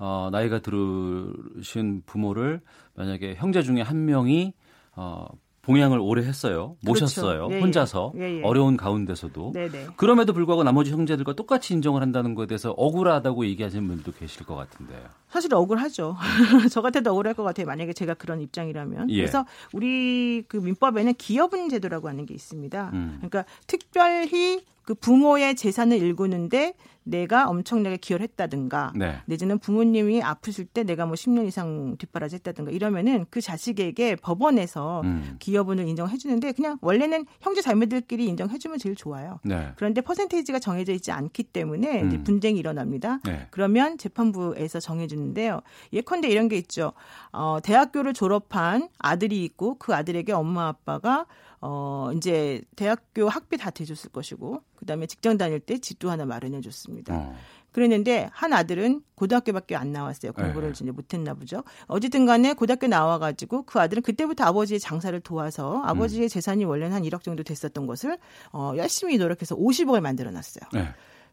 [0.00, 2.62] 어, 나이가 들으신 부모를
[2.94, 4.54] 만약에 형제 중에 한 명이
[4.96, 5.26] 어,
[5.62, 6.76] 봉양을 오래 했어요.
[6.80, 7.04] 그렇죠.
[7.04, 7.46] 모셨어요.
[7.48, 7.54] 그렇죠.
[7.54, 8.42] 예, 혼자서 예, 예.
[8.42, 9.88] 어려운 가운데서도 네네.
[9.96, 15.00] 그럼에도 불구하고 나머지 형제들과 똑같이 인정을 한다는 것에 대해서 억울하다고 얘기하시는 분들도 계실 것 같은데요.
[15.28, 16.16] 사실 억울하죠.
[16.72, 17.66] 저 같아도 억울할 것 같아요.
[17.66, 19.10] 만약에 제가 그런 입장이라면.
[19.10, 19.16] 예.
[19.16, 19.44] 그래서
[19.74, 22.90] 우리 그 민법에는 기여분 제도라고 하는 게 있습니다.
[22.94, 23.18] 음.
[23.18, 29.18] 그러니까 특별히 그 부모의 재산을 일구는데 내가 엄청나게 기여를 했다든가 네.
[29.26, 35.36] 내지는 부모님이 아프실 때 내가 뭐 10년 이상 뒷바라지 했다든가 이러면은 그 자식에게 법원에서 음.
[35.38, 39.38] 기여분을 인정해 주는데 그냥 원래는 형제 자매들끼리 인정해 주면 제일 좋아요.
[39.44, 39.70] 네.
[39.76, 42.24] 그런데 퍼센테이지가 정해져 있지 않기 때문에 음.
[42.24, 43.20] 분쟁이 일어납니다.
[43.24, 43.46] 네.
[43.52, 45.60] 그러면 재판부에서 정해 주는데요.
[45.92, 46.94] 예컨대 이런 게 있죠.
[47.30, 51.26] 어, 대학교를 졸업한 아들이 있고 그 아들에게 엄마 아빠가
[51.60, 56.60] 어, 이제 대학교 학비 다 대줬을 것이고, 그 다음에 직장 다닐 때 집도 하나 마련해
[56.60, 57.14] 줬습니다.
[57.14, 57.36] 어.
[57.72, 60.32] 그랬는데 한 아들은 고등학교밖에 안 나왔어요.
[60.32, 60.72] 공부를 네.
[60.72, 61.62] 이제 못했나 보죠.
[61.86, 66.28] 어쨌든 간에 고등학교 나와가지고 그 아들은 그때부터 아버지의 장사를 도와서 아버지의 음.
[66.28, 68.18] 재산이 원래는 한 1억 정도 됐었던 것을
[68.52, 70.64] 어, 열심히 노력해서 50억을 만들어놨어요.
[70.72, 70.88] 네.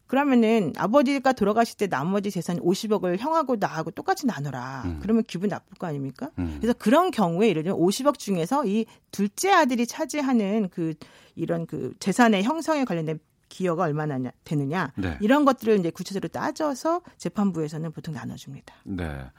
[0.07, 4.83] 그러면은 아버지가 돌아가실 때 나머지 재산 50억을 형하고 나하고 똑같이 나눠라.
[4.85, 4.99] 음.
[5.01, 6.31] 그러면 기분 나쁠 거 아닙니까?
[6.39, 6.57] 음.
[6.59, 10.93] 그래서 그런 경우에 예를 들면 50억 중에서 이 둘째 아들이 차지하는 그
[11.35, 13.19] 이런 그 재산의 형성에 관련된
[13.49, 15.17] 기여가 얼마나 되느냐 네.
[15.21, 18.73] 이런 것들을 이제 구체적으로 따져서 재판부에서는 보통 나눠줍니다.
[18.83, 19.29] 네.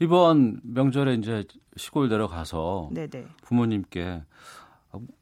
[0.00, 1.44] 이번 명절에 이제
[1.76, 3.26] 시골 내려가서 네네.
[3.42, 4.22] 부모님께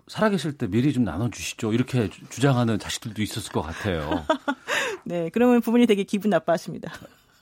[0.08, 1.72] 살아계실 때 미리 좀 나눠주시죠.
[1.72, 4.24] 이렇게 주장하는 자식들도 있었을 것 같아요.
[5.04, 6.92] 네, 그러면 부모님 되게 기분 나빠하십니다.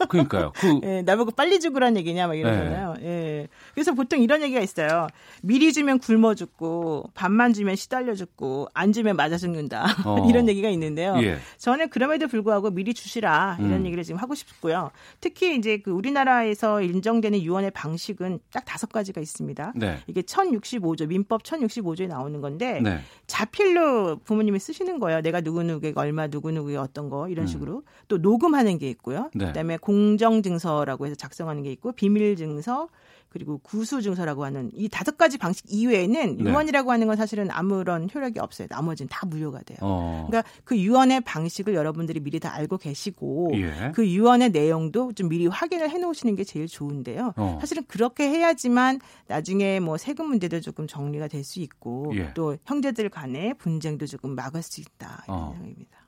[0.09, 0.53] 그러니까요.
[0.57, 2.95] 그 예, 나보고 빨리 죽으란 얘기냐 막 이러잖아요.
[3.01, 3.05] 네.
[3.05, 3.49] 예.
[3.74, 5.09] 그래서 보통 이런 얘기가 있어요.
[5.42, 9.84] 미리 주면 굶어 죽고 반만 주면 시달려 죽고 안 주면 맞아 죽는다.
[10.05, 10.26] 어.
[10.30, 11.16] 이런 얘기가 있는데요.
[11.22, 11.38] 예.
[11.59, 13.86] 저는 그럼에도 불구하고 미리 주시라 이런 음.
[13.86, 14.90] 얘기를 지금 하고 싶고요.
[15.20, 19.72] 특히 이제 그 우리나라에서 인정되는 유언의 방식은 딱 다섯 가지가 있습니다.
[19.76, 19.98] 네.
[20.06, 23.01] 이게 1065조 민법 1065조에 나오는 건데 네.
[23.26, 25.20] 자필로 부모님이 쓰시는 거예요.
[25.20, 27.46] 내가 누구누구에게 얼마 누구누구에 어떤 거 이런 음.
[27.48, 27.82] 식으로 음.
[28.09, 29.30] 또 녹음하는 게 있고요.
[29.34, 29.46] 네.
[29.46, 32.88] 그다음에 공정증서라고 해서 작성하는 게 있고 비밀증서
[33.35, 36.44] 그리고 구수증서라고 하는 이 다섯 가지 방식 이외에는 네.
[36.44, 38.69] 유언이라고 하는 건 사실은 아무런 효력이 없어요.
[38.70, 39.78] 나머지는 다 무효가 돼요.
[39.81, 40.27] 어.
[40.28, 43.90] 그러니까 그 유언의 방식을 여러분들이 미리 다 알고 계시고 예.
[43.93, 47.32] 그 유언의 내용도 좀 미리 확인을 해 놓으시는 게 제일 좋은데요.
[47.36, 47.59] 어.
[47.61, 52.32] 사실은 그렇게 해야지만 나중에 뭐 세금 문제도 조금 정리가 될 수 있고 예.
[52.35, 55.51] 또 형제들 간의 분쟁도 조금 막을 수 있다 이런 어.
[55.52, 55.98] 생각입니다.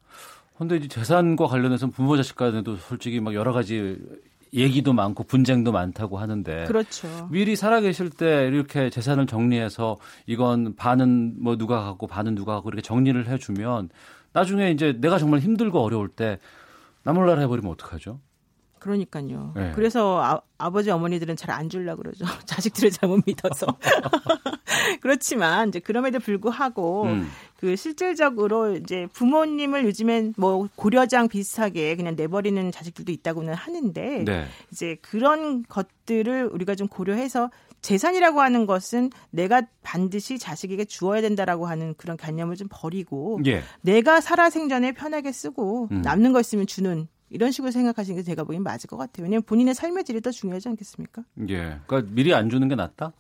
[0.57, 3.99] 근데 이제 재산과 관련해서 부모 자식 간에도 솔직히 막 여러 가지
[4.57, 7.29] 얘기도 많고 분쟁도 많다고 하는데 그렇죠.
[7.31, 12.83] 미리 살아계실 때 이렇게 재산을 정리해서 이건 반은 뭐 누가 갖고 반은 누가 갖고 이렇게
[12.83, 13.91] 정리를 해주면
[14.33, 16.39] 나중에 이제 내가 정말 힘들고 어려울 때
[17.03, 18.21] 나몰라라 해버리면 어떡하죠?
[18.87, 19.53] 그러니까요.
[19.57, 19.73] 네.
[19.75, 22.25] 그래서 아, 버지 어머니들은 잘 안 줄라 그러죠.
[22.47, 23.67] 자식들을 잘못 믿어서.
[25.01, 27.29] 그렇지만 이제 그럼에도 불구하고 음.
[27.57, 34.45] 그 실질적으로 이제 부모님을 요즘엔 뭐 고려장 비슷하게 그냥 내버리는 자식들도 있다고는 하는데 네.
[34.71, 37.51] 이제 그런 것들을 우리가 좀 고려해서
[37.81, 43.63] 재산이라고 하는 것은 내가 반드시 자식에게 주어야 된다라고 하는 그런 개념을 좀 버리고 예.
[43.81, 46.03] 내가 살아생전에 편하게 쓰고 음.
[46.03, 49.25] 남는 거 있으면 주는 이런 식으로 생각하시는 게 제가 보기엔 맞을 것 같아요.
[49.25, 51.23] 왜냐하면 본인의 삶의 질이 더 중요하지 않겠습니까?
[51.49, 51.81] 예.
[51.87, 53.13] 그러니까 미리 안 주는 게 낫다?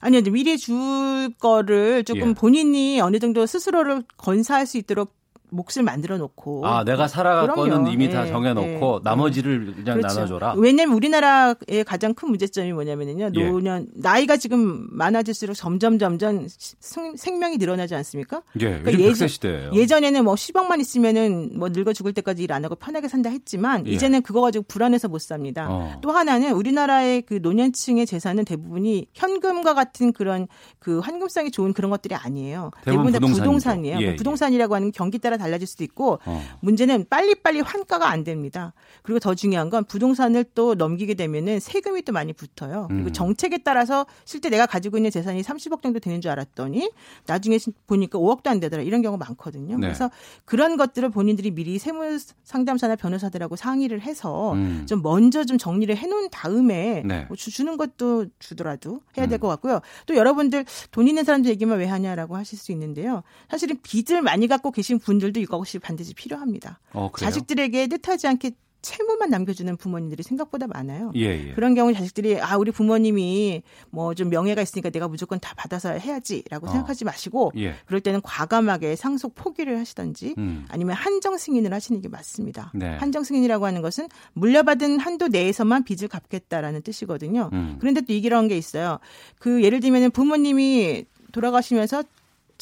[0.00, 2.34] 아니요, 미리 줄 거를 조금 예.
[2.34, 5.14] 본인이 어느 정도 스스로를 건사할 수 있도록
[5.52, 7.70] 몫을 만들어 놓고 아 내가 살아갈 그럼요.
[7.70, 10.14] 거는 이미 네, 다 정해놓고 네, 나머지를 그냥 그렇죠.
[10.14, 10.54] 나눠줘라.
[10.56, 13.48] 왜냐하면 우리나라의 가장 큰 문제점이 뭐냐면요 예.
[13.50, 16.46] 노년 나이가 지금 많아질수록 점점 점점
[16.80, 18.42] 생명이 늘어나지 않습니까?
[18.60, 19.72] 예, 그러니까 예전, 시대예요.
[19.74, 23.92] 예전에는 뭐 10억만 있으면은 뭐 늙어 죽을 때까지 일 안 하고 편하게 산다 했지만 예.
[23.92, 25.68] 이제는 그거 가지고 불안해서 못 삽니다.
[25.70, 25.98] 어.
[26.02, 30.48] 또 하나는 우리나라의 그 노년층의 재산은 대부분이 현금과 같은 그런
[30.78, 32.70] 그 환금성이 좋은 그런 것들이 아니에요.
[32.84, 33.98] 대부분, 대부분 다 부동산이에요.
[34.00, 36.42] 예, 뭐 부동산이라고 하는 경기 따라 달라질 수도 있고 어.
[36.60, 38.72] 문제는 빨리빨리 환가가 안 됩니다.
[39.02, 42.86] 그리고 더 중요한 건 부동산을 또 넘기게 되면은 세금이 또 많이 붙어요.
[42.88, 43.12] 그리고 음.
[43.12, 46.90] 정책에 따라서 실제 내가 가지고 있는 재산이 30억 정도 되는 줄 알았더니
[47.26, 48.82] 나중에 보니까 5억도 안 되더라.
[48.82, 49.76] 이런 경우가 많거든요.
[49.76, 49.86] 네.
[49.86, 50.10] 그래서
[50.44, 54.86] 그런 것들을 본인들이 미리 세무 상담사나 변호사들하고 상의를 해서 음.
[54.88, 57.24] 좀 먼저 좀 정리를 해 놓은 다음에 네.
[57.28, 59.50] 뭐 주는 것도 주더라도 해야 될것 음.
[59.50, 59.80] 같고요.
[60.06, 63.22] 또 여러분들 돈 있는 사람들 얘기만 왜 하냐라고 하실 수 있는데요.
[63.50, 66.78] 사실은 빚을 많이 갖고 계신 분들 도 이것이 반드시 필요합니다.
[66.92, 68.52] 어, 자식들에게 뜻하지 않게
[68.82, 71.12] 채무만 남겨주는 부모님들이 생각보다 많아요.
[71.14, 71.52] 예, 예.
[71.54, 76.66] 그런 경우 자식들이 아 우리 부모님이 뭐 좀 명예가 있으니까 내가 무조건 다 받아서 해야지라고
[76.66, 76.70] 어.
[76.70, 77.74] 생각하지 마시고 예.
[77.86, 80.66] 그럴 때는 과감하게 상속 포기를 하시던지 음.
[80.68, 82.72] 아니면 한정 승인을 하시는 게 맞습니다.
[82.74, 82.96] 네.
[82.96, 87.48] 한정 승인이라고 하는 것은 물려받은 한도 내에서만 빚을 갚겠다라는 뜻이거든요.
[87.52, 87.76] 음.
[87.80, 88.98] 그런데 또 이런 게 있어요.
[89.38, 92.02] 그 예를 들면 부모님이 돌아가시면서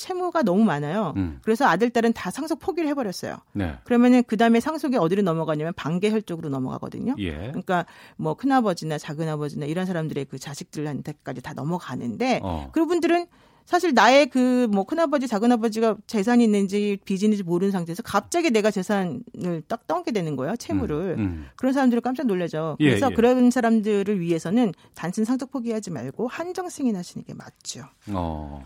[0.00, 1.12] 채무가 너무 많아요.
[1.16, 1.40] 음.
[1.42, 3.36] 그래서 아들 딸은 다 상속 포기를 해버렸어요.
[3.52, 3.74] 네.
[3.84, 7.16] 그러면은 그 다음에 상속이 어디로 넘어가냐면 반계혈 쪽으로 넘어가거든요.
[7.18, 7.32] 예.
[7.32, 7.84] 그러니까
[8.16, 12.70] 뭐 큰아버지나 작은아버지나 이런 사람들의 그 자식들한테까지 다 넘어가는데 어.
[12.72, 13.26] 그분들은
[13.66, 19.62] 사실 나의 그 뭐 큰아버지 작은아버지가 재산이 있는지 빚이 있는지 모르는 상태에서 갑자기 내가 재산을
[19.68, 21.46] 딱 떠게 되는 거예요 채무를 음, 음.
[21.56, 23.14] 그런 사람들을 깜짝 놀라죠 예, 그래서 예, 예.
[23.14, 27.82] 그런 사람들을 위해서는 단순 상속 포기하지 말고 한정 승인하시는 게 맞죠.
[28.08, 28.64] 어.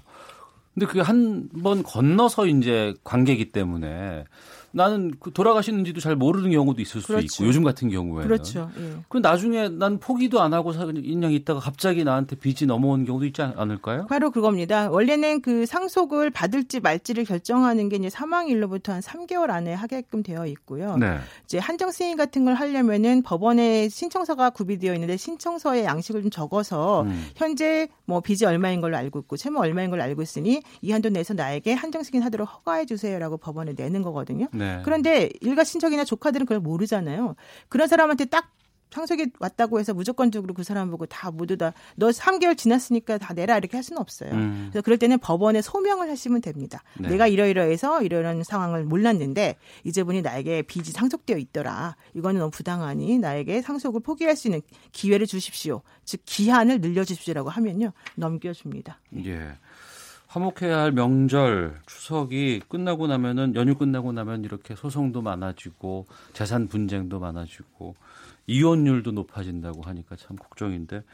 [0.75, 4.25] 근데 그게 한 번 건너서 이제 관계이기 때문에
[4.75, 7.29] 나는 그 돌아가시는지도 잘 모르는 경우도 있을 그렇죠.
[7.29, 8.69] 수 있고 요즘 같은 경우에는 그렇죠.
[8.77, 8.97] 예.
[9.09, 14.07] 그럼 나중에 난 포기도 안 하고 인양 있다가 갑자기 나한테 빚이 넘어온 경우도 있지 않을까요?
[14.09, 14.91] 바로 그겁니다.
[14.91, 20.97] 원래는 그 상속을 받을지 말지를 결정하는 게 이제 사망일로부터 한 3개월 안에 하게끔 되어 있고요.
[20.97, 21.19] 네.
[21.45, 27.27] 이제 한정 승인 같은 걸 하려면은 법원에 신청서가 구비되어 있는데 신청서에 양식을 좀 적어서 음.
[27.37, 31.33] 현재 뭐 빚이 얼마인 걸로 알고 있고 채무 얼마인 걸로 알고 있으니 이 한도 내에서
[31.33, 34.49] 나에게 한정 승인하도록 허가해 주세요라고 법원에 내는 거거든요.
[34.53, 34.64] 네.
[34.65, 34.83] 네.
[34.85, 37.37] 그런데 일가 친척이나 조카들은 그걸 모르잖아요.
[37.69, 38.51] 그런 사람한테 딱
[38.95, 43.59] 상속이 왔다고 해서 무조건적으로 그 사람 보고 다 모두 다 너 3개월 지났으니까 다 내라
[43.59, 44.31] 이렇게 할 수는 없어요.
[44.31, 44.69] 음.
[44.71, 46.83] 그래서 그럴 때는 법원에 소명을 하시면 됩니다.
[47.01, 47.09] 네.
[47.09, 51.97] 내가 이러이러해서 이러이러한 상황을 몰랐는데 이제분이 나에게 빚이 상속되어 있더라.
[52.15, 54.61] 이거는 너무 부당하니 나에게 상속을 포기할 수 있는
[54.93, 55.83] 기회를 주십시오.
[56.05, 59.01] 즉 기한을 늘려 주십시오라고 하면요 넘겨 줍니다.
[59.25, 59.57] 예.
[60.35, 67.95] 화목해야 할 명절 추석이 끝나고 나면은 연휴 끝나고 나면 이렇게 소송도 많아지고 재산 분쟁도 많아지고
[68.49, 71.05] 이혼율도 높아진다고 하니까 참 걱정인데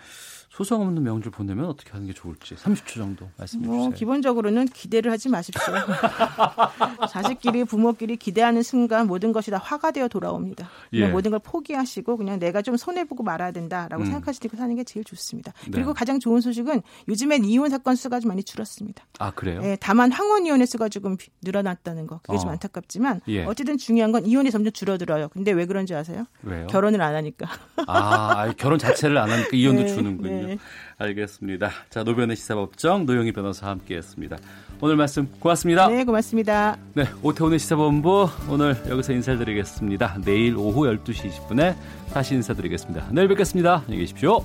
[0.64, 3.94] 소송 없는 명절 보내면 어떻게 하는 게 좋을지 30초 정도 말씀해 뭐, 주세요.
[3.94, 5.72] 기본적으로는 기대를 하지 마십시오.
[7.08, 10.68] 자식끼리 부모끼리 기대하는 순간 모든 것이 다 화가 되어 돌아옵니다.
[10.92, 11.08] 예.
[11.08, 14.04] 모든 걸 포기하시고 그냥 내가 좀 손해 보고 말아야 된다라고 음.
[14.04, 15.54] 생각하시고 사는 게 제일 좋습니다.
[15.64, 15.70] 네.
[15.72, 19.02] 그리고 가장 좋은 소식은 요즘엔 이혼 사건 수가 좀 많이 줄었습니다.
[19.18, 19.62] 아 그래요?
[19.64, 22.38] 예, 다만 항원 이혼의 수가 조금 늘어났다는 거 그게 어.
[22.38, 23.44] 좀 안타깝지만 예.
[23.44, 25.28] 어쨌든 중요한 건 이혼이 점점 줄어들어요.
[25.30, 26.26] 근데 왜 그런지 아세요?
[26.42, 26.66] 왜요?
[26.66, 27.48] 결혼을 안 하니까.
[27.86, 30.49] 아 결혼 자체를 안 하니까 이혼도 네, 주는군요.
[30.50, 30.58] 네.
[30.98, 31.70] 알겠습니다.
[31.90, 34.38] 자, 노변의 시사법정 노영희 변호사와 함께했습니다.
[34.80, 35.88] 오늘 말씀 고맙습니다.
[35.88, 36.76] 네, 고맙습니다.
[36.94, 40.18] 네, 오태훈의 시사본부 오늘 여기서 인사드리겠습니다.
[40.24, 41.76] 내일 오후 12시 20분에
[42.12, 43.08] 다시 인사드리겠습니다.
[43.12, 43.82] 내일 뵙겠습니다.
[43.86, 44.44] 안녕히 계십시오.